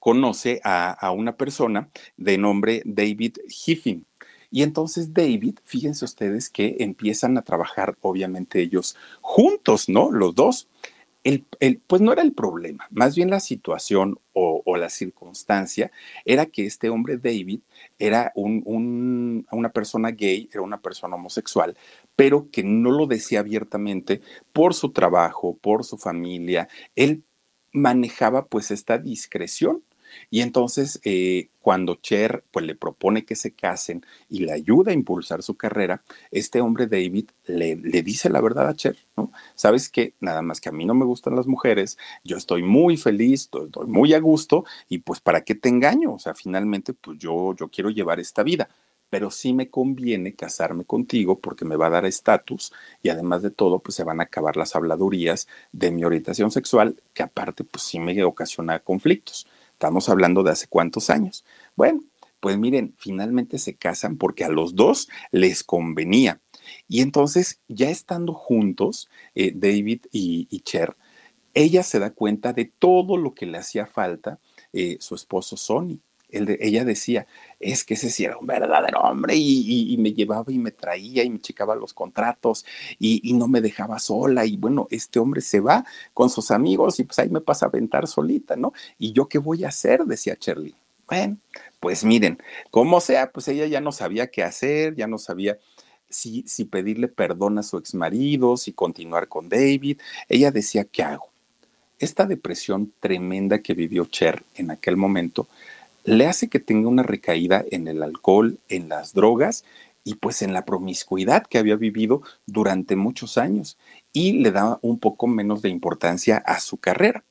conoce 0.06 0.62
a, 0.64 1.10
una 1.10 1.36
persona 1.36 1.90
de 2.16 2.38
nombre 2.38 2.84
David 2.86 3.38
Hiffin. 3.48 4.06
Y 4.52 4.62
entonces 4.62 5.16
David, 5.16 5.58
fíjense 5.64 6.06
ustedes 6.06 6.52
que 6.52 6.76
empiezan 6.78 7.40
a 7.40 7.42
trabajar, 7.42 7.98
obviamente 8.02 8.62
ellos 8.62 8.96
juntos, 9.22 9.90
¿no? 9.90 10.12
Los 10.12 10.36
dos. 10.36 10.68
El, 11.24 11.44
pues 11.88 12.04
no 12.04 12.14
era 12.14 12.22
el 12.22 12.34
problema, 12.34 12.86
más 12.92 13.16
bien 13.16 13.32
la 13.32 13.40
situación 13.40 14.20
o, 14.34 14.78
la 14.78 14.92
circunstancia 14.92 15.92
era 16.24 16.46
que 16.46 16.68
este 16.68 16.90
hombre 16.92 17.18
David 17.18 17.62
era 17.98 18.32
una 18.36 19.70
persona 19.70 20.12
gay, 20.12 20.48
era 20.54 20.62
una 20.62 20.82
persona 20.82 21.16
homosexual, 21.16 21.76
pero 22.16 22.52
que 22.52 22.64
no 22.64 22.92
lo 22.92 23.08
decía 23.08 23.40
abiertamente 23.40 24.22
por 24.54 24.76
su 24.76 24.92
trabajo, 24.92 25.58
por 25.60 25.84
su 25.84 25.98
familia. 25.98 26.68
Él 26.96 27.24
manejaba 27.72 28.46
pues 28.46 28.70
esta 28.70 29.00
discreción 29.00 29.82
y 30.30 30.42
entonces, 30.42 31.00
eh, 31.04 31.50
cuando 31.62 31.96
Cher 31.96 32.44
pues, 32.52 32.66
le 32.66 32.76
propone 32.76 33.26
que 33.26 33.36
se 33.36 33.52
casen 33.52 34.06
y 34.30 34.40
le 34.40 34.52
ayuda 34.52 34.92
a 34.92 34.94
impulsar 34.94 35.42
su 35.42 35.56
carrera, 35.56 36.04
este 36.32 36.62
hombre 36.62 36.88
David 36.88 37.30
le, 37.46 37.76
le 37.76 38.04
dice 38.04 38.30
la 38.30 38.42
verdad 38.42 38.68
a 38.68 38.76
Cher, 38.76 38.98
¿no? 39.18 39.32
Sabes 39.56 39.90
que 39.90 40.14
nada 40.20 40.42
más 40.42 40.62
que 40.62 40.70
a 40.70 40.72
mí 40.72 40.86
no 40.86 40.94
me 40.94 41.06
gustan 41.06 41.36
las 41.36 41.48
mujeres, 41.48 41.98
yo 42.24 42.38
estoy 42.38 42.64
muy 42.64 42.98
feliz, 42.98 43.50
estoy, 43.54 43.88
muy 43.88 44.14
a 44.14 44.20
gusto 44.20 44.66
y 44.90 45.00
pues 45.00 45.20
¿para 45.22 45.42
qué 45.42 45.56
te 45.56 45.70
engaño? 45.70 46.14
O 46.14 46.20
sea, 46.20 46.34
finalmente 46.34 46.94
pues 46.94 47.18
yo, 47.18 47.56
yo 47.56 47.70
quiero 47.70 47.90
llevar 47.90 48.20
esta 48.20 48.44
vida 48.44 48.70
pero 49.10 49.32
sí 49.32 49.54
me 49.54 49.70
conviene 49.70 50.36
casarme 50.36 50.84
contigo 50.84 51.40
porque 51.40 51.66
me 51.66 51.78
va 51.78 51.88
a 51.88 51.92
dar 51.92 52.06
estatus 52.06 52.74
y 53.02 53.10
además 53.10 53.42
de 53.42 53.52
todo, 53.52 53.80
pues 53.80 53.96
se 53.96 54.04
van 54.04 54.20
a 54.20 54.24
acabar 54.24 54.58
las 54.58 54.76
habladurías 54.76 55.48
de 55.72 55.92
mi 55.92 56.04
orientación 56.04 56.52
sexual, 56.52 57.02
que 57.14 57.24
aparte, 57.24 57.64
pues 57.64 57.84
sí 57.84 58.00
me 58.00 58.22
ocasiona 58.24 58.80
conflictos. 58.80 59.48
Estamos 59.76 60.08
hablando 60.08 60.42
de 60.42 60.52
hace 60.52 60.68
cuántos 60.68 61.10
años. 61.10 61.44
Bueno, 61.76 62.00
pues 62.40 62.58
miren, 62.58 62.96
finalmente 62.98 63.58
se 63.58 63.76
casan 63.76 64.16
porque 64.16 64.46
a 64.46 64.50
los 64.50 64.74
dos 64.74 65.10
les 65.32 65.66
convenía. 65.66 66.40
Y 66.88 67.02
entonces, 67.02 67.60
ya 67.68 67.90
estando 67.90 68.34
juntos, 68.34 69.10
eh, 69.36 69.52
David 69.54 70.06
y, 70.14 70.48
Cher, 70.62 70.96
ella 71.54 71.84
se 71.84 72.00
da 72.00 72.12
cuenta 72.12 72.54
de 72.54 72.72
todo 72.80 73.18
lo 73.18 73.34
que 73.34 73.46
le 73.46 73.58
hacía 73.58 73.86
falta 73.86 74.40
eh, 74.72 74.96
su 75.02 75.14
esposo 75.14 75.58
Ella 76.60 76.84
decía, 76.86 77.28
es 77.60 77.84
que 77.84 77.96
ese 77.96 78.10
sí 78.10 78.26
era 78.26 78.38
un 78.38 78.48
verdadero 78.48 79.00
hombre 79.02 79.36
y, 79.36 79.96
me 79.98 80.14
llevaba 80.14 80.52
y 80.52 80.60
me 80.60 80.72
traía 80.72 81.24
y 81.24 81.30
me 81.30 81.40
checaba 81.40 81.76
los 81.76 81.94
contratos 81.94 82.66
y, 83.00 83.22
y, 83.28 83.34
no 83.34 83.48
me 83.48 83.62
dejaba 83.62 84.00
sola 84.00 84.46
y 84.46 84.58
bueno, 84.58 84.88
este 84.92 85.20
hombre 85.20 85.42
se 85.42 85.60
va 85.60 85.86
con 86.14 86.30
sus 86.30 86.52
amigos 86.52 87.00
y 87.00 87.06
pues 87.06 87.20
ahí 87.20 87.30
me 87.30 87.42
pasa 87.42 87.66
a 87.66 87.70
aventar 87.70 88.08
solita, 88.08 88.56
¿no? 88.56 88.74
¿Y 89.00 89.14
yo 89.14 89.28
qué 89.28 89.38
voy 89.38 89.64
a 89.64 89.70
hacer? 89.70 90.06
decía 90.06 90.38
Shirley. 90.40 90.76
Bueno, 91.08 91.38
Pues 91.80 92.04
miren, 92.04 92.40
como 92.72 93.00
sea, 93.00 93.32
pues 93.32 93.48
ella 93.48 93.68
ya 93.68 93.80
no 93.80 93.92
sabía 93.92 94.28
qué 94.28 94.44
hacer, 94.44 94.96
ya 94.96 95.08
no 95.08 95.20
sabía 95.20 95.60
si, 96.10 96.44
si 96.48 96.66
pedirle 96.66 97.08
perdón 97.08 97.60
a 97.60 97.64
su 97.64 97.78
exmarido, 97.78 98.58
si 98.58 98.74
continuar 98.74 99.28
con 99.28 99.50
David. 99.50 100.00
Ella 100.28 100.52
decía, 100.52 100.86
¿qué 100.86 101.04
hago? 101.04 101.30
Esta 102.00 102.26
depresión 102.26 102.92
tremenda 103.00 103.60
que 103.60 103.74
vivió 103.74 104.06
Cher 104.06 104.44
en 104.56 104.72
aquel 104.72 104.98
momento 104.98 105.48
le 106.06 106.28
hace 106.28 106.50
que 106.50 106.60
tenga 106.60 106.88
una 106.88 107.04
recaída 107.04 107.66
en 107.72 107.88
el 107.88 108.04
alcohol, 108.04 108.60
en 108.70 108.90
las 108.90 109.14
drogas 109.14 109.66
y 110.04 110.16
pues 110.16 110.44
en 110.44 110.54
la 110.54 110.66
promiscuidad 110.66 111.44
que 111.48 111.58
había 111.58 111.76
vivido 111.76 112.22
durante 112.46 112.96
muchos 112.96 113.38
años 113.38 113.78
y 114.14 114.34
le 114.34 114.52
da 114.52 114.80
un 114.82 115.00
poco 115.00 115.28
menos 115.28 115.62
de 115.64 115.70
importancia 115.70 116.38
a 116.38 116.60
su 116.60 116.78
carrera. 116.78 117.26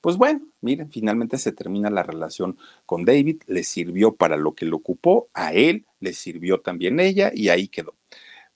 Pues 0.00 0.16
bueno, 0.16 0.46
miren, 0.60 0.90
finalmente 0.92 1.38
se 1.38 1.52
termina 1.52 1.90
la 1.90 2.02
relación 2.04 2.56
con 2.86 3.04
David, 3.04 3.42
le 3.46 3.64
sirvió 3.64 4.14
para 4.14 4.36
lo 4.36 4.54
que 4.54 4.66
le 4.66 4.74
ocupó, 4.74 5.28
a 5.34 5.52
él 5.52 5.86
le 5.98 6.12
sirvió 6.12 6.60
también 6.60 7.00
ella 7.00 7.32
y 7.34 7.48
ahí 7.48 7.66
quedó. 7.66 7.96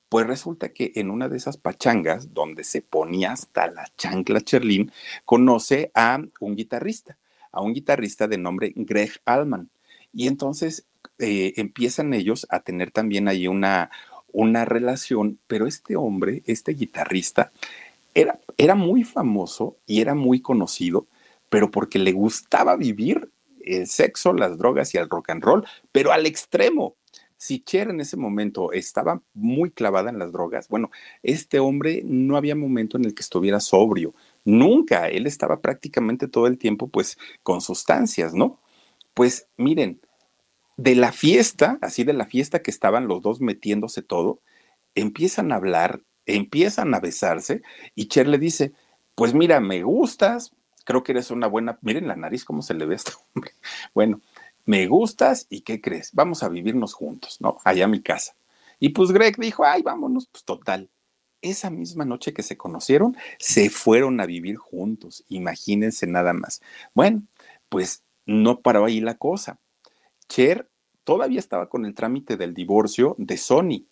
Pues 0.08 0.26
resulta 0.26 0.68
que 0.74 0.92
en 0.96 1.10
una 1.10 1.28
de 1.30 1.38
esas 1.38 1.56
pachangas, 1.56 2.34
donde 2.34 2.64
se 2.64 2.82
ponía 2.82 3.32
hasta 3.32 3.68
la 3.70 3.90
chancla 3.96 4.42
Cherlin, 4.42 4.92
conoce 5.24 5.90
a 5.94 6.20
un 6.40 6.54
guitarrista, 6.54 7.16
a 7.52 7.60
un 7.60 7.74
guitarrista 7.74 8.26
de 8.26 8.38
nombre 8.38 8.72
Greg 8.74 9.12
Allman. 9.24 9.70
Y 10.12 10.26
entonces 10.26 10.86
eh, 11.18 11.52
empiezan 11.56 12.14
ellos 12.14 12.46
a 12.50 12.60
tener 12.60 12.90
también 12.90 13.28
ahí 13.28 13.46
una, 13.46 13.90
una 14.32 14.64
relación, 14.64 15.38
pero 15.46 15.66
este 15.66 15.96
hombre, 15.96 16.42
este 16.46 16.72
guitarrista, 16.72 17.52
era, 18.14 18.40
era 18.58 18.74
muy 18.74 19.04
famoso 19.04 19.76
y 19.86 20.00
era 20.00 20.14
muy 20.14 20.40
conocido 20.40 21.06
pero 21.52 21.70
porque 21.70 21.98
le 21.98 22.12
gustaba 22.12 22.76
vivir 22.76 23.30
el 23.62 23.86
sexo, 23.86 24.32
las 24.32 24.56
drogas 24.56 24.94
y 24.94 24.96
el 24.96 25.10
rock 25.10 25.28
and 25.28 25.44
roll, 25.44 25.66
pero 25.92 26.10
al 26.10 26.24
extremo. 26.24 26.96
Si 27.36 27.60
Cher 27.60 27.90
en 27.90 28.00
ese 28.00 28.16
momento 28.16 28.72
estaba 28.72 29.20
muy 29.34 29.70
clavada 29.70 30.08
en 30.08 30.18
las 30.18 30.32
drogas, 30.32 30.68
bueno, 30.68 30.90
este 31.22 31.58
hombre 31.58 32.00
no 32.06 32.38
había 32.38 32.56
momento 32.56 32.96
en 32.96 33.04
el 33.04 33.14
que 33.14 33.20
estuviera 33.20 33.60
sobrio, 33.60 34.14
nunca, 34.44 35.08
él 35.08 35.26
estaba 35.26 35.60
prácticamente 35.60 36.28
todo 36.28 36.46
el 36.46 36.58
tiempo 36.58 36.88
pues 36.88 37.18
con 37.42 37.60
sustancias, 37.60 38.34
¿no? 38.34 38.58
Pues 39.14 39.48
miren, 39.56 40.00
de 40.76 40.94
la 40.94 41.12
fiesta, 41.12 41.78
así 41.82 42.04
de 42.04 42.12
la 42.12 42.26
fiesta 42.26 42.62
que 42.62 42.70
estaban 42.70 43.08
los 43.08 43.22
dos 43.22 43.40
metiéndose 43.40 44.02
todo, 44.02 44.40
empiezan 44.94 45.52
a 45.52 45.56
hablar, 45.56 46.02
empiezan 46.26 46.94
a 46.94 47.00
besarse 47.00 47.62
y 47.94 48.08
Cher 48.08 48.28
le 48.28 48.38
dice, 48.38 48.72
pues 49.14 49.34
mira, 49.34 49.60
me 49.60 49.82
gustas, 49.82 50.52
creo 50.84 51.02
que 51.02 51.12
eres 51.12 51.30
una 51.30 51.46
buena, 51.46 51.78
miren 51.82 52.08
la 52.08 52.16
nariz, 52.16 52.44
cómo 52.44 52.62
se 52.62 52.74
le 52.74 52.86
ve 52.86 52.94
a 52.94 52.96
este 52.96 53.12
hombre. 53.34 53.52
Bueno, 53.94 54.20
me 54.64 54.86
gustas 54.86 55.46
y 55.50 55.62
¿qué 55.62 55.80
crees? 55.80 56.10
Vamos 56.12 56.42
a 56.42 56.48
vivirnos 56.48 56.94
juntos, 56.94 57.40
¿no? 57.40 57.58
Allá 57.64 57.84
a 57.84 57.88
mi 57.88 58.00
casa. 58.00 58.34
Y 58.78 58.90
pues 58.90 59.12
Greg 59.12 59.36
dijo, 59.38 59.64
ay, 59.64 59.82
vámonos, 59.82 60.26
pues 60.26 60.44
total. 60.44 60.90
Esa 61.42 61.70
misma 61.70 62.04
noche 62.04 62.32
que 62.32 62.42
se 62.42 62.56
conocieron, 62.56 63.16
se 63.38 63.68
fueron 63.68 64.20
a 64.20 64.26
vivir 64.26 64.56
juntos, 64.56 65.24
imagínense 65.28 66.06
nada 66.06 66.32
más. 66.32 66.62
Bueno, 66.94 67.24
pues 67.68 68.04
no 68.26 68.60
paró 68.60 68.84
ahí 68.84 69.00
la 69.00 69.16
cosa. 69.16 69.58
Cher 70.28 70.68
todavía 71.04 71.40
estaba 71.40 71.68
con 71.68 71.84
el 71.84 71.94
trámite 71.94 72.36
del 72.36 72.54
divorcio 72.54 73.16
de 73.18 73.36
Sony. 73.36 73.86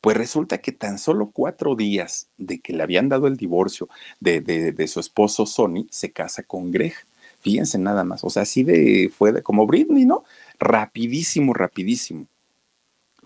Pues 0.00 0.16
resulta 0.16 0.58
que 0.58 0.72
tan 0.72 0.98
solo 0.98 1.30
cuatro 1.32 1.74
días 1.74 2.28
de 2.36 2.60
que 2.60 2.72
le 2.72 2.82
habían 2.82 3.08
dado 3.08 3.26
el 3.26 3.36
divorcio 3.36 3.88
de, 4.20 4.86
su 4.88 5.00
esposo 5.00 5.46
Sony, 5.46 5.86
se 5.90 6.12
casa 6.12 6.42
con 6.42 6.70
Greg. 6.70 6.94
Fíjense 7.40 7.78
nada 7.78 8.04
más, 8.04 8.24
o 8.24 8.30
sea, 8.30 8.42
así 8.42 8.62
de, 8.62 9.10
fue 9.14 9.32
de, 9.32 9.42
como 9.42 9.66
Britney, 9.66 10.04
¿no? 10.04 10.24
Rapidísimo, 10.58 11.52
rapidísimo. 11.52 12.26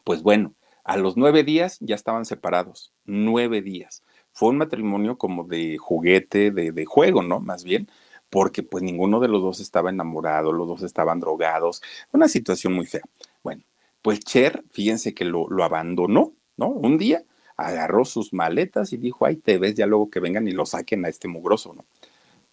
Pues 0.05 0.23
bueno, 0.23 0.55
a 0.91 0.97
los 0.97 1.16
nueve 1.16 1.45
días 1.45 1.78
ya 1.78 1.95
estaban 1.95 2.24
separados, 2.24 2.93
nueve 3.05 3.62
días. 3.62 4.03
Fue 4.32 4.49
un 4.49 4.59
matrimonio 4.59 5.18
como 5.18 5.45
de 5.45 5.78
juguete, 5.78 6.51
de, 6.51 6.84
juego, 6.84 7.22
¿no? 7.22 7.38
Más 7.38 7.62
bien, 7.62 7.88
porque 8.28 8.64
pues 8.64 8.82
ninguno 8.82 9.20
de 9.20 9.28
los 9.28 9.41
dos 9.41 9.61
estaba 9.61 9.91
enamorado, 9.91 10.51
los 10.53 10.66
dos 10.66 10.82
estaban 10.82 11.20
drogados, 11.20 11.80
una 12.12 12.26
situación 12.26 12.72
muy 12.72 12.86
fea. 12.86 13.03
Bueno, 13.45 13.62
pues 14.03 14.18
Cher, 14.18 14.64
fíjense 14.70 15.14
que 15.14 15.24
lo, 15.24 15.49
lo 15.49 15.62
abandonó 15.62 16.32
¿no? 16.57 16.66
Un 16.66 16.99
día 16.99 17.22
agarró 17.57 18.05
sus 18.05 18.32
maletas 18.32 18.93
y 18.93 18.97
dijo, 18.97 19.26
ay, 19.26 19.36
te 19.36 19.59
ves 19.59 19.76
ya 19.76 19.86
luego 19.86 20.11
que 20.11 20.18
vengan 20.18 20.49
y 20.49 20.51
lo 20.51 20.66
saquen 20.66 21.05
a 21.05 21.09
este 21.09 21.28
mugroso, 21.28 21.72
¿no? 21.72 21.84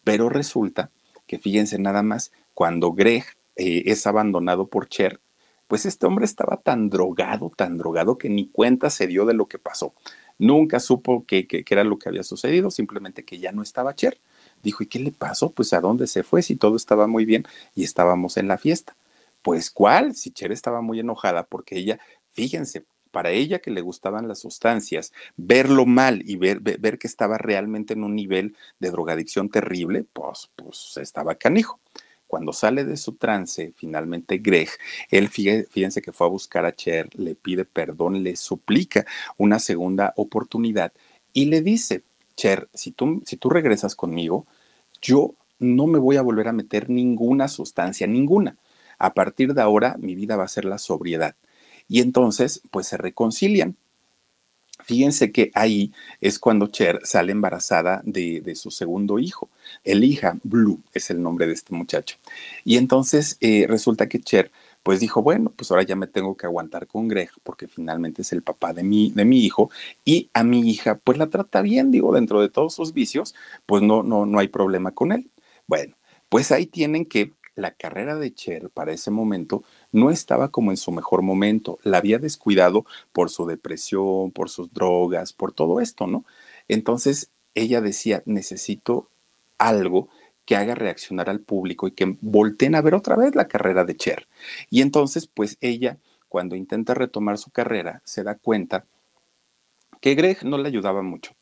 Pero 0.04 0.30
resulta 0.30 0.92
que 1.26 1.40
fíjense 1.40 1.80
nada 1.80 2.04
más, 2.04 2.32
cuando 2.54 2.94
Greg 2.94 3.24
eh, 3.56 3.82
es 3.88 4.06
abandonado 4.06 4.68
por 4.68 4.90
Cher, 4.90 5.20
pues 5.68 5.86
este 5.86 6.06
hombre 6.06 6.26
estaba 6.26 6.58
tan 6.58 6.90
drogado, 6.90 7.52
tan 7.56 7.78
drogado 7.78 8.18
que 8.18 8.30
ni 8.30 8.48
cuenta 8.48 8.90
se 8.90 9.08
dio 9.08 9.26
de 9.26 9.34
lo 9.34 9.48
que 9.48 9.60
pasó. 9.60 9.94
Nunca 10.40 10.80
supo 10.80 11.26
qué 11.26 11.48
que, 11.48 11.64
era 11.70 11.84
lo 11.84 11.98
que 12.00 12.10
había 12.10 12.24
sucedido, 12.24 12.72
simplemente 12.72 13.26
que 13.26 13.40
ya 13.40 13.52
no 13.52 13.62
estaba 13.62 13.96
Cher. 13.96 14.20
Dijo, 14.64 14.84
¿y 14.84 14.88
qué 14.88 15.00
le 15.00 15.12
pasó? 15.12 15.52
Pues 15.52 15.74
a 15.74 15.82
dónde 15.82 16.08
se 16.08 16.24
fue 16.24 16.42
si 16.42 16.56
todo 16.56 16.76
estaba 16.76 17.08
muy 17.08 17.26
bien 17.26 17.46
y 17.76 17.84
estábamos 17.84 18.38
en 18.38 18.48
la 18.48 18.58
fiesta. 18.58 18.96
Pues 19.42 19.72
cuál, 19.72 20.16
si 20.16 20.32
Cher 20.32 20.52
estaba 20.52 20.82
muy 20.82 21.00
enojada 21.00 21.44
porque 21.44 21.78
ella, 21.78 22.00
fíjense, 22.32 22.86
para 23.12 23.32
ella 23.32 23.60
que 23.60 23.72
le 23.72 23.82
gustaban 23.82 24.28
las 24.28 24.40
sustancias, 24.40 25.12
verlo 25.38 25.86
mal 25.86 26.22
y 26.30 26.36
ver, 26.36 26.60
ver, 26.60 27.00
que 27.00 27.08
estaba 27.08 27.38
realmente 27.38 27.94
en 27.94 28.04
un 28.04 28.16
nivel 28.16 28.56
de 28.80 28.92
drogadicción 28.92 29.50
terrible, 29.50 30.06
pues, 30.14 30.52
pues 30.56 30.98
estaba 30.98 31.36
canijo. 31.36 31.80
Cuando 32.28 32.52
sale 32.52 32.84
de 32.84 32.98
su 32.98 33.14
trance, 33.14 33.74
finalmente 33.76 34.38
Greg, 34.40 34.70
él 35.10 35.30
fíjense 35.30 36.02
que 36.02 36.12
fue 36.12 36.28
a 36.28 36.30
buscar 36.30 36.66
a 36.66 36.76
Cher, 36.76 37.10
le 37.18 37.36
pide 37.36 37.64
perdón, 37.66 38.24
le 38.24 38.36
suplica 38.36 39.06
una 39.38 39.60
segunda 39.60 40.14
oportunidad 40.18 40.92
y 41.34 41.46
le 41.46 41.62
dice, 41.62 42.04
Cher, 42.36 42.68
si 42.74 42.92
tú, 42.92 43.24
si 43.26 43.38
tú 43.38 43.50
regresas 43.50 43.96
conmigo, 43.96 44.46
yo 45.02 45.36
no 45.60 45.88
me 45.88 46.00
voy 46.00 46.18
a 46.18 46.22
volver 46.22 46.48
a 46.48 46.54
meter 46.54 46.90
ninguna 46.90 47.48
sustancia, 47.48 48.08
ninguna. 48.08 48.58
A 49.00 49.14
partir 49.14 49.54
de 49.54 49.62
ahora, 49.62 49.96
mi 50.00 50.16
vida 50.16 50.36
va 50.36 50.44
a 50.44 50.50
ser 50.50 50.66
la 50.66 50.78
sobriedad. 50.78 51.36
Y 51.88 52.02
entonces, 52.02 52.62
pues 52.72 52.88
se 52.88 52.98
reconcilian. 52.98 53.76
Fíjense 54.84 55.32
que 55.32 55.52
ahí 55.54 55.92
es 56.22 56.40
cuando 56.40 56.68
Cher 56.68 57.00
sale 57.04 57.32
embarazada 57.32 58.02
de, 58.06 58.56
su 58.56 58.72
segundo 58.72 59.20
hijo. 59.20 59.50
El 59.84 60.04
hija, 60.04 60.38
Blue, 60.44 60.82
es 60.94 61.10
el 61.10 61.22
nombre 61.22 61.48
de 61.48 61.54
este 61.54 61.74
muchacho. 61.76 62.18
Y 62.64 62.78
entonces 62.78 63.38
eh, 63.42 63.66
resulta 63.68 64.08
que 64.08 64.20
Cher 64.20 64.52
pues 64.84 65.02
dijo, 65.02 65.22
bueno, 65.22 65.52
pues 65.54 65.70
ahora 65.70 65.84
ya 65.84 65.98
me 65.98 66.08
tengo 66.08 66.38
que 66.38 66.46
aguantar 66.46 66.88
con 66.88 67.10
Greg 67.10 67.30
porque 67.44 67.68
finalmente 67.68 68.22
es 68.22 68.32
el 68.32 68.42
papá 68.42 68.72
de 68.72 68.84
mi, 68.84 69.12
de 69.12 69.26
mi 69.26 69.44
hijo 69.44 69.70
y 70.06 70.30
a 70.34 70.46
mi 70.46 70.70
hija 70.70 70.98
pues 70.98 71.18
la 71.18 71.28
trata 71.28 71.62
bien, 71.62 71.92
digo, 71.92 72.14
dentro 72.14 72.40
de 72.40 72.48
todos 72.48 72.76
sus 72.76 72.94
vicios, 72.94 73.36
pues 73.66 73.84
no, 73.84 74.02
no, 74.02 74.26
no 74.26 74.40
hay 74.40 74.48
problema 74.48 74.92
con 74.92 75.12
él. 75.12 75.30
Bueno, 75.68 75.98
pues 76.30 76.54
ahí 76.54 76.68
tienen 76.68 77.06
que 77.06 77.34
la 77.56 77.72
carrera 77.72 78.16
de 78.16 78.34
Cher 78.34 78.70
para 78.70 78.94
ese 78.94 79.12
momento 79.12 79.64
no 79.92 80.12
estaba 80.12 80.50
como 80.50 80.72
en 80.72 80.78
su 80.78 80.92
mejor 80.92 81.22
momento, 81.22 81.80
la 81.84 81.98
había 81.98 82.20
descuidado 82.20 82.86
por 83.12 83.30
su 83.30 83.46
depresión, 83.46 84.32
por 84.32 84.50
sus 84.50 84.74
drogas, 84.74 85.34
por 85.34 85.54
todo 85.54 85.80
esto, 85.80 86.08
¿no? 86.08 86.26
Entonces 86.68 87.30
ella 87.56 87.82
decía, 87.82 88.22
necesito 88.26 89.10
algo 89.58 90.10
que 90.46 90.56
haga 90.56 90.76
reaccionar 90.76 91.30
al 91.30 91.42
público 91.42 91.88
y 91.88 91.92
que 91.92 92.18
volteen 92.22 92.76
a 92.76 92.82
ver 92.82 92.96
otra 92.96 93.16
vez 93.16 93.36
la 93.36 93.48
carrera 93.48 93.84
de 93.84 93.98
Cher. 93.98 94.28
Y 94.70 94.82
entonces, 94.82 95.28
pues 95.28 95.58
ella, 95.60 95.98
cuando 96.30 96.56
intenta 96.56 96.94
retomar 96.94 97.38
su 97.38 97.52
carrera, 97.52 98.02
se 98.06 98.24
da 98.24 98.36
cuenta 98.36 98.86
que 100.00 100.16
Greg 100.16 100.46
no 100.46 100.58
le 100.58 100.70
ayudaba 100.70 101.02
mucho. 101.02 101.34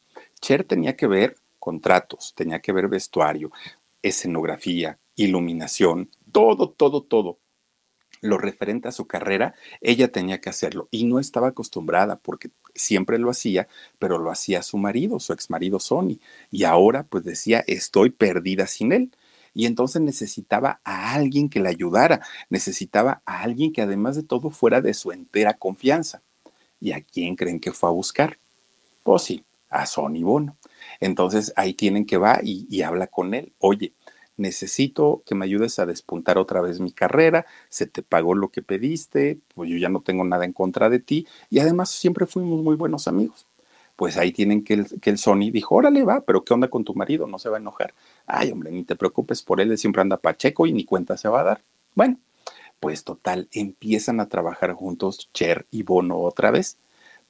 Cher 0.41 0.63
tenía 0.63 0.95
que 0.95 1.07
ver 1.07 1.35
contratos, 1.59 2.33
tenía 2.35 2.59
que 2.59 2.71
ver 2.71 2.87
vestuario, 2.87 3.51
escenografía, 4.01 4.97
iluminación, 5.15 6.09
todo, 6.31 6.69
todo, 6.69 7.03
todo 7.03 7.37
lo 8.21 8.37
referente 8.37 8.87
a 8.87 8.91
su 8.91 9.07
carrera, 9.07 9.55
ella 9.81 10.11
tenía 10.11 10.41
que 10.41 10.49
hacerlo 10.49 10.87
y 10.91 11.05
no 11.05 11.19
estaba 11.19 11.49
acostumbrada 11.49 12.17
porque 12.17 12.49
siempre 12.73 13.19
lo 13.19 13.29
hacía, 13.29 13.67
pero 13.99 14.17
lo 14.17 14.31
hacía 14.31 14.63
su 14.63 14.77
marido, 14.77 15.19
su 15.19 15.33
ex 15.33 15.49
marido 15.49 15.79
Sony. 15.79 16.19
Y 16.51 16.63
ahora 16.63 17.03
pues 17.03 17.23
decía, 17.23 17.63
estoy 17.67 18.09
perdida 18.09 18.67
sin 18.67 18.91
él. 18.91 19.11
Y 19.53 19.65
entonces 19.67 20.01
necesitaba 20.01 20.81
a 20.83 21.13
alguien 21.13 21.49
que 21.49 21.61
le 21.61 21.69
ayudara, 21.69 22.21
necesitaba 22.49 23.21
a 23.25 23.41
alguien 23.41 23.71
que 23.71 23.81
además 23.81 24.17
de 24.17 24.23
todo 24.23 24.49
fuera 24.49 24.81
de 24.81 24.93
su 24.93 25.11
entera 25.11 25.53
confianza. 25.53 26.21
¿Y 26.81 26.91
a 26.91 27.01
quién 27.01 27.35
creen 27.37 27.61
que 27.61 27.71
fue 27.71 27.89
a 27.89 27.93
buscar? 27.93 28.37
Pues 29.03 29.23
sí, 29.23 29.45
a 29.69 29.85
Sony 29.85 30.23
Bono. 30.23 30.57
Entonces 30.99 31.53
ahí 31.55 31.73
tienen 31.73 32.05
que 32.05 32.17
va 32.17 32.39
y, 32.43 32.67
y 32.69 32.81
habla 32.81 33.07
con 33.07 33.33
él. 33.33 33.53
Oye, 33.59 33.93
necesito 34.37 35.23
que 35.25 35.35
me 35.35 35.45
ayudes 35.45 35.79
a 35.79 35.85
despuntar 35.85 36.37
otra 36.37 36.61
vez 36.61 36.79
mi 36.79 36.91
carrera, 36.91 37.45
se 37.69 37.87
te 37.87 38.01
pagó 38.03 38.35
lo 38.35 38.49
que 38.49 38.61
pediste, 38.61 39.39
pues 39.53 39.69
yo 39.69 39.77
ya 39.77 39.89
no 39.89 40.01
tengo 40.01 40.23
nada 40.23 40.45
en 40.45 40.53
contra 40.53 40.89
de 40.89 40.99
ti 40.99 41.27
y 41.49 41.59
además 41.59 41.89
siempre 41.91 42.25
fuimos 42.25 42.61
muy 42.63 42.75
buenos 42.75 43.07
amigos. 43.07 43.47
Pues 43.95 44.17
ahí 44.17 44.31
tienen 44.33 44.63
que 44.63 44.73
el, 44.73 45.17
Sony 45.17 45.51
dijo, 45.51 45.75
órale 45.75 46.03
va, 46.03 46.21
pero 46.21 46.43
¿qué 46.43 46.53
onda 46.53 46.67
con 46.69 46.83
tu 46.83 46.93
marido? 46.95 47.27
No 47.27 47.39
se 47.39 47.49
va 47.49 47.57
a 47.57 47.59
enojar. 47.61 47.93
Ay, 48.27 48.51
hombre, 48.51 48.71
ni 48.71 48.83
te 48.83 48.95
preocupes 48.95 49.41
por 49.41 49.61
él, 49.61 49.71
él 49.71 49.77
siempre 49.77 50.01
anda 50.01 50.17
pacheco 50.17 50.67
y 50.67 50.73
ni 50.73 50.83
cuenta 50.85 51.15
se 51.17 51.29
va 51.29 51.41
a 51.41 51.43
dar. 51.43 51.61
Bueno, 51.95 52.19
Pues 52.79 53.03
total, 53.03 53.47
empiezan 53.51 54.19
a 54.19 54.29
trabajar 54.29 54.73
juntos 54.73 55.29
Cher 55.33 55.65
y 55.71 55.83
Bono 55.83 56.19
otra 56.19 56.51
vez, 56.51 56.77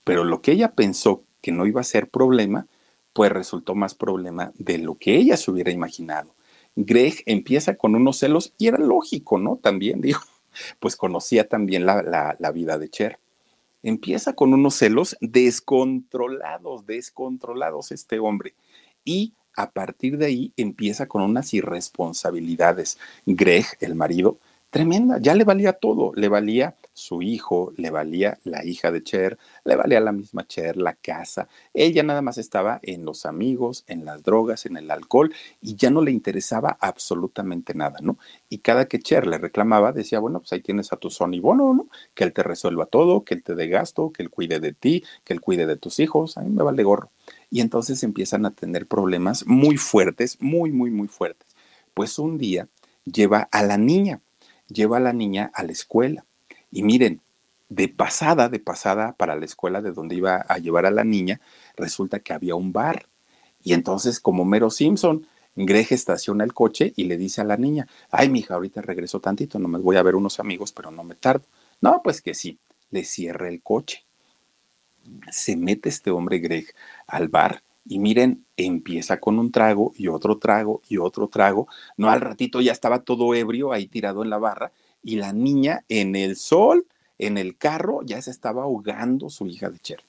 pero 0.03 0.24
lo 0.24 0.41
que 0.41 0.51
ella 0.53 0.74
pensó 0.74 1.24
que 1.41 1.51
no 1.51 1.66
iba 1.68 1.82
a 1.82 1.84
ser 1.86 2.10
problema, 2.10 2.68
pues 3.14 3.32
resultó 3.32 3.76
más 3.76 3.95
problema 3.95 4.51
de 4.58 4.80
lo 4.80 4.95
que 4.95 5.16
ella 5.18 5.38
se 5.38 5.51
hubiera 5.51 5.72
imaginado. 5.72 6.35
Greg 6.76 7.24
empieza 7.26 7.76
con 7.76 7.96
unos 7.96 8.18
celos 8.18 8.54
y 8.58 8.68
era 8.68 8.78
lógico, 8.78 9.38
¿no? 9.38 9.58
También, 9.58 10.02
dijo, 10.02 10.24
pues 10.80 10.96
conocía 10.96 11.48
también 11.48 11.86
la, 11.86 12.36
la 12.38 12.52
vida 12.52 12.78
de 12.78 12.90
Cher. 12.90 13.20
Empieza 13.84 14.34
con 14.34 14.54
unos 14.54 14.76
celos 14.76 15.16
descontrolados, 15.22 16.86
descontrolados 16.86 17.92
este 17.92 18.20
hombre. 18.20 18.56
Y 19.04 19.34
a 19.56 19.72
partir 19.72 20.18
de 20.18 20.26
ahí 20.26 20.54
empieza 20.58 21.08
con 21.08 21.22
unas 21.22 21.54
irresponsabilidades. 21.54 22.98
Greg, 23.26 23.66
el 23.80 23.96
marido, 23.96 24.40
tremenda, 24.76 25.20
ya 25.22 25.34
le 25.36 25.46
valía 25.46 25.72
todo, 25.72 26.12
le 26.16 26.28
valía 26.28 26.76
su 26.92 27.22
hijo, 27.22 27.72
le 27.78 27.92
valía 27.92 28.40
la 28.44 28.66
hija 28.66 28.92
de 28.92 29.02
Cher, 29.02 29.38
le 29.64 29.78
valía 29.78 30.02
la 30.02 30.12
misma 30.12 30.46
Cher, 30.46 30.76
la 30.76 30.96
casa. 30.96 31.48
Ella 31.74 32.04
nada 32.04 32.22
más 32.22 32.38
estaba 32.38 32.82
en 32.84 33.06
los 33.06 33.26
amigos, 33.26 33.86
en 33.88 34.04
las 34.04 34.22
drogas, 34.22 34.66
en 34.66 34.76
el 34.76 34.92
alcohol 34.92 35.34
y 35.62 35.78
ya 35.78 35.90
no 35.92 36.02
le 36.02 36.12
interesaba 36.12 36.78
absolutamente 36.82 37.74
nada, 37.74 38.00
¿no? 38.02 38.18
Y 38.50 38.58
cada 38.58 38.90
que 38.90 39.00
Cher 39.00 39.28
le 39.28 39.38
reclamaba, 39.38 39.94
decía, 39.94 40.20
bueno, 40.20 40.40
pues 40.42 40.52
ahí 40.52 40.60
tienes 40.60 40.92
a 40.92 40.98
tu 40.98 41.10
Sony 41.10 41.40
Bono, 41.40 41.74
¿no? 41.74 41.88
Que 42.14 42.26
él 42.26 42.34
te 42.34 42.44
resuelva 42.44 42.86
todo, 42.86 43.24
que 43.24 43.36
él 43.36 43.44
te 43.44 43.56
dé 43.56 43.70
gasto, 43.70 44.12
que 44.12 44.24
él 44.24 44.30
cuide 44.30 44.60
de 44.60 44.74
ti, 44.74 45.06
que 45.24 45.32
él 45.32 45.40
cuide 45.40 45.68
de 45.68 45.78
tus 45.78 46.02
hijos, 46.02 46.38
a 46.38 46.42
mí 46.42 46.50
me 46.50 46.64
vale 46.64 46.84
gorro. 46.84 47.12
Y 47.50 47.62
entonces 47.62 48.04
empiezan 48.04 48.46
a 48.46 48.52
tener 48.52 48.88
problemas 48.88 49.48
muy 49.48 49.78
fuertes, 49.78 50.36
muy, 50.42 50.74
muy, 50.74 50.92
muy 50.92 51.08
fuertes. 51.08 51.56
Pues 51.94 52.20
un 52.20 52.38
día 52.38 52.68
lleva 53.06 53.48
a 53.54 53.64
la 53.64 53.78
niña 53.78 54.20
lleva 54.68 54.97
a 54.97 55.01
la 55.01 55.13
niña 55.13 55.51
a 55.53 55.63
la 55.63 55.72
escuela. 55.72 56.26
Y 56.72 56.84
miren, 56.84 57.22
de 57.70 57.88
pasada, 57.88 58.49
de 58.49 58.59
pasada 58.59 59.13
para 59.13 59.36
la 59.36 59.45
escuela 59.45 59.82
de 59.82 59.91
donde 59.91 60.16
iba 60.16 60.45
a 60.47 60.57
llevar 60.57 60.86
a 60.86 60.91
la 60.91 61.03
niña, 61.03 61.41
resulta 61.76 62.20
que 62.20 62.34
había 62.34 62.55
un 62.55 62.74
bar. 62.74 63.07
Y 63.63 63.74
entonces, 63.74 64.20
como 64.20 64.45
Mero 64.45 64.70
Simpson, 64.70 65.28
Greg 65.55 65.88
estaciona 65.91 66.43
el 66.43 66.53
coche 66.53 66.93
y 66.95 67.05
le 67.05 67.18
dice 67.18 67.41
a 67.41 67.45
la 67.45 67.57
niña, 67.57 67.88
ay, 68.11 68.30
mija, 68.30 68.55
ahorita 68.55 68.82
regreso 68.82 69.20
tantito, 69.20 69.57
no 69.57 69.68
me 69.68 69.80
voy 69.80 69.95
a 69.95 70.03
ver 70.03 70.16
unos 70.16 70.39
amigos, 70.39 70.72
pero 70.72 70.91
no 70.91 71.03
me 71.03 71.16
tardo. 71.16 71.45
No, 71.82 72.01
pues 72.03 72.22
que 72.22 72.34
sí, 72.34 72.59
le 72.91 73.03
cierra 73.03 73.47
el 73.47 73.61
coche. 73.61 74.05
Se 75.32 75.55
mete 75.55 75.89
este 75.89 76.11
hombre 76.11 76.39
Greg 76.39 76.74
al 77.07 77.30
bar 77.30 77.63
y 77.86 78.00
miren, 78.00 78.46
empieza 78.58 79.20
con 79.20 79.38
un 79.40 79.52
trago 79.52 79.94
y 79.96 80.08
otro 80.08 80.38
trago 80.40 80.82
y 80.90 80.98
otro 80.98 81.28
trago. 81.28 81.68
No, 81.98 82.10
al 82.10 82.22
ratito 82.22 82.62
ya 82.62 82.72
estaba 82.72 83.04
todo 83.04 83.34
ebrio 83.36 83.72
ahí 83.74 83.88
tirado 83.88 84.24
en 84.24 84.30
la 84.30 84.40
barra 84.40 84.72
y 85.04 85.18
la 85.18 85.34
niña 85.34 85.86
en 85.88 86.16
el 86.16 86.36
sol, 86.36 86.88
en 87.20 87.38
el 87.38 87.58
carro, 87.58 88.02
ya 88.04 88.22
se 88.22 88.32
estaba 88.32 88.64
ahogando 88.64 89.30
su 89.30 89.46
hija 89.48 89.70
de 89.70 89.80
Cher. 89.80 90.00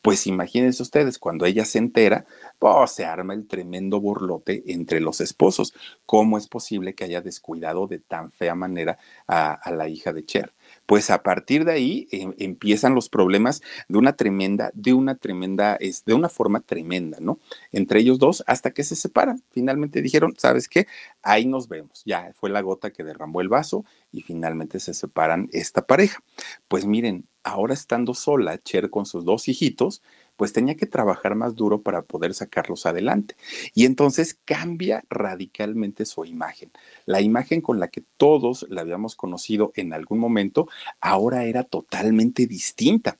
Pues 0.00 0.26
imagínense 0.26 0.82
ustedes, 0.82 1.18
cuando 1.18 1.44
ella 1.44 1.64
se 1.64 1.78
entera, 1.78 2.24
pues 2.58 2.92
se 2.92 3.04
arma 3.04 3.34
el 3.34 3.46
tremendo 3.46 4.00
borlote 4.00 4.62
entre 4.66 5.00
los 5.00 5.20
esposos. 5.20 5.74
¿Cómo 6.06 6.38
es 6.38 6.46
posible 6.48 6.94
que 6.94 7.04
haya 7.04 7.20
descuidado 7.20 7.86
de 7.88 7.98
tan 7.98 8.30
fea 8.32 8.54
manera 8.54 8.98
a, 9.26 9.52
a 9.52 9.70
la 9.72 9.88
hija 9.88 10.12
de 10.12 10.24
Cher? 10.24 10.52
Pues 10.88 11.10
a 11.10 11.22
partir 11.22 11.66
de 11.66 11.72
ahí 11.72 12.08
em, 12.12 12.32
empiezan 12.38 12.94
los 12.94 13.10
problemas 13.10 13.60
de 13.88 13.98
una 13.98 14.14
tremenda, 14.14 14.70
de 14.72 14.94
una 14.94 15.16
tremenda, 15.16 15.76
de 15.78 16.14
una 16.14 16.30
forma 16.30 16.60
tremenda, 16.60 17.18
¿no? 17.20 17.38
Entre 17.72 18.00
ellos 18.00 18.18
dos, 18.18 18.42
hasta 18.46 18.70
que 18.70 18.82
se 18.84 18.96
separan. 18.96 19.42
Finalmente 19.50 20.00
dijeron, 20.00 20.32
¿sabes 20.38 20.66
qué? 20.66 20.86
Ahí 21.22 21.44
nos 21.44 21.68
vemos. 21.68 22.02
Ya 22.06 22.32
fue 22.34 22.48
la 22.48 22.62
gota 22.62 22.90
que 22.90 23.04
derramó 23.04 23.42
el 23.42 23.50
vaso 23.50 23.84
y 24.12 24.22
finalmente 24.22 24.80
se 24.80 24.94
separan 24.94 25.50
esta 25.52 25.86
pareja. 25.86 26.22
Pues 26.68 26.86
miren, 26.86 27.26
ahora 27.42 27.74
estando 27.74 28.14
sola, 28.14 28.56
Cher 28.56 28.88
con 28.88 29.04
sus 29.04 29.26
dos 29.26 29.46
hijitos, 29.46 30.00
pues 30.38 30.52
tenía 30.52 30.76
que 30.76 30.86
trabajar 30.86 31.34
más 31.34 31.56
duro 31.56 31.82
para 31.82 32.02
poder 32.02 32.32
sacarlos 32.32 32.86
adelante. 32.86 33.34
Y 33.74 33.86
entonces 33.86 34.38
cambia 34.44 35.02
radicalmente 35.10 36.06
su 36.06 36.24
imagen. 36.24 36.70
La 37.06 37.20
imagen 37.20 37.60
con 37.60 37.80
la 37.80 37.88
que 37.88 38.04
todos 38.16 38.64
la 38.70 38.82
habíamos 38.82 39.16
conocido 39.16 39.72
en 39.74 39.92
algún 39.92 40.20
momento, 40.20 40.68
ahora 41.00 41.44
era 41.44 41.64
totalmente 41.64 42.46
distinta. 42.46 43.18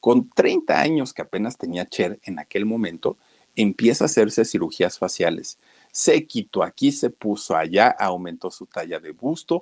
Con 0.00 0.30
30 0.30 0.80
años 0.80 1.12
que 1.12 1.20
apenas 1.20 1.58
tenía 1.58 1.86
Cher 1.86 2.18
en 2.22 2.38
aquel 2.38 2.64
momento, 2.64 3.18
empieza 3.54 4.04
a 4.04 4.06
hacerse 4.06 4.46
cirugías 4.46 4.98
faciales. 4.98 5.58
Se 5.92 6.26
quitó 6.26 6.62
aquí, 6.62 6.92
se 6.92 7.10
puso 7.10 7.56
allá, 7.56 7.88
aumentó 7.88 8.50
su 8.50 8.64
talla 8.64 9.00
de 9.00 9.12
busto, 9.12 9.60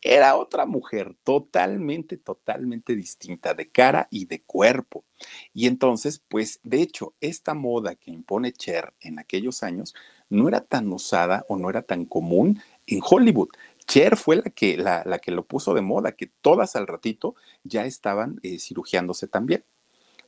era 0.00 0.36
otra 0.36 0.66
mujer 0.66 1.16
totalmente, 1.24 2.16
totalmente 2.16 2.94
distinta 2.94 3.54
de 3.54 3.68
cara 3.68 4.08
y 4.10 4.26
de 4.26 4.42
cuerpo. 4.42 5.04
Y 5.52 5.66
entonces, 5.66 6.22
pues, 6.28 6.60
de 6.62 6.82
hecho, 6.82 7.14
esta 7.20 7.54
moda 7.54 7.94
que 7.96 8.10
impone 8.10 8.52
Cher 8.52 8.94
en 9.00 9.18
aquellos 9.18 9.62
años 9.62 9.94
no 10.30 10.48
era 10.48 10.60
tan 10.60 10.92
usada 10.92 11.44
o 11.48 11.56
no 11.56 11.70
era 11.70 11.82
tan 11.82 12.04
común 12.04 12.60
en 12.86 13.00
Hollywood. 13.02 13.48
Cher 13.86 14.16
fue 14.16 14.36
la 14.36 14.42
que, 14.42 14.76
la, 14.76 15.18
que 15.18 15.30
lo 15.30 15.46
puso 15.46 15.74
de 15.74 15.80
moda, 15.80 16.12
que 16.12 16.26
todas 16.26 16.76
al 16.76 16.86
ratito 16.86 17.34
ya 17.64 17.86
estaban 17.86 18.38
eh, 18.42 18.58
cirugiándose 18.58 19.26
también. 19.26 19.64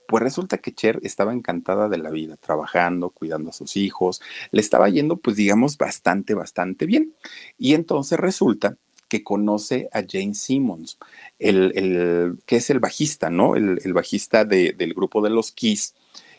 Pues 0.09 0.25
resulta 0.25 0.59
que 0.59 0.75
Cher 0.75 0.99
estaba 1.05 1.33
encantada 1.33 1.89
de 1.89 1.99
la 1.99 2.11
vida, 2.11 2.37
trabajando, 2.37 3.11
cuidando 3.11 3.51
a 3.51 3.53
sus 3.53 3.77
hijos, 3.77 4.21
le 4.51 4.61
estaba 4.61 4.89
yendo, 4.89 5.19
pues 5.19 5.37
digamos, 5.37 5.79
bastante, 5.79 6.35
bastante 6.35 6.87
bien. 6.87 7.15
Y 7.59 7.75
entonces 7.75 8.19
resulta 8.19 8.77
que 9.11 9.25
conoce 9.25 9.91
a 9.93 10.03
Jane 10.09 10.35
Simmons, 10.35 10.99
el, 11.39 12.39
que 12.47 12.57
es 12.57 12.71
el 12.71 12.79
bajista, 12.79 13.29
¿no? 13.29 13.57
El, 13.57 13.93
bajista 13.93 14.45
del 14.47 14.95
grupo 14.95 15.21
de 15.21 15.31
los 15.31 15.53
Kiss. 15.53 15.95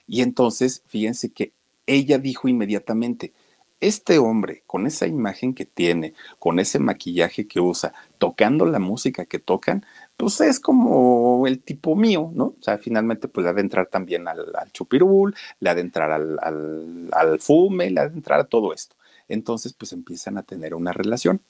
Y 0.07 0.22
entonces, 0.22 0.82
fíjense 0.88 1.32
que 1.32 1.51
ella 1.86 2.17
dijo 2.17 2.47
inmediatamente, 2.47 3.34
este 3.82 4.19
hombre, 4.19 4.63
con 4.67 4.86
esa 4.88 5.07
imagen 5.07 5.53
que 5.53 5.65
tiene, 5.65 6.13
con 6.39 6.59
ese 6.59 6.80
maquillaje 6.80 7.47
que 7.47 7.59
usa, 7.59 7.93
tocando 8.19 8.65
la 8.65 8.80
música 8.80 9.26
que 9.26 9.39
tocan, 9.39 9.86
pues 10.17 10.39
es 10.39 10.59
como 10.59 11.45
el 11.47 11.59
tipo 11.59 11.95
mío, 11.95 12.32
¿no? 12.34 12.45
O 12.45 12.61
sea, 12.61 12.78
finalmente 12.78 13.28
pues 13.28 13.43
le 13.43 13.49
ha 13.49 13.53
de 13.53 13.61
entrar 13.61 13.88
también 13.88 14.28
al, 14.28 14.45
chupirul, 14.72 15.36
le 15.59 15.69
ha 15.69 15.76
de 15.76 15.82
entrar 15.82 16.11
al, 16.11 16.39
al, 16.41 17.09
al 17.11 17.39
fume, 17.39 17.89
le 17.89 18.01
ha 18.01 18.07
de 18.07 18.15
entrar 18.15 18.39
a 18.39 18.45
todo 18.45 18.72
esto. 18.74 18.95
Entonces 19.28 19.74
pues 19.74 19.91
empiezan 19.93 20.38
a 20.38 20.43
tener 20.43 20.76
una 20.76 20.93
relación. 20.93 21.41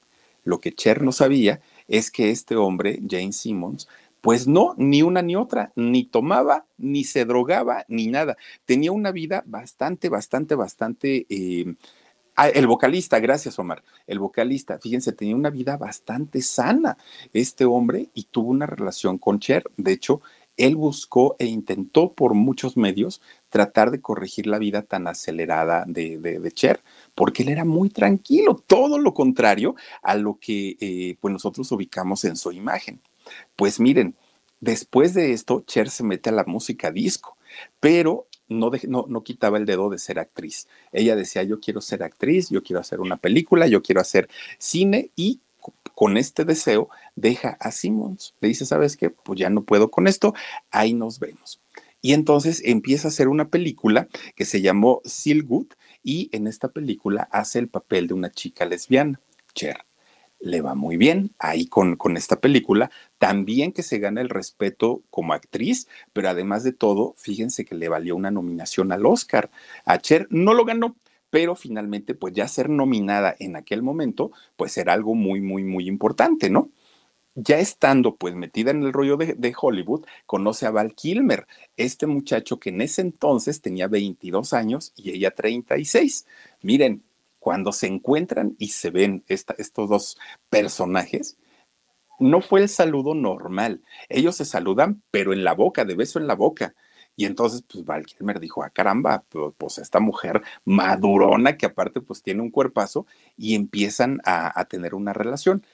Lo 0.44 0.60
que 0.60 0.72
Cher 0.72 1.02
no 1.02 1.12
sabía 1.12 1.60
es 1.88 2.10
que 2.10 2.30
este 2.30 2.56
hombre, 2.56 3.00
Jane 3.08 3.32
Simmons, 3.32 3.88
pues 4.22 4.46
no, 4.46 4.74
ni 4.78 5.02
una 5.02 5.20
ni 5.20 5.34
otra, 5.36 5.72
ni 5.74 6.04
tomaba, 6.04 6.66
ni 6.78 7.04
se 7.04 7.24
drogaba, 7.24 7.84
ni 7.88 8.06
nada. 8.06 8.36
Tenía 8.64 8.92
una 8.92 9.10
vida 9.10 9.42
bastante, 9.46 10.08
bastante, 10.08 10.54
bastante... 10.54 11.26
Eh, 11.28 11.74
ah, 12.36 12.48
el 12.48 12.68
vocalista, 12.68 13.18
gracias 13.18 13.58
Omar, 13.58 13.82
el 14.06 14.20
vocalista, 14.20 14.78
fíjense, 14.78 15.12
tenía 15.12 15.34
una 15.34 15.50
vida 15.50 15.76
bastante 15.76 16.40
sana 16.40 16.96
este 17.32 17.64
hombre 17.64 18.10
y 18.14 18.24
tuvo 18.24 18.50
una 18.50 18.66
relación 18.66 19.18
con 19.18 19.40
Cher. 19.40 19.64
De 19.76 19.92
hecho, 19.92 20.22
él 20.56 20.76
buscó 20.76 21.36
e 21.38 21.46
intentó 21.46 22.12
por 22.12 22.34
muchos 22.34 22.76
medios 22.76 23.20
tratar 23.48 23.90
de 23.90 24.00
corregir 24.00 24.46
la 24.46 24.58
vida 24.58 24.82
tan 24.82 25.06
acelerada 25.06 25.84
de, 25.86 26.18
de, 26.18 26.52
Cher, 26.52 26.82
porque 27.14 27.42
él 27.42 27.50
era 27.50 27.64
muy 27.64 27.90
tranquilo, 27.90 28.62
todo 28.66 28.98
lo 28.98 29.14
contrario 29.14 29.74
a 30.02 30.14
lo 30.14 30.38
que 30.40 30.76
eh, 30.80 31.16
pues 31.20 31.32
nosotros 31.32 31.70
ubicamos 31.72 32.24
en 32.24 32.36
su 32.36 32.52
imagen. 32.52 33.00
Pues 33.56 33.80
miren, 33.80 34.14
después 34.60 35.14
de 35.14 35.32
esto, 35.32 35.62
Cher 35.66 35.90
se 35.90 36.04
mete 36.04 36.30
a 36.30 36.32
la 36.32 36.44
música 36.44 36.90
disco, 36.90 37.36
pero 37.80 38.26
no, 38.48 38.70
no, 38.88 39.06
no, 39.08 39.22
quitaba 39.22 39.58
el 39.58 39.66
dedo 39.66 39.88
de 39.88 39.98
ser 39.98 40.18
actriz. 40.18 40.68
Ella 40.92 41.16
decía, 41.16 41.42
yo 41.42 41.60
quiero 41.60 41.80
ser 41.80 42.02
actriz, 42.02 42.50
yo 42.50 42.62
quiero 42.62 42.80
hacer 42.80 43.00
una 43.00 43.16
película, 43.16 43.66
yo 43.66 43.82
quiero 43.82 44.00
hacer 44.00 44.28
cine 44.58 45.10
y 45.16 45.40
con 45.94 46.16
este 46.16 46.44
deseo 46.44 46.88
deja 47.16 47.56
a 47.60 47.70
Simmons. 47.70 48.34
Le 48.40 48.48
dice, 48.48 48.66
¿sabes 48.66 48.96
qué? 48.96 49.10
Pues 49.10 49.38
ya 49.38 49.50
no 49.50 49.64
puedo 49.64 49.90
con 49.90 50.06
esto, 50.06 50.34
ahí 50.70 50.94
nos 50.94 51.18
vemos. 51.18 51.60
Y 52.00 52.14
entonces 52.14 52.60
empieza 52.64 53.06
a 53.06 53.10
hacer 53.10 53.28
una 53.28 53.48
película 53.48 54.08
que 54.34 54.44
se 54.44 54.60
llamó 54.60 55.00
Good 55.44 55.68
y 56.02 56.28
en 56.32 56.48
esta 56.48 56.68
película 56.68 57.28
hace 57.30 57.60
el 57.60 57.68
papel 57.68 58.08
de 58.08 58.14
una 58.14 58.30
chica 58.30 58.64
lesbiana, 58.64 59.20
Cher. 59.54 59.86
Le 60.40 60.60
va 60.60 60.74
muy 60.74 60.96
bien 60.96 61.30
ahí 61.38 61.66
con, 61.66 61.94
con 61.94 62.16
esta 62.16 62.40
película. 62.40 62.90
También 63.18 63.70
que 63.70 63.84
se 63.84 64.00
gana 64.00 64.20
el 64.20 64.28
respeto 64.28 65.04
como 65.08 65.34
actriz, 65.34 65.86
pero 66.12 66.28
además 66.28 66.64
de 66.64 66.72
todo, 66.72 67.14
fíjense 67.16 67.64
que 67.64 67.76
le 67.76 67.88
valió 67.88 68.16
una 68.16 68.32
nominación 68.32 68.90
al 68.90 69.06
Oscar. 69.06 69.52
A 69.84 69.98
Cher 69.98 70.26
no 70.30 70.52
lo 70.54 70.64
ganó, 70.64 70.96
pero 71.32 71.56
finalmente 71.56 72.14
pues 72.14 72.34
ya 72.34 72.46
ser 72.46 72.68
nominada 72.68 73.34
en 73.38 73.56
aquel 73.56 73.82
momento 73.82 74.32
pues 74.54 74.76
era 74.76 74.92
algo 74.92 75.14
muy, 75.14 75.40
muy, 75.40 75.64
muy 75.64 75.88
importante, 75.88 76.50
¿no? 76.50 76.70
Ya 77.34 77.58
estando 77.58 78.16
pues 78.16 78.34
metida 78.34 78.70
en 78.70 78.82
el 78.82 78.92
rollo 78.92 79.16
de, 79.16 79.54
Hollywood, 79.58 80.04
conoce 80.26 80.66
a 80.66 80.70
Val 80.70 80.94
Kilmer, 80.94 81.46
este 81.78 82.06
muchacho 82.06 82.60
que 82.60 82.68
en 82.68 82.82
ese 82.82 83.00
entonces 83.00 83.62
tenía 83.62 83.88
22 83.88 84.52
años 84.52 84.92
y 84.94 85.12
ella 85.12 85.30
36. 85.30 86.26
Miren, 86.60 87.02
cuando 87.38 87.72
se 87.72 87.86
encuentran 87.86 88.54
y 88.58 88.68
se 88.68 88.90
ven 88.90 89.24
estos 89.26 89.88
dos 89.88 90.18
personajes, 90.50 91.38
no 92.20 92.42
fue 92.42 92.60
el 92.60 92.68
saludo 92.68 93.14
normal. 93.14 93.80
Ellos 94.10 94.36
se 94.36 94.44
saludan, 94.44 95.02
pero 95.10 95.32
en 95.32 95.44
la 95.44 95.54
boca, 95.54 95.86
de 95.86 95.94
beso 95.94 96.18
en 96.18 96.26
la 96.26 96.34
boca. 96.34 96.74
Y 97.16 97.26
entonces, 97.26 97.62
pues 97.70 97.84
Val 97.84 98.04
dijo, 98.40 98.62
ah, 98.62 98.70
caramba, 98.70 99.24
pues, 99.28 99.52
pues, 99.56 99.78
esta 99.78 100.00
mujer 100.00 100.42
madurona 100.64 101.56
que 101.56 101.66
aparte 101.66 102.00
pues 102.00 102.22
tiene 102.22 102.42
un 102.42 102.50
cuerpazo 102.50 103.06
y 103.36 103.54
empiezan 103.54 104.20
a, 104.24 104.58
a, 104.58 104.64
tener 104.64 104.94
una 104.94 105.12
relación. 105.12 105.64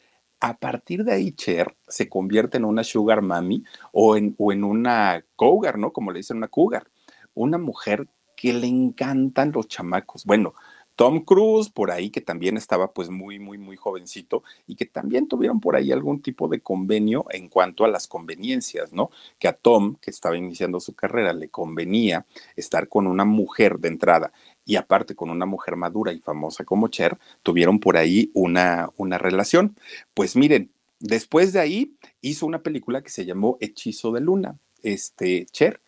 A 0.41 0.59
partir 0.59 1.05
de 1.05 1.13
ahí, 1.13 1.33
Cher 1.33 1.77
se 1.89 2.09
convierte 2.09 2.59
en 2.59 2.65
una 2.65 2.85
sugar 2.85 3.23
mami 3.23 3.65
o 3.93 4.17
en, 4.17 4.35
o 4.39 4.53
en 4.53 4.65
una 4.65 5.25
cougar, 5.37 5.79
¿no? 5.79 5.93
Como 5.93 6.13
le 6.13 6.19
dicen, 6.19 6.39
una 6.39 6.49
cougar. 6.49 6.89
Una 7.35 7.59
mujer 7.59 8.09
que 8.37 8.53
le 8.53 8.69
encantan 8.69 9.53
los 9.53 9.67
chamacos. 9.69 10.25
Bueno, 10.25 10.55
Tom 10.99 11.21
Cruise, 11.21 11.71
por 11.71 11.93
ahí 11.93 12.11
que 12.11 12.21
también 12.21 12.57
estaba 12.57 12.93
pues 12.93 13.09
muy, 13.09 13.39
muy, 13.39 13.57
muy 13.57 13.77
jovencito 13.77 14.43
y 14.67 14.75
que 14.75 14.85
también 14.85 15.29
tuvieron 15.29 15.61
por 15.61 15.77
ahí 15.77 15.93
algún 15.93 16.21
tipo 16.21 16.49
de 16.49 16.59
convenio 16.59 17.25
en 17.31 17.49
cuanto 17.49 17.85
a 17.85 17.89
las 17.89 18.09
conveniencias, 18.09 18.93
¿no? 18.93 19.13
Que 19.39 19.47
a 19.47 19.53
Tom, 19.53 19.95
que 20.01 20.11
estaba 20.11 20.37
iniciando 20.37 20.81
su 20.81 20.97
carrera, 20.97 21.33
le 21.33 21.51
convenía 21.51 22.27
estar 22.57 22.89
con 22.89 23.07
una 23.07 23.25
mujer 23.25 23.79
de 23.79 23.87
entrada 23.87 24.33
y 24.65 24.75
aparte 24.75 25.15
con 25.15 25.31
una 25.31 25.47
mujer 25.47 25.77
madura 25.77 26.13
y 26.13 26.19
famosa 26.19 26.65
como 26.65 26.89
Cher, 26.89 27.17
tuvieron 27.45 27.79
por 27.79 27.97
ahí 27.97 28.33
una, 28.35 28.91
una 28.97 29.19
relación. 29.19 29.77
Pues 30.15 30.35
miren, 30.35 30.73
después 30.99 31.53
de 31.53 31.61
ahí 31.61 31.95
hizo 32.23 32.45
una 32.45 32.65
película 32.65 33.03
que 33.03 33.11
se 33.11 33.25
llamó 33.25 33.57
Hechizo 33.61 34.11
de 34.11 34.21
Luna, 34.21 34.59
este 34.83 35.47
Cher. 35.47 35.81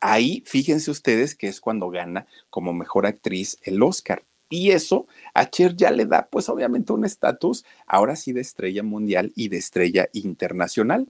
Ahí, 0.00 0.42
fíjense 0.44 0.90
ustedes 0.90 1.36
que 1.36 1.46
es 1.46 1.60
cuando 1.60 1.88
gana 1.88 2.26
como 2.50 2.72
mejor 2.72 3.06
actriz 3.06 3.58
el 3.62 3.80
Oscar 3.80 4.24
y 4.48 4.70
eso 4.70 5.06
a 5.34 5.50
Cher 5.50 5.74
ya 5.76 5.90
le 5.90 6.06
da, 6.06 6.28
pues 6.30 6.48
obviamente, 6.48 6.92
un 6.92 7.04
estatus, 7.04 7.64
ahora 7.86 8.16
sí, 8.16 8.32
de 8.32 8.40
estrella 8.40 8.82
mundial 8.82 9.32
y 9.34 9.48
de 9.48 9.58
estrella 9.58 10.08
internacional. 10.12 11.08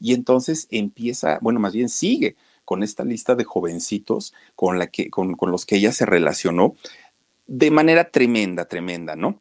Y 0.00 0.14
entonces 0.14 0.68
empieza, 0.70 1.38
bueno, 1.40 1.60
más 1.60 1.72
bien 1.72 1.88
sigue 1.88 2.36
con 2.64 2.82
esta 2.82 3.04
lista 3.04 3.34
de 3.34 3.44
jovencitos 3.44 4.34
con, 4.54 4.78
la 4.78 4.88
que, 4.88 5.10
con, 5.10 5.34
con 5.34 5.50
los 5.50 5.66
que 5.66 5.76
ella 5.76 5.92
se 5.92 6.06
relacionó 6.06 6.74
de 7.46 7.70
manera 7.70 8.10
tremenda, 8.10 8.66
tremenda, 8.66 9.16
¿no? 9.16 9.40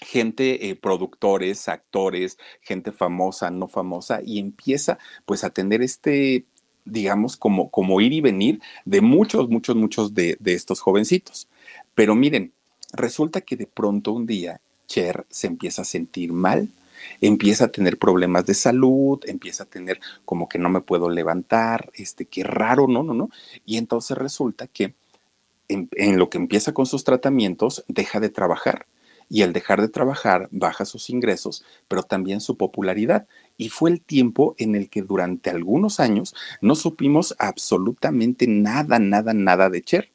gente, 0.00 0.68
eh, 0.68 0.76
productores, 0.76 1.68
actores, 1.68 2.38
gente 2.60 2.92
famosa, 2.92 3.50
no 3.50 3.68
famosa, 3.68 4.20
y 4.24 4.38
empieza 4.38 4.98
pues 5.26 5.44
a 5.44 5.50
tener 5.50 5.82
este, 5.82 6.46
digamos, 6.84 7.36
como, 7.36 7.70
como 7.70 8.00
ir 8.00 8.12
y 8.12 8.20
venir 8.20 8.60
de 8.84 9.00
muchos, 9.00 9.48
muchos, 9.48 9.76
muchos 9.76 10.14
de, 10.14 10.36
de 10.40 10.54
estos 10.54 10.80
jovencitos. 10.80 11.48
Pero 11.94 12.14
miren, 12.14 12.52
Resulta 12.92 13.40
que 13.42 13.56
de 13.56 13.66
pronto 13.66 14.12
un 14.12 14.26
día 14.26 14.60
Cher 14.86 15.26
se 15.28 15.46
empieza 15.46 15.82
a 15.82 15.84
sentir 15.84 16.32
mal, 16.32 16.68
empieza 17.20 17.66
a 17.66 17.68
tener 17.68 17.98
problemas 17.98 18.46
de 18.46 18.54
salud, 18.54 19.20
empieza 19.26 19.64
a 19.64 19.66
tener 19.66 20.00
como 20.24 20.48
que 20.48 20.58
no 20.58 20.68
me 20.70 20.80
puedo 20.80 21.10
levantar, 21.10 21.90
este, 21.94 22.24
qué 22.24 22.44
raro, 22.44 22.88
no, 22.88 23.02
no, 23.02 23.14
no. 23.14 23.30
Y 23.66 23.76
entonces 23.76 24.16
resulta 24.16 24.66
que 24.66 24.94
en, 25.68 25.88
en 25.92 26.18
lo 26.18 26.30
que 26.30 26.38
empieza 26.38 26.72
con 26.72 26.86
sus 26.86 27.04
tratamientos, 27.04 27.84
deja 27.88 28.20
de 28.20 28.30
trabajar. 28.30 28.86
Y 29.30 29.42
al 29.42 29.52
dejar 29.52 29.82
de 29.82 29.88
trabajar, 29.88 30.48
baja 30.50 30.86
sus 30.86 31.10
ingresos, 31.10 31.62
pero 31.86 32.02
también 32.02 32.40
su 32.40 32.56
popularidad. 32.56 33.26
Y 33.58 33.68
fue 33.68 33.90
el 33.90 34.00
tiempo 34.00 34.54
en 34.56 34.74
el 34.74 34.88
que 34.88 35.02
durante 35.02 35.50
algunos 35.50 36.00
años 36.00 36.34
no 36.62 36.74
supimos 36.74 37.34
absolutamente 37.38 38.46
nada, 38.46 38.98
nada, 38.98 39.34
nada 39.34 39.68
de 39.68 39.82
Cher. 39.82 40.10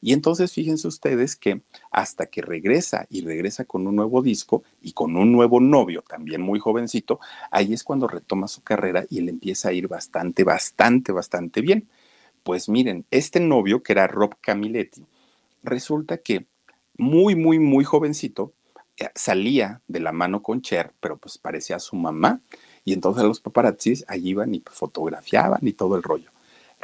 Y 0.00 0.12
entonces 0.12 0.52
fíjense 0.52 0.88
ustedes 0.88 1.36
que 1.36 1.62
hasta 1.90 2.26
que 2.26 2.42
regresa 2.42 3.06
y 3.10 3.22
regresa 3.22 3.64
con 3.64 3.86
un 3.86 3.96
nuevo 3.96 4.22
disco 4.22 4.62
y 4.80 4.92
con 4.92 5.16
un 5.16 5.32
nuevo 5.32 5.60
novio, 5.60 6.02
también 6.06 6.42
muy 6.42 6.58
jovencito, 6.58 7.20
ahí 7.50 7.72
es 7.72 7.84
cuando 7.84 8.08
retoma 8.08 8.48
su 8.48 8.62
carrera 8.62 9.04
y 9.10 9.20
le 9.20 9.30
empieza 9.30 9.70
a 9.70 9.72
ir 9.72 9.88
bastante, 9.88 10.44
bastante, 10.44 11.12
bastante 11.12 11.60
bien. 11.60 11.88
Pues 12.42 12.68
miren, 12.68 13.04
este 13.10 13.40
novio 13.40 13.82
que 13.82 13.92
era 13.92 14.06
Rob 14.06 14.36
Camiletti, 14.40 15.04
resulta 15.62 16.18
que 16.18 16.46
muy, 16.96 17.34
muy, 17.34 17.58
muy 17.58 17.84
jovencito, 17.84 18.52
eh, 18.98 19.10
salía 19.14 19.82
de 19.88 20.00
la 20.00 20.12
mano 20.12 20.42
con 20.42 20.62
Cher, 20.62 20.92
pero 21.00 21.18
pues 21.18 21.38
parecía 21.38 21.78
su 21.78 21.96
mamá. 21.96 22.40
Y 22.84 22.92
entonces 22.92 23.24
los 23.24 23.40
paparazzis 23.40 24.04
allí 24.08 24.30
iban 24.30 24.54
y 24.54 24.62
fotografiaban 24.64 25.60
y 25.62 25.72
todo 25.72 25.96
el 25.96 26.02
rollo. 26.02 26.30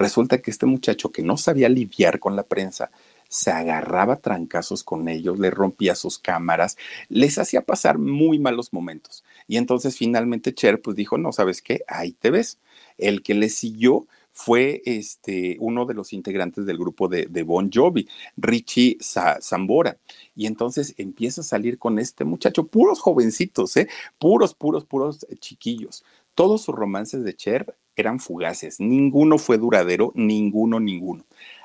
Resulta 0.02 0.42
que 0.42 0.50
este 0.50 0.66
muchacho 0.66 1.12
que 1.12 1.22
no 1.22 1.36
sabía 1.36 1.68
lidiar 1.68 2.18
con 2.18 2.34
la 2.34 2.42
prensa, 2.42 2.90
se 3.28 3.52
agarraba 3.52 4.16
trancazos 4.16 4.82
con 4.82 5.08
ellos, 5.08 5.38
le 5.38 5.48
rompía 5.48 5.94
sus 5.94 6.18
cámaras, 6.18 6.76
les 7.08 7.38
hacía 7.38 7.62
pasar 7.62 7.98
muy 7.98 8.40
malos 8.40 8.72
momentos. 8.72 9.22
Y 9.46 9.58
entonces 9.58 9.96
finalmente 9.96 10.54
Cher 10.54 10.82
pues 10.82 10.96
dijo, 10.96 11.18
no, 11.18 11.30
¿sabes 11.30 11.62
qué? 11.62 11.84
Ahí 11.86 12.10
te 12.14 12.30
ves. 12.30 12.58
El 12.98 13.22
que 13.22 13.34
le 13.34 13.48
siguió 13.48 14.08
fue 14.32 14.82
este, 14.86 15.56
uno 15.60 15.86
de 15.86 15.94
los 15.94 16.12
integrantes 16.12 16.66
del 16.66 16.78
grupo 16.78 17.06
de, 17.06 17.26
de 17.26 17.44
Bon 17.44 17.70
Jovi, 17.72 18.08
Richie 18.36 18.98
Zambora. 19.00 19.98
Y 20.34 20.46
entonces 20.46 20.94
empieza 20.98 21.42
a 21.42 21.44
salir 21.44 21.78
con 21.78 22.00
este 22.00 22.24
muchacho, 22.24 22.66
puros 22.66 22.98
jovencitos, 22.98 23.76
¿eh? 23.76 23.86
puros, 24.18 24.52
puros, 24.52 24.84
puros 24.84 25.24
chiquillos. 25.38 26.02
Todos 26.34 26.62
sus 26.62 26.74
romances 26.74 27.22
de 27.22 27.36
Cher 27.36 27.76
eran 27.96 28.20
fugaces, 28.20 28.80
ninguno 28.80 29.38
fue 29.38 29.58
duradero, 29.58 30.12
ninguno, 30.14 30.80
ninguno. 30.80 31.24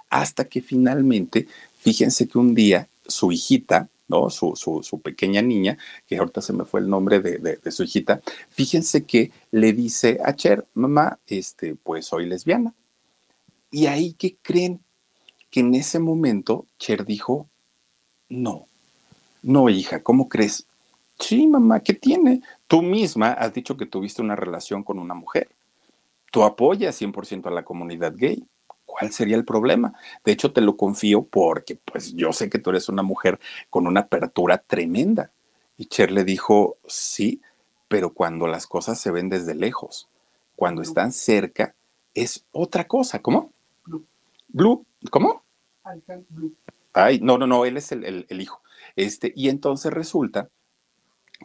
Hasta 0.10 0.46
que 0.46 0.62
finalmente, 0.62 1.48
fíjense 1.80 2.28
que 2.28 2.38
un 2.38 2.56
día 2.56 2.88
su 3.08 3.32
hijita, 3.32 3.90
¿no? 4.08 4.30
Su, 4.30 4.54
su, 4.56 5.02
pequeña 5.02 5.42
niña, 5.42 5.78
que 6.08 6.18
ahorita 6.18 6.42
se 6.42 6.54
me 6.54 6.66
fue 6.66 6.80
el 6.80 6.90
nombre 6.90 7.20
de, 7.20 7.40
de, 7.40 7.72
su 7.72 7.84
hijita, 7.84 8.22
fíjense 8.50 9.04
que 9.04 9.32
le 9.52 9.74
dice 9.74 10.20
a 10.24 10.34
Cher, 10.34 10.66
mamá, 10.74 11.20
este, 11.28 11.76
pues 11.76 12.06
soy 12.06 12.26
lesbiana. 12.26 12.74
Y 13.70 13.88
ahí 13.88 14.14
que 14.14 14.38
creen 14.42 14.80
que 15.50 15.60
en 15.60 15.76
ese 15.76 16.00
momento 16.00 16.66
Cher 16.80 17.06
dijo, 17.06 17.48
no, 18.30 18.68
no 19.44 19.70
hija, 19.70 20.02
¿cómo 20.04 20.30
crees? 20.30 20.68
Sí, 21.20 21.48
mamá, 21.48 21.80
¿qué 21.80 21.94
tiene? 21.94 22.42
Tú 22.68 22.82
misma 22.82 23.32
has 23.32 23.54
dicho 23.54 23.76
que 23.76 23.86
tuviste 23.86 24.22
una 24.22 24.36
relación 24.36 24.84
con 24.84 25.00
una 25.00 25.14
mujer. 25.14 25.50
Tú 26.32 26.44
apoyas 26.44 27.00
100% 27.02 27.48
a 27.48 27.52
la 27.52 27.64
comunidad 27.64 28.14
gay. 28.16 28.46
¿Cuál 28.86 29.12
sería 29.12 29.36
el 29.36 29.46
problema? 29.46 29.94
De 30.26 30.32
hecho, 30.32 30.52
te 30.52 30.62
lo 30.62 30.76
confío 30.76 31.24
porque 31.24 31.76
pues 31.76 32.14
yo 32.14 32.34
sé 32.34 32.50
que 32.50 32.60
tú 32.60 32.72
eres 32.72 32.90
una 32.90 33.04
mujer 33.04 33.40
con 33.70 33.88
una 33.88 34.02
apertura 34.02 34.58
tremenda. 34.58 35.32
Y 35.78 35.86
Cher 35.86 36.12
le 36.12 36.24
dijo, 36.24 36.78
sí, 36.88 37.42
pero 37.88 38.14
cuando 38.14 38.48
las 38.48 38.66
cosas 38.66 39.00
se 39.00 39.12
ven 39.12 39.30
desde 39.30 39.54
lejos, 39.56 40.10
cuando 40.56 40.82
están 40.82 41.12
cerca, 41.12 41.76
es 42.14 42.46
otra 42.52 42.88
cosa. 42.88 43.22
¿Cómo? 43.22 43.52
Blue. 43.86 44.06
Blue. 44.48 44.86
¿Cómo? 45.12 45.44
Blue. 46.30 46.56
Ay, 46.94 47.20
no, 47.22 47.38
no, 47.38 47.46
no, 47.46 47.66
él 47.66 47.78
es 47.78 47.92
el, 47.92 48.26
el 48.28 48.42
hijo. 48.42 48.62
Este, 48.96 49.32
y 49.36 49.50
entonces 49.50 49.94
resulta 49.94 50.50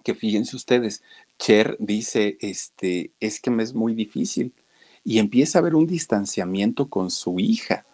que 0.02 0.14
fíjense 0.14 0.56
ustedes, 0.56 1.02
Cher 1.38 1.76
dice, 1.78 2.38
este, 2.40 3.12
es 3.20 3.40
que 3.40 3.50
me 3.50 3.62
es 3.62 3.74
muy 3.74 3.94
difícil 3.94 4.54
y 5.04 5.18
empieza 5.18 5.58
a 5.58 5.60
haber 5.60 5.74
un 5.74 5.86
distanciamiento 5.86 6.88
con 6.88 7.10
su 7.10 7.38
hija. 7.40 7.84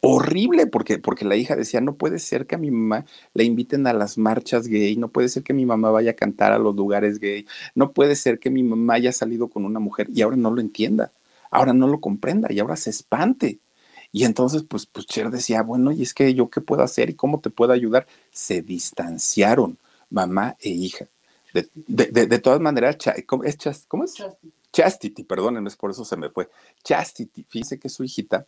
Horrible, 0.00 0.66
porque, 0.66 0.98
porque 0.98 1.24
la 1.24 1.36
hija 1.36 1.56
decía, 1.56 1.80
no 1.80 1.94
puede 1.94 2.18
ser 2.18 2.46
que 2.46 2.56
a 2.56 2.58
mi 2.58 2.70
mamá 2.70 3.06
le 3.32 3.44
inviten 3.44 3.86
a 3.86 3.94
las 3.94 4.18
marchas 4.18 4.68
gay, 4.68 4.96
no 4.96 5.08
puede 5.08 5.30
ser 5.30 5.42
que 5.42 5.54
mi 5.54 5.64
mamá 5.64 5.90
vaya 5.90 6.10
a 6.10 6.14
cantar 6.14 6.52
a 6.52 6.58
los 6.58 6.76
lugares 6.76 7.18
gay, 7.18 7.46
no 7.74 7.92
puede 7.92 8.14
ser 8.14 8.38
que 8.38 8.50
mi 8.50 8.62
mamá 8.62 8.94
haya 8.94 9.12
salido 9.12 9.48
con 9.48 9.64
una 9.64 9.80
mujer 9.80 10.08
y 10.12 10.20
ahora 10.20 10.36
no 10.36 10.50
lo 10.50 10.60
entienda, 10.60 11.12
ahora 11.50 11.72
no 11.72 11.86
lo 11.88 12.00
comprenda 12.00 12.52
y 12.52 12.58
ahora 12.60 12.76
se 12.76 12.90
espante. 12.90 13.60
Y 14.12 14.24
entonces, 14.24 14.62
pues, 14.62 14.86
pues 14.86 15.06
Cher 15.06 15.30
decía, 15.30 15.62
bueno, 15.62 15.90
y 15.90 16.02
es 16.02 16.14
que 16.14 16.34
yo 16.34 16.48
qué 16.48 16.60
puedo 16.60 16.82
hacer 16.82 17.10
y 17.10 17.14
cómo 17.14 17.40
te 17.40 17.50
puedo 17.50 17.72
ayudar. 17.72 18.06
Se 18.30 18.62
distanciaron 18.62 19.76
mamá 20.08 20.56
e 20.60 20.68
hija. 20.70 21.06
De, 21.52 21.66
de, 21.86 22.38
todas 22.38 22.60
maneras, 22.60 22.96
¿cómo 23.26 23.42
es? 23.42 23.56
¿Cómo 23.88 24.04
es? 24.04 24.14
Perdónenme, 25.26 25.70
por 25.78 25.90
eso 25.90 26.04
se 26.04 26.16
me 26.16 26.30
fue. 26.30 26.48
Chastity, 26.82 27.44
fíjense 27.44 27.78
que 27.78 27.88
su 27.88 28.04
hijita, 28.04 28.46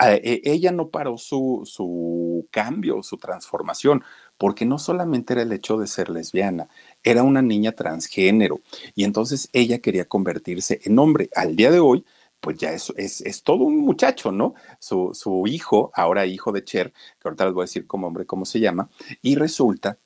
e, 0.00 0.40
ella 0.44 0.72
no 0.72 0.88
paró 0.88 1.18
su, 1.18 1.62
su 1.64 2.46
cambio, 2.50 3.02
su 3.02 3.16
transformación, 3.16 4.02
porque 4.38 4.64
no 4.64 4.78
solamente 4.78 5.32
era 5.32 5.42
el 5.42 5.52
hecho 5.52 5.76
de 5.76 5.86
ser 5.86 6.10
lesbiana, 6.10 6.68
era 7.02 7.22
una 7.22 7.42
niña 7.42 7.72
transgénero 7.72 8.60
y 8.94 9.04
entonces 9.04 9.48
ella 9.52 9.78
quería 9.78 10.06
convertirse 10.06 10.80
en 10.84 10.98
hombre. 10.98 11.30
Al 11.34 11.56
día 11.56 11.70
de 11.70 11.80
hoy, 11.80 12.04
pues 12.40 12.58
ya 12.58 12.72
es, 12.72 12.92
es, 12.96 13.20
es 13.22 13.42
todo 13.42 13.64
un 13.64 13.78
muchacho, 13.78 14.30
¿no? 14.30 14.54
Su, 14.78 15.10
su, 15.14 15.46
hijo, 15.46 15.90
ahora 15.94 16.26
hijo 16.26 16.52
de 16.52 16.62
Cher, 16.62 16.92
que 17.18 17.28
ahorita 17.28 17.46
les 17.46 17.54
voy 17.54 17.62
a 17.62 17.64
decir 17.64 17.86
como 17.86 18.06
hombre 18.06 18.26
cómo 18.26 18.44
se 18.44 18.60
llama, 18.60 18.90
y 19.22 19.36
resulta, 19.36 19.98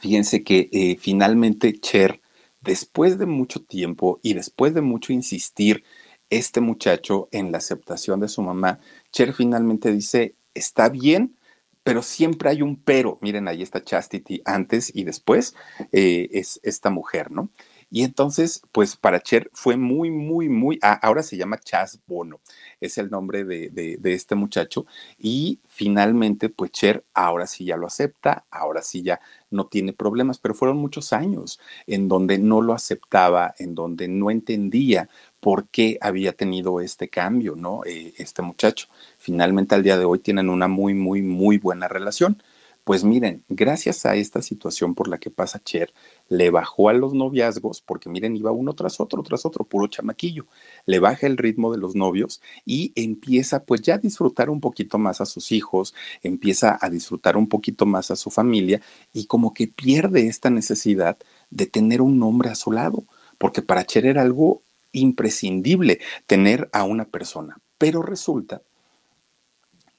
fíjense 0.00 0.44
que 0.44 0.68
eh, 0.72 0.96
finalmente 1.00 1.72
Cher 1.80 2.20
después 2.66 3.18
de 3.18 3.26
mucho 3.26 3.62
tiempo 3.62 4.20
y 4.22 4.34
después 4.34 4.74
de 4.74 4.82
mucho 4.82 5.12
insistir 5.12 5.84
este 6.28 6.60
muchacho 6.60 7.28
en 7.30 7.52
la 7.52 7.58
aceptación 7.58 8.20
de 8.20 8.28
su 8.28 8.42
mamá, 8.42 8.80
Cher 9.12 9.32
finalmente 9.32 9.92
dice, 9.92 10.34
está 10.54 10.88
bien, 10.88 11.36
pero 11.84 12.02
siempre 12.02 12.50
hay 12.50 12.62
un 12.62 12.76
pero. 12.76 13.18
Miren, 13.22 13.46
ahí 13.46 13.62
está 13.62 13.82
Chastity 13.82 14.42
antes 14.44 14.90
y 14.92 15.04
después, 15.04 15.54
eh, 15.92 16.28
es 16.32 16.58
esta 16.64 16.90
mujer, 16.90 17.30
¿no? 17.30 17.50
Y 17.90 18.02
entonces, 18.02 18.62
pues 18.72 18.96
para 18.96 19.20
Cher 19.20 19.48
fue 19.52 19.76
muy, 19.76 20.10
muy, 20.10 20.48
muy, 20.48 20.78
ah, 20.82 20.98
ahora 21.02 21.22
se 21.22 21.36
llama 21.36 21.58
Chas 21.58 22.00
Bono, 22.06 22.40
es 22.80 22.98
el 22.98 23.10
nombre 23.10 23.44
de, 23.44 23.70
de, 23.70 24.12
este 24.12 24.34
muchacho. 24.34 24.86
Y 25.18 25.60
finalmente, 25.68 26.48
pues 26.48 26.72
Cher 26.72 27.04
ahora 27.14 27.46
sí 27.46 27.64
ya 27.64 27.76
lo 27.76 27.86
acepta, 27.86 28.44
ahora 28.50 28.82
sí 28.82 29.02
ya 29.02 29.20
no 29.50 29.66
tiene 29.68 29.92
problemas, 29.92 30.38
pero 30.38 30.54
fueron 30.54 30.78
muchos 30.78 31.12
años 31.12 31.60
en 31.86 32.08
donde 32.08 32.38
no 32.38 32.60
lo 32.60 32.72
aceptaba, 32.74 33.54
en 33.58 33.74
donde 33.74 34.08
no 34.08 34.30
entendía 34.30 35.08
por 35.40 35.68
qué 35.68 35.98
había 36.00 36.32
tenido 36.32 36.80
este 36.80 37.08
cambio, 37.08 37.54
¿no? 37.56 37.82
Eh, 37.84 38.14
este 38.18 38.42
muchacho. 38.42 38.88
Finalmente 39.18 39.74
al 39.76 39.84
día 39.84 39.96
de 39.96 40.04
hoy 40.04 40.18
tienen 40.18 40.48
una 40.48 40.66
muy, 40.68 40.94
muy, 40.94 41.22
muy 41.22 41.58
buena 41.58 41.86
relación. 41.88 42.42
Pues 42.86 43.02
miren, 43.02 43.44
gracias 43.48 44.06
a 44.06 44.14
esta 44.14 44.42
situación 44.42 44.94
por 44.94 45.08
la 45.08 45.18
que 45.18 45.28
pasa 45.30 45.60
Cher, 45.64 45.92
le 46.28 46.50
bajó 46.50 46.88
a 46.88 46.92
los 46.92 47.14
noviazgos, 47.14 47.80
porque 47.80 48.08
miren, 48.08 48.36
iba 48.36 48.50
uno 48.50 48.74
tras 48.74 49.00
otro, 49.00 49.22
tras 49.22 49.46
otro, 49.46 49.64
puro 49.64 49.86
chamaquillo. 49.86 50.46
Le 50.84 50.98
baja 50.98 51.26
el 51.26 51.36
ritmo 51.36 51.72
de 51.72 51.78
los 51.78 51.94
novios 51.94 52.40
y 52.64 52.92
empieza 52.96 53.64
pues 53.64 53.82
ya 53.82 53.94
a 53.94 53.98
disfrutar 53.98 54.50
un 54.50 54.60
poquito 54.60 54.98
más 54.98 55.20
a 55.20 55.26
sus 55.26 55.52
hijos, 55.52 55.94
empieza 56.22 56.78
a 56.80 56.90
disfrutar 56.90 57.36
un 57.36 57.48
poquito 57.48 57.86
más 57.86 58.10
a 58.10 58.16
su 58.16 58.30
familia 58.30 58.80
y 59.12 59.26
como 59.26 59.54
que 59.54 59.68
pierde 59.68 60.26
esta 60.26 60.50
necesidad 60.50 61.16
de 61.50 61.66
tener 61.66 62.02
un 62.02 62.22
hombre 62.22 62.50
a 62.50 62.54
su 62.54 62.72
lado, 62.72 63.04
porque 63.38 63.62
para 63.62 63.84
Cher 63.84 64.06
era 64.06 64.22
algo 64.22 64.62
imprescindible 64.92 66.00
tener 66.26 66.68
a 66.72 66.84
una 66.84 67.04
persona. 67.04 67.58
Pero 67.78 68.02
resulta 68.02 68.62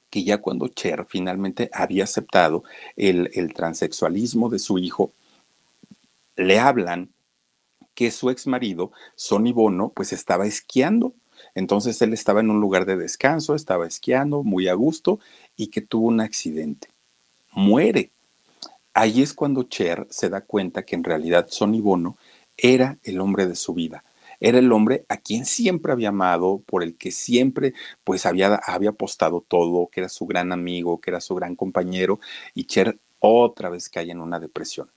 que 0.09 0.23
ya 0.23 0.39
cuando 0.39 0.67
Cher 0.67 1.05
finalmente 1.07 1.69
había 1.73 2.05
aceptado 2.05 2.63
el, 2.95 3.29
el 3.33 3.53
transexualismo 3.53 4.49
de 4.49 4.59
su 4.59 4.77
hijo, 4.77 5.13
le 6.37 6.59
hablan 6.59 7.11
que 7.93 8.11
su 8.11 8.29
ex 8.29 8.47
marido, 8.47 8.91
Sonny 9.15 9.51
Bono, 9.51 9.89
pues 9.89 10.13
estaba 10.13 10.45
esquiando. 10.45 11.13
Entonces 11.55 12.01
él 12.01 12.13
estaba 12.13 12.39
en 12.39 12.51
un 12.51 12.61
lugar 12.61 12.85
de 12.85 12.95
descanso, 12.95 13.55
estaba 13.55 13.87
esquiando 13.87 14.43
muy 14.43 14.67
a 14.67 14.75
gusto 14.75 15.19
y 15.55 15.67
que 15.67 15.81
tuvo 15.81 16.07
un 16.07 16.21
accidente. 16.21 16.89
Muere. 17.51 18.11
Ahí 18.93 19.21
es 19.21 19.33
cuando 19.33 19.63
Cher 19.63 20.07
se 20.09 20.29
da 20.29 20.41
cuenta 20.41 20.83
que 20.83 20.95
en 20.95 21.03
realidad 21.03 21.47
Sonny 21.49 21.81
Bono 21.81 22.17
era 22.55 22.97
el 23.03 23.19
hombre 23.19 23.45
de 23.47 23.55
su 23.55 23.73
vida, 23.73 24.03
era 24.39 24.59
el 24.59 24.71
hombre 24.71 25.05
a 25.09 25.17
quien 25.17 25.45
siempre 25.45 25.91
había 25.91 26.09
amado, 26.09 26.63
por 26.65 26.83
el 26.83 26.95
que 26.97 27.11
siempre 27.11 27.73
pues 28.03 28.25
había, 28.25 28.55
había 28.55 28.89
apostado 28.89 29.41
todo, 29.47 29.87
que 29.87 30.01
era 30.01 30.09
su 30.09 30.25
gran 30.25 30.51
amigo, 30.51 30.99
que 30.99 31.11
era 31.11 31.21
su 31.21 31.35
gran 31.35 31.55
compañero, 31.55 32.19
y 32.53 32.65
Cher 32.65 32.99
otra 33.19 33.69
vez 33.69 33.89
cae 33.89 34.11
en 34.11 34.19
una 34.19 34.39
depresión. 34.39 34.89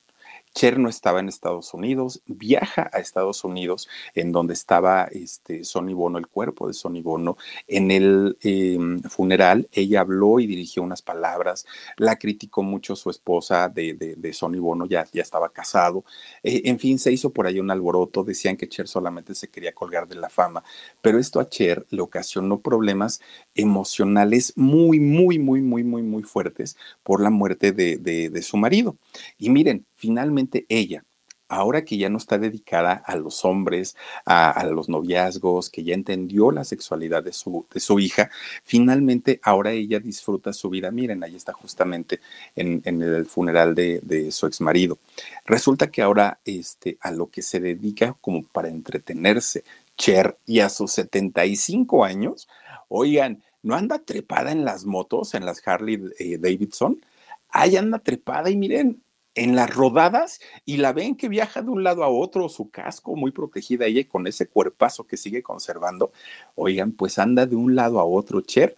Cher 0.54 0.78
no 0.78 0.88
estaba 0.88 1.20
en 1.20 1.28
Estados 1.28 1.72
Unidos, 1.74 2.22
viaja 2.26 2.90
a 2.92 2.98
Estados 2.98 3.44
Unidos, 3.44 3.88
en 4.14 4.32
donde 4.32 4.54
estaba 4.54 5.04
este, 5.04 5.64
Sonny 5.64 5.94
Bono, 5.94 6.18
el 6.18 6.26
cuerpo 6.26 6.66
de 6.66 6.74
Sonny 6.74 7.02
Bono. 7.02 7.36
En 7.68 7.90
el 7.90 8.36
em, 8.42 9.00
funeral, 9.02 9.68
ella 9.72 10.00
habló 10.00 10.40
y 10.40 10.46
dirigió 10.46 10.82
unas 10.82 11.02
palabras, 11.02 11.66
la 11.96 12.16
criticó 12.16 12.62
mucho 12.62 12.96
su 12.96 13.10
esposa 13.10 13.68
de, 13.68 13.94
de, 13.94 14.32
Sonny 14.32 14.58
Bono, 14.58 14.86
ya, 14.86 15.06
ya 15.12 15.22
estaba 15.22 15.50
casado. 15.52 16.04
Eh, 16.42 16.62
en 16.64 16.78
fin, 16.78 16.98
se 16.98 17.12
hizo 17.12 17.30
por 17.30 17.46
ahí 17.46 17.60
un 17.60 17.70
alboroto, 17.70 18.24
decían 18.24 18.56
que 18.56 18.68
Cher 18.68 18.88
solamente 18.88 19.34
se 19.34 19.48
quería 19.48 19.72
colgar 19.72 20.08
de 20.08 20.16
la 20.16 20.30
fama, 20.30 20.64
pero 21.00 21.18
esto 21.18 21.40
a 21.40 21.48
Cher 21.48 21.86
le 21.90 22.02
ocasionó 22.02 22.60
problemas 22.60 23.20
emocionales 23.54 24.52
muy, 24.56 24.98
muy, 25.00 25.38
muy, 25.38 25.62
muy, 25.62 25.84
muy, 25.84 26.02
muy 26.02 26.22
fuertes 26.24 26.76
por 27.02 27.20
la 27.22 27.30
muerte 27.30 27.72
de, 27.72 27.98
de 27.98 28.42
su 28.42 28.56
marido. 28.56 28.96
Y 29.38 29.50
miren, 29.50 29.86
finalmente 30.00 30.64
ella, 30.70 31.04
ahora 31.48 31.84
que 31.84 31.98
ya 31.98 32.08
no 32.08 32.16
está 32.16 32.38
dedicada 32.38 32.92
a 32.94 33.16
los 33.16 33.44
hombres, 33.44 33.96
a, 34.24 34.64
los 34.64 34.88
noviazgos, 34.88 35.68
que 35.68 35.82
ya 35.82 35.94
entendió 35.94 36.52
la 36.52 36.64
sexualidad 36.64 37.22
de 37.22 37.32
su, 37.32 37.66
de 37.74 37.80
su, 37.80 37.98
hija, 37.98 38.30
finalmente 38.64 39.40
ahora 39.42 39.72
ella 39.72 40.00
disfruta 40.00 40.52
su 40.54 40.70
vida. 40.70 40.90
Miren, 40.90 41.22
ahí 41.22 41.36
está 41.36 41.52
justamente 41.52 42.20
en, 42.56 42.82
el 42.84 43.26
funeral 43.26 43.74
de, 43.74 44.00
de, 44.02 44.30
su 44.30 44.46
ex 44.46 44.60
marido. 44.60 44.98
Resulta 45.44 45.90
que 45.90 46.02
ahora 46.02 46.40
este, 46.44 46.96
a 47.00 47.10
lo 47.10 47.28
que 47.28 47.42
se 47.42 47.60
dedica 47.60 48.16
como 48.20 48.42
para 48.44 48.68
entretenerse, 48.68 49.64
Cher, 49.98 50.38
y 50.46 50.60
a 50.60 50.70
sus 50.70 50.92
75 50.92 52.04
años, 52.04 52.48
oigan, 52.88 53.42
¿no 53.62 53.74
anda 53.74 53.98
trepada 53.98 54.50
en 54.52 54.64
las 54.64 54.86
motos, 54.86 55.34
en 55.34 55.44
las 55.44 55.66
Harley 55.66 56.00
eh, 56.18 56.38
Davidson? 56.38 57.04
Ahí 57.50 57.76
anda 57.76 57.98
trepada 57.98 58.48
y 58.48 58.56
miren, 58.56 59.02
en 59.34 59.56
las 59.56 59.74
rodadas 59.74 60.40
y 60.64 60.78
la 60.78 60.92
ven 60.92 61.16
que 61.16 61.28
viaja 61.28 61.62
de 61.62 61.70
un 61.70 61.84
lado 61.84 62.04
a 62.04 62.08
otro, 62.08 62.48
su 62.48 62.70
casco 62.70 63.16
muy 63.16 63.30
protegida 63.32 63.86
ella 63.86 64.06
con 64.08 64.26
ese 64.26 64.48
cuerpazo 64.48 65.06
que 65.06 65.16
sigue 65.16 65.42
conservando. 65.42 66.12
Oigan, 66.54 66.92
pues 66.92 67.18
anda 67.18 67.46
de 67.46 67.56
un 67.56 67.74
lado 67.76 68.00
a 68.00 68.04
otro, 68.04 68.40
Cher. 68.40 68.76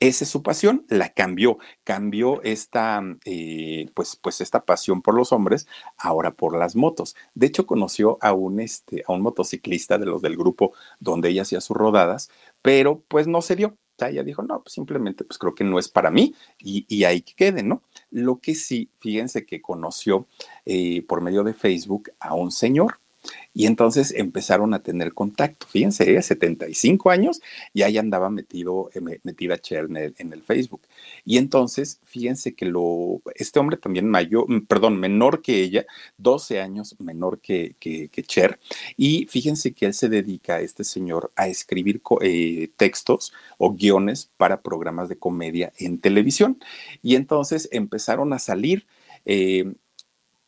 Esa 0.00 0.24
es 0.24 0.30
su 0.30 0.42
pasión, 0.42 0.84
la 0.88 1.10
cambió, 1.14 1.58
cambió 1.84 2.42
esta, 2.42 3.02
eh, 3.24 3.88
pues, 3.94 4.16
pues 4.16 4.40
esta 4.40 4.64
pasión 4.66 5.00
por 5.00 5.14
los 5.14 5.32
hombres, 5.32 5.66
ahora 5.96 6.32
por 6.34 6.58
las 6.58 6.76
motos. 6.76 7.16
De 7.34 7.46
hecho, 7.46 7.64
conoció 7.64 8.18
a 8.20 8.32
un, 8.34 8.60
este, 8.60 9.04
a 9.06 9.12
un 9.12 9.22
motociclista 9.22 9.96
de 9.96 10.06
los 10.06 10.20
del 10.20 10.36
grupo 10.36 10.74
donde 11.00 11.30
ella 11.30 11.42
hacía 11.42 11.60
sus 11.60 11.76
rodadas, 11.76 12.28
pero 12.60 13.02
pues 13.08 13.26
no 13.28 13.40
se 13.40 13.56
dio 13.56 13.78
ella 14.08 14.22
dijo, 14.22 14.42
no, 14.42 14.62
pues 14.62 14.74
simplemente 14.74 15.24
pues 15.24 15.38
creo 15.38 15.54
que 15.54 15.64
no 15.64 15.78
es 15.78 15.88
para 15.88 16.10
mí 16.10 16.34
y, 16.58 16.84
y 16.88 17.04
ahí 17.04 17.22
que 17.22 17.34
quede, 17.34 17.62
¿no? 17.62 17.82
Lo 18.10 18.38
que 18.38 18.54
sí, 18.54 18.90
fíjense 18.98 19.46
que 19.46 19.60
conoció 19.60 20.26
eh, 20.64 21.02
por 21.02 21.20
medio 21.20 21.44
de 21.44 21.54
Facebook 21.54 22.10
a 22.20 22.34
un 22.34 22.50
señor 22.50 23.00
y 23.52 23.66
entonces 23.66 24.12
empezaron 24.16 24.74
a 24.74 24.82
tener 24.82 25.14
contacto. 25.14 25.66
Fíjense, 25.68 26.10
ella 26.10 26.22
75 26.22 27.10
años 27.10 27.40
y 27.72 27.82
ahí 27.82 27.98
andaba 27.98 28.28
metido, 28.28 28.90
eh, 28.94 29.20
metida 29.22 29.58
Cher 29.58 29.86
en 29.88 30.32
el, 30.32 30.42
Facebook. 30.42 30.82
Y 31.24 31.38
entonces, 31.38 32.00
fíjense 32.04 32.54
que 32.54 32.66
lo, 32.66 33.22
este 33.36 33.60
hombre 33.60 33.76
también 33.76 34.08
mayor, 34.08 34.50
mm, 34.50 34.66
perdón, 34.66 34.98
menor 34.98 35.40
que 35.40 35.62
ella, 35.62 35.86
12 36.18 36.60
años 36.60 36.96
menor 36.98 37.40
que, 37.40 37.76
Cher. 38.26 38.58
Y 38.96 39.26
fíjense 39.26 39.72
que 39.72 39.86
él 39.86 39.94
se 39.94 40.08
dedica, 40.08 40.60
este 40.60 40.84
señor, 40.84 41.32
a 41.36 41.46
escribir 41.48 42.02
eh, 42.22 42.70
textos 42.76 43.32
o 43.58 43.72
guiones 43.72 44.30
para 44.36 44.62
programas 44.62 45.08
de 45.08 45.16
comedia 45.16 45.72
en 45.78 45.98
televisión. 45.98 46.58
Y 47.02 47.14
entonces 47.14 47.68
empezaron 47.72 48.32
a 48.32 48.38
salir. 48.38 48.86
Eh, 49.26 49.72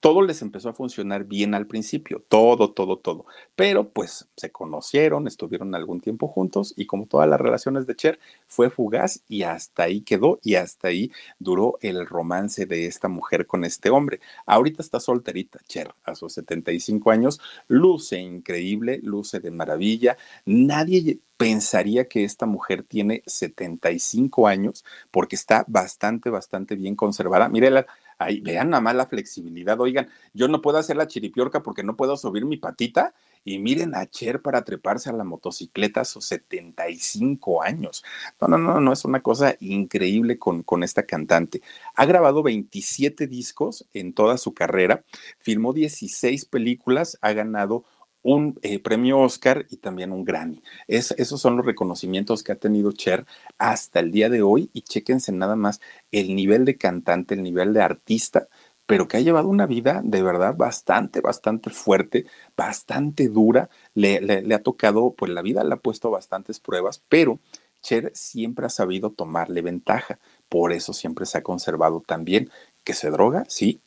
todo 0.07 0.23
les 0.23 0.41
empezó 0.41 0.69
a 0.69 0.73
funcionar 0.73 1.25
bien 1.25 1.53
al 1.53 1.67
principio, 1.67 2.23
todo, 2.29 2.71
todo, 2.71 2.97
todo. 2.97 3.27
Pero 3.57 3.89
pues 3.89 4.29
se 4.37 4.53
conocieron, 4.53 5.27
estuvieron 5.27 5.75
algún 5.75 6.01
tiempo 6.01 6.29
juntos 6.29 6.75
y 6.77 6.87
como 6.87 7.07
todas 7.07 7.29
las 7.29 7.41
relaciones 7.41 7.89
de 7.89 7.97
Cher, 7.97 8.21
fue 8.47 8.71
fugaz 8.71 9.25
y 9.27 9.43
hasta 9.43 9.83
ahí 9.83 10.03
quedó 10.03 10.39
y 10.45 10.55
hasta 10.55 10.87
ahí 10.87 11.11
duró 11.41 11.77
el 11.81 12.07
romance 12.07 12.67
de 12.67 12.87
esta 12.87 13.09
mujer 13.09 13.49
con 13.49 13.65
este 13.65 13.91
hombre. 13.91 14.21
Ahorita 14.47 14.81
está 14.81 15.01
solterita, 15.01 15.59
Cher, 15.67 15.93
a 16.05 16.15
sus 16.15 16.35
75 16.35 17.11
años, 17.11 17.41
luce 17.67 18.21
increíble, 18.21 19.01
luce 19.03 19.41
de 19.41 19.51
maravilla. 19.51 20.17
Nadie 20.45 21.19
pensaría 21.37 22.07
que 22.07 22.23
esta 22.23 22.47
mujer 22.47 22.85
tiene 22.85 23.25
75 23.27 24.47
años 24.47 24.85
porque 25.11 25.35
está 25.35 25.65
bastante, 25.67 26.31
bastante 26.31 26.77
bien 26.77 26.95
conservada. 26.95 27.49
Mírela 27.49 27.87
Vean 28.19 28.71
nada 28.71 28.81
más 28.81 28.95
la 28.95 29.07
flexibilidad. 29.07 29.79
Oigan, 29.81 30.09
yo 30.33 30.49
no 30.49 30.63
puedo 30.63 30.79
hacer 30.79 30.97
la 30.97 31.07
chiripiorca 31.07 31.63
porque 31.63 31.83
no 31.83 31.97
puedo 31.97 32.17
subir 32.17 32.45
mi 32.45 32.57
patita. 32.57 33.15
Y 33.45 33.61
miren 33.61 33.95
a 33.95 34.07
Cher 34.07 34.43
para 34.43 34.65
treparse 34.65 35.09
a 35.09 35.13
la 35.13 35.23
motocicleta 35.23 36.01
a 36.01 36.05
sus 36.05 36.25
75 36.25 37.63
años. 37.63 38.03
No, 38.41 38.49
no, 38.49 38.59
no, 38.59 38.81
no, 38.81 38.93
es 38.93 39.05
una 39.05 39.21
cosa 39.21 39.55
increíble 39.61 40.37
con, 40.37 40.65
con 40.65 40.83
esta 40.83 41.05
cantante. 41.05 41.63
Ha 41.95 42.07
grabado 42.07 42.43
27 42.43 43.29
discos 43.29 43.87
en 43.93 44.15
toda 44.15 44.37
su 44.37 44.53
carrera, 44.53 45.05
filmó 45.39 45.73
16 45.73 46.45
películas, 46.47 47.19
ha 47.21 47.33
ganado 47.35 47.85
un 48.27 48.59
eh, 48.63 48.81
premio 48.81 49.21
Oscar 49.21 49.67
y 49.71 49.77
también 49.77 50.11
un 50.11 50.25
Grammy. 50.25 50.61
esos 50.89 51.41
son 51.41 51.57
los 51.57 51.65
reconocimientos 51.65 52.43
que 52.43 52.51
ha 52.51 52.57
tenido 52.57 52.91
Cher 52.91 53.25
hasta 53.57 54.01
el 54.01 54.11
día 54.11 54.29
de 54.29 54.43
hoy 54.43 54.69
y 54.73 54.83
chéquense 54.83 55.31
nada 55.31 55.55
más 55.55 55.81
el 56.11 56.35
nivel 56.35 56.65
de 56.65 56.77
cantante, 56.77 57.35
el 57.35 57.45
nivel 57.45 57.73
de 57.73 57.83
artista, 57.83 58.49
pero 58.85 59.07
que 59.07 59.17
ha 59.17 59.21
llevado 59.21 59.49
una 59.49 59.67
vida 59.67 60.01
de 60.05 60.23
verdad 60.23 60.57
bastante, 60.57 61.21
bastante 61.21 61.71
fuerte, 61.71 62.27
bastante 62.57 63.29
dura. 63.29 63.71
Le, 63.95 64.53
ha 64.53 64.63
tocado, 64.63 65.15
pues 65.17 65.31
la 65.31 65.43
vida 65.43 65.63
le 65.63 65.75
ha 65.75 65.79
puesto 65.79 66.11
bastantes 66.11 66.59
pruebas, 66.59 67.03
pero 67.09 67.39
Cher 67.81 68.11
siempre 68.13 68.67
ha 68.67 68.71
sabido 68.71 69.11
tomarle 69.11 69.63
ventaja. 69.63 70.19
Por 70.49 70.73
eso 70.73 70.93
siempre 70.93 71.27
se 71.27 71.39
ha 71.39 71.43
conservado 71.45 72.03
también 72.05 72.51
que 72.83 72.93
se 72.93 73.11
droga, 73.11 73.45
sí, 73.49 73.81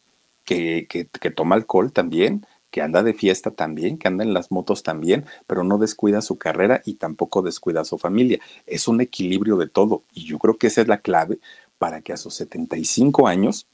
que 0.46 1.34
toma 1.36 1.56
alcohol 1.56 1.92
también, 1.92 2.46
que 2.72 2.82
anda 2.82 3.04
de 3.04 3.14
fiesta 3.14 3.52
también, 3.52 3.98
que 3.98 4.08
anda 4.08 4.24
en 4.24 4.34
las 4.34 4.52
motos 4.52 4.84
también, 4.84 5.26
pero 5.48 5.64
no 5.64 5.78
descuida 5.78 6.22
su 6.22 6.38
carrera 6.38 6.82
y 6.86 6.96
tampoco 6.96 7.42
descuida 7.42 7.86
su 7.86 7.98
familia. 7.98 8.40
Es 8.66 8.88
un 8.88 9.02
equilibrio 9.02 9.58
de 9.58 9.68
todo 9.68 10.04
y 10.14 10.26
yo 10.26 10.38
creo 10.40 10.58
que 10.58 10.68
esa 10.68 10.82
es 10.82 10.88
la 10.88 11.00
clave 11.00 11.40
para 11.78 12.02
que 12.02 12.14
a 12.14 12.18
sus 12.18 12.36
75 12.36 13.28
años, 13.28 13.68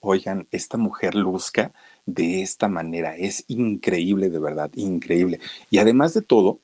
oigan, 0.00 0.46
esta 0.50 0.78
mujer 0.78 1.14
luzca 1.14 1.72
de 2.06 2.42
esta 2.42 2.68
manera. 2.68 3.16
Es 3.16 3.44
increíble, 3.48 4.30
de 4.30 4.38
verdad, 4.38 4.70
increíble. 4.74 5.40
Y 5.70 5.78
además 5.78 6.14
de 6.14 6.22
todo, 6.22 6.60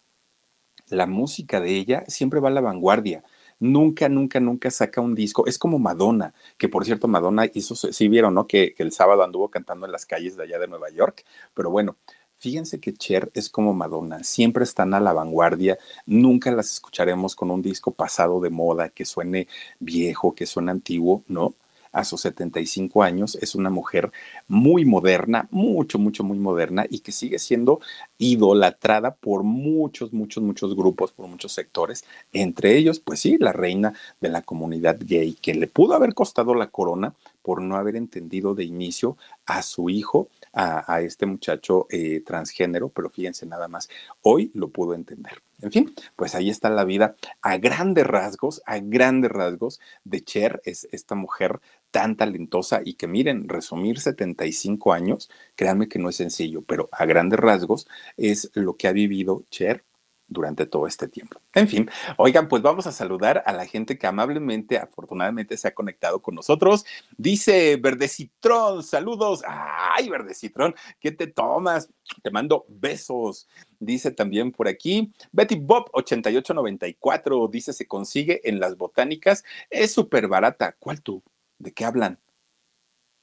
la 0.89 1.07
música 1.07 1.61
de 1.61 1.77
ella 1.77 2.05
siempre 2.09 2.41
va 2.41 2.49
a 2.49 2.53
la 2.53 2.61
vanguardia. 2.61 3.23
Nunca, 3.61 4.09
nunca, 4.09 4.41
nunca 4.41 4.71
saca 4.71 5.01
un 5.01 5.15
disco. 5.15 5.47
Es 5.47 5.59
como 5.59 5.79
Madonna, 5.79 6.35
que 6.59 6.69
por 6.69 6.85
cierto, 6.85 7.09
Madonna 7.09 7.47
hizo, 7.55 7.77
sí 7.77 8.09
vieron, 8.09 8.35
¿no? 8.35 8.47
Que, 8.47 8.75
que 8.75 8.83
el 8.83 8.93
sábado 8.93 9.23
anduvo 9.23 9.51
cantando 9.51 9.87
en 9.87 9.93
las 9.93 10.07
calles 10.07 10.37
de 10.37 10.45
allá 10.45 10.59
de 10.59 10.69
Nueva 10.69 10.91
York. 10.91 11.25
Pero 11.55 11.71
bueno, 11.71 11.97
Fíjense 12.41 12.81
que 12.81 12.95
Cher 12.95 13.31
es 13.35 13.51
como 13.51 13.75
Madonna, 13.75 14.25
siempre 14.25 14.65
están 14.65 14.95
a 14.95 15.01
la 15.01 15.13
vanguardia, 15.13 15.79
nunca 16.07 16.51
las 16.51 16.73
escucharemos 16.73 17.37
con 17.37 17.51
un 17.51 17.61
disco 17.61 17.93
pasado 17.93 18.41
de 18.41 18.49
moda, 18.49 18.89
que 18.89 19.05
suene 19.05 19.47
viejo, 19.79 20.35
que 20.35 20.47
suene 20.47 20.71
antiguo, 20.71 21.23
¿no? 21.29 21.55
A 21.93 22.05
sus 22.05 22.21
75 22.23 23.03
años, 23.03 23.37
es 23.41 23.55
una 23.55 23.71
mujer 23.71 24.13
muy 24.49 24.85
moderna, 24.85 25.49
mucho, 25.51 25.99
mucho, 25.99 26.25
muy 26.25 26.39
moderna 26.39 26.87
y 26.89 27.01
que 27.01 27.13
sigue 27.13 27.39
siendo 27.39 27.81
idolatrada 28.19 29.15
por 29.15 29.43
muchos, 29.43 30.13
muchos, 30.13 30.43
muchos 30.43 30.77
grupos, 30.77 31.13
por 31.13 31.27
muchos 31.27 31.53
sectores, 31.53 32.05
entre 32.33 32.77
ellos, 32.77 33.01
pues 33.01 33.21
sí, 33.21 33.37
la 33.39 33.53
reina 33.53 33.95
de 34.21 34.29
la 34.29 34.43
comunidad 34.43 34.99
gay, 35.01 35.35
que 35.35 35.55
le 35.55 35.67
pudo 35.67 35.95
haber 35.95 36.15
costado 36.15 36.55
la 36.55 36.69
corona 36.69 37.15
por 37.43 37.63
no 37.63 37.77
haber 37.77 37.97
entendido 37.97 38.55
de 38.55 38.65
inicio 38.65 39.17
a 39.47 39.63
su 39.63 39.91
hijo, 39.91 40.29
a, 40.53 41.01
este 41.01 41.27
muchacho 41.27 41.87
eh, 41.91 42.23
transgénero, 42.25 42.89
pero 42.89 43.11
fíjense 43.11 43.47
nada 43.47 43.69
más, 43.69 43.89
hoy 44.23 44.51
lo 44.55 44.69
pudo 44.69 44.95
entender. 44.95 45.43
En 45.63 45.71
fin, 45.71 45.95
pues 46.17 46.35
ahí 46.35 46.51
está 46.51 46.71
la 46.71 46.85
vida 46.85 47.17
a 47.43 47.59
grandes 47.59 48.07
rasgos, 48.07 48.63
a 48.67 48.79
grandes 48.79 49.31
rasgos 49.31 49.81
de 50.05 50.23
Cher, 50.23 50.63
es 50.65 50.89
esta 50.91 51.15
mujer 51.15 51.61
tan 51.91 52.17
talentosa 52.17 52.81
y 52.85 52.95
que 52.95 53.07
miren, 53.07 53.49
resumir 53.49 54.01
75 54.01 54.93
años, 54.93 55.31
créanme 55.57 55.89
que 55.89 55.99
no 55.99 56.09
es 56.09 56.17
sencillo, 56.17 56.63
pero 56.63 56.89
a 56.93 57.05
grandes 57.05 57.39
rasgos 57.39 57.87
es 58.17 58.51
lo 58.55 58.77
que 58.77 58.89
ha 58.89 58.93
vivido 58.93 59.45
Cher 59.51 59.85
durante 60.31 60.65
todo 60.65 60.87
este 60.87 61.09
tiempo. 61.09 61.41
En 61.53 61.69
fin, 61.69 61.91
oigan, 62.17 62.49
pues 62.49 62.63
vamos 62.63 62.87
a 62.87 62.93
saludar 62.93 63.43
a 63.45 63.53
la 63.53 63.67
gente 63.67 63.99
que 63.99 64.07
amablemente, 64.07 64.79
afortunadamente, 64.79 65.57
se 65.57 65.69
ha 65.69 65.75
conectado 65.75 66.23
con 66.23 66.37
nosotros. 66.37 66.87
Dice 67.19 67.77
Verdecitrón, 67.77 68.83
saludos. 68.83 69.43
Ay, 69.47 70.09
Verdecitrón, 70.09 70.75
¿qué 71.01 71.11
te 71.11 71.27
tomas? 71.27 71.91
Te 72.23 72.31
mando 72.31 72.65
besos. 72.69 73.49
Dice 73.81 74.13
también 74.13 74.53
por 74.53 74.69
aquí, 74.69 75.13
Betty 75.33 75.57
Bob 75.57 75.91
8894, 75.93 77.49
dice, 77.49 77.73
se 77.73 77.87
consigue 77.87 78.49
en 78.49 78.61
las 78.61 78.77
botánicas, 78.77 79.45
es 79.69 79.93
súper 79.93 80.29
barata. 80.29 80.77
¿Cuál 80.79 81.03
tú? 81.03 81.23
¿De 81.59 81.73
qué 81.73 81.85
hablan? 81.85 82.19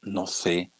No 0.01 0.28
sé. 0.28 0.72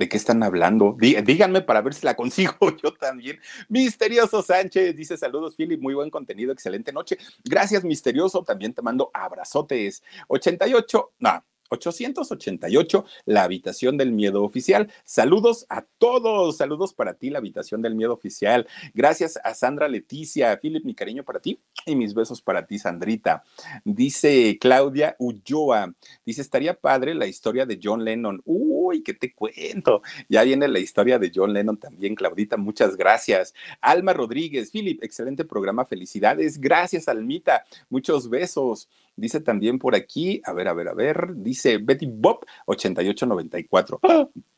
¿De 0.00 0.08
qué 0.08 0.16
están 0.16 0.42
hablando? 0.42 0.96
díganme 0.98 1.60
para 1.60 1.82
ver 1.82 1.92
si 1.92 2.06
la 2.06 2.16
consigo 2.16 2.54
yo 2.82 2.94
también. 2.94 3.38
Misterioso 3.68 4.40
Sánchez 4.40 4.96
dice 4.96 5.18
saludos, 5.18 5.56
Philip, 5.56 5.78
muy 5.78 5.92
buen 5.92 6.08
contenido, 6.08 6.54
excelente 6.54 6.90
noche. 6.90 7.18
Gracias, 7.44 7.84
Misterioso. 7.84 8.42
También 8.42 8.72
te 8.72 8.80
mando 8.80 9.10
abrazotes. 9.12 10.02
88, 10.28 11.12
no, 11.18 11.44
888, 11.70 13.04
la 13.26 13.44
habitación 13.44 13.96
del 13.96 14.12
miedo 14.12 14.42
oficial. 14.42 14.92
Saludos 15.04 15.66
a 15.68 15.86
todos, 15.98 16.56
saludos 16.56 16.92
para 16.92 17.14
ti, 17.14 17.30
la 17.30 17.38
habitación 17.38 17.80
del 17.80 17.94
miedo 17.94 18.12
oficial. 18.12 18.66
Gracias 18.92 19.38
a 19.42 19.54
Sandra 19.54 19.88
Leticia, 19.88 20.58
Philip, 20.60 20.84
mi 20.84 20.94
cariño 20.94 21.24
para 21.24 21.40
ti 21.40 21.60
y 21.86 21.96
mis 21.96 22.14
besos 22.14 22.42
para 22.42 22.66
ti, 22.66 22.78
Sandrita. 22.78 23.44
Dice 23.84 24.58
Claudia 24.60 25.16
Ulloa, 25.18 25.94
dice, 26.26 26.42
estaría 26.42 26.74
padre 26.74 27.14
la 27.14 27.26
historia 27.26 27.66
de 27.66 27.78
John 27.82 28.04
Lennon. 28.04 28.42
Uy, 28.44 29.02
¿qué 29.02 29.14
te 29.14 29.32
cuento? 29.32 30.02
Ya 30.28 30.42
viene 30.42 30.68
la 30.68 30.78
historia 30.80 31.18
de 31.18 31.30
John 31.34 31.52
Lennon 31.52 31.78
también, 31.78 32.14
Claudita, 32.14 32.56
muchas 32.56 32.96
gracias. 32.96 33.54
Alma 33.80 34.12
Rodríguez, 34.12 34.70
Philip, 34.70 35.02
excelente 35.02 35.44
programa, 35.44 35.84
felicidades. 35.84 36.60
Gracias, 36.60 37.08
Almita, 37.08 37.64
muchos 37.88 38.28
besos. 38.28 38.88
Dice 39.20 39.40
también 39.40 39.78
por 39.78 39.94
aquí, 39.94 40.40
a 40.44 40.54
ver, 40.54 40.66
a 40.66 40.72
ver, 40.72 40.88
a 40.88 40.94
ver, 40.94 41.34
dice 41.34 41.76
Betty 41.76 42.06
Bob 42.06 42.46
8894. 42.64 44.00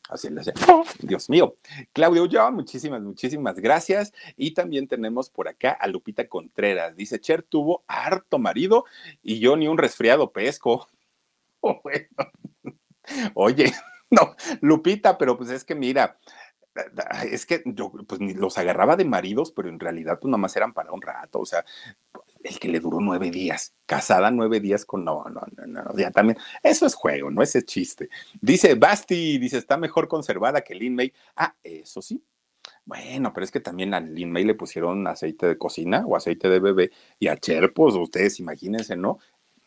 Así 0.07 0.29
le 0.29 0.39
hace. 0.39 0.53
Dios 0.99 1.29
mío. 1.29 1.57
Claudio 1.91 2.25
yo 2.25 2.49
muchísimas, 2.49 3.01
muchísimas 3.01 3.59
gracias. 3.59 4.13
Y 4.37 4.53
también 4.53 4.87
tenemos 4.87 5.29
por 5.29 5.49
acá 5.49 5.71
a 5.71 5.87
Lupita 5.87 6.29
Contreras. 6.29 6.95
Dice, 6.95 7.19
Cher 7.19 7.43
tuvo 7.43 7.83
harto 7.87 8.39
marido 8.39 8.85
y 9.21 9.39
yo 9.39 9.57
ni 9.57 9.67
un 9.67 9.77
resfriado 9.77 10.31
pesco. 10.31 10.87
Oye, 13.33 13.73
no, 14.09 14.35
Lupita, 14.61 15.17
pero 15.17 15.37
pues 15.37 15.49
es 15.49 15.65
que 15.65 15.75
mira, 15.75 16.17
es 17.29 17.45
que 17.45 17.63
yo 17.65 17.91
pues 18.07 18.21
los 18.35 18.57
agarraba 18.57 18.95
de 18.95 19.05
maridos, 19.05 19.51
pero 19.51 19.67
en 19.67 19.79
realidad 19.79 20.19
pues 20.21 20.31
nomás 20.31 20.55
eran 20.55 20.73
para 20.73 20.91
un 20.91 21.01
rato, 21.01 21.39
o 21.39 21.45
sea, 21.45 21.65
el 22.43 22.59
que 22.59 22.67
le 22.67 22.79
duró 22.79 22.99
nueve 22.99 23.31
días, 23.31 23.73
casada 23.85 24.29
nueve 24.31 24.59
días 24.59 24.85
con, 24.85 25.03
no, 25.05 25.23
no, 25.25 25.41
no, 25.55 25.83
no, 25.83 25.97
ya 25.97 26.11
también, 26.11 26.37
eso 26.61 26.85
es 26.85 26.93
juego, 26.95 27.31
no 27.31 27.41
ese 27.41 27.63
chiste. 27.63 28.09
Dice 28.41 28.75
Basti, 28.75 29.37
dice, 29.37 29.57
está 29.57 29.77
mejor 29.77 30.07
conservada 30.07 30.61
que 30.61 30.75
Lin 30.75 30.95
May. 30.95 31.13
Ah, 31.35 31.55
eso 31.63 32.01
sí. 32.01 32.21
Bueno, 32.85 33.31
pero 33.33 33.45
es 33.45 33.51
que 33.51 33.59
también 33.59 33.93
a 33.93 33.99
Lin 33.99 34.31
May 34.31 34.43
le 34.43 34.55
pusieron 34.55 35.07
aceite 35.07 35.47
de 35.47 35.57
cocina 35.57 36.05
o 36.05 36.15
aceite 36.15 36.49
de 36.49 36.59
bebé 36.59 36.91
y 37.19 37.27
a 37.27 37.37
Cher, 37.37 37.73
pues 37.73 37.95
ustedes 37.95 38.39
imagínense, 38.39 38.95
¿no? 38.95 39.19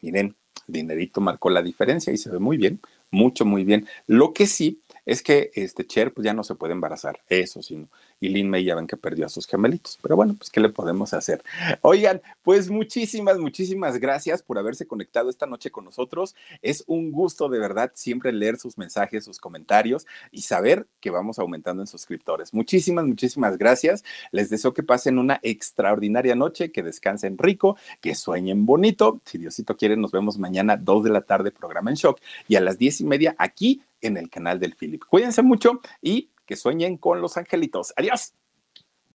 Miren, 0.03 0.37
dinerito 0.67 1.21
marcó 1.21 1.51
la 1.51 1.63
diferencia 1.63 2.13
y 2.13 2.17
se 2.19 2.31
ve 2.31 2.39
muy 2.39 2.57
bien, 2.57 2.81
mucho, 3.11 3.45
muy 3.45 3.65
bien. 3.65 3.87
Lo 4.07 4.33
que 4.33 4.47
sí 4.47 4.83
es 5.05 5.23
que 5.23 5.51
este 5.55 5.87
Cher 5.87 6.13
pues 6.13 6.25
ya 6.25 6.35
no 6.35 6.45
se 6.45 6.55
puede 6.55 6.73
embarazar, 6.73 7.21
eso 7.29 7.63
sí, 7.63 7.77
¿no? 7.77 7.89
Y 8.21 8.29
Lin 8.29 8.49
May 8.49 8.65
ya 8.65 8.75
ven 8.75 8.87
que 8.87 8.97
perdió 8.97 9.27
a 9.27 9.29
sus 9.29 9.47
gemelitos. 9.47 9.99
Pero 10.03 10.17
bueno, 10.17 10.35
pues 10.39 10.51
¿qué 10.51 10.61
le 10.61 10.69
podemos 10.69 11.13
hacer? 11.13 11.43
Oigan, 11.83 12.23
pues 12.43 12.71
muchísimas, 12.71 13.39
muchísimas 13.39 13.99
gracias 13.99 14.43
por 14.43 14.59
haberse 14.59 14.87
conectado 14.87 15.31
esta 15.31 15.47
noche 15.47 15.71
con 15.71 15.85
nosotros. 15.85 16.35
Es 16.63 16.85
un 16.87 17.13
gusto 17.13 17.49
de 17.49 17.59
verdad 17.59 17.93
siempre 17.95 18.33
leer 18.33 18.57
sus 18.57 18.79
mensajes, 18.79 19.25
sus 19.25 19.39
comentarios 19.39 20.07
y 20.31 20.43
saber 20.43 20.87
que 21.01 21.11
vamos 21.11 21.39
aumentando 21.39 21.83
en 21.83 21.87
suscriptores. 21.87 22.55
Muchísimas, 22.55 23.05
muchísimas 23.05 23.59
gracias. 23.59 24.05
Les 24.33 24.51
deseo 24.51 24.73
que 24.73 24.83
pasen 24.83 25.19
una 25.19 25.41
extraordinaria 25.43 26.35
noche, 26.35 26.73
que 26.73 26.83
descansen 26.83 27.39
rico, 27.39 27.77
que 28.01 28.15
sueñen 28.15 28.67
bonito. 28.67 29.21
Si 29.25 29.39
Diosito 29.39 29.77
quiere, 29.77 29.97
nos 29.97 30.13
vemos 30.13 30.39
mañana, 30.39 30.77
2 30.77 31.05
de 31.05 31.11
la 31.11 31.23
tarde, 31.23 31.51
programa 31.51 31.91
en 31.91 31.97
shock, 31.97 32.21
y 32.49 32.57
a 32.57 32.61
las 32.61 32.79
diez 32.79 33.01
y 33.01 33.05
media 33.05 33.35
aquí 33.39 33.83
en 34.01 34.17
el 34.17 34.31
canal 34.31 34.59
del 34.59 34.75
Philip. 34.75 35.03
Cuídense 35.09 35.43
mucho 35.43 35.81
y 36.03 36.29
que 36.47 36.57
sueñen 36.57 36.97
con 36.97 37.21
los 37.21 37.37
angelitos. 37.37 37.93
Adiós. 37.97 38.33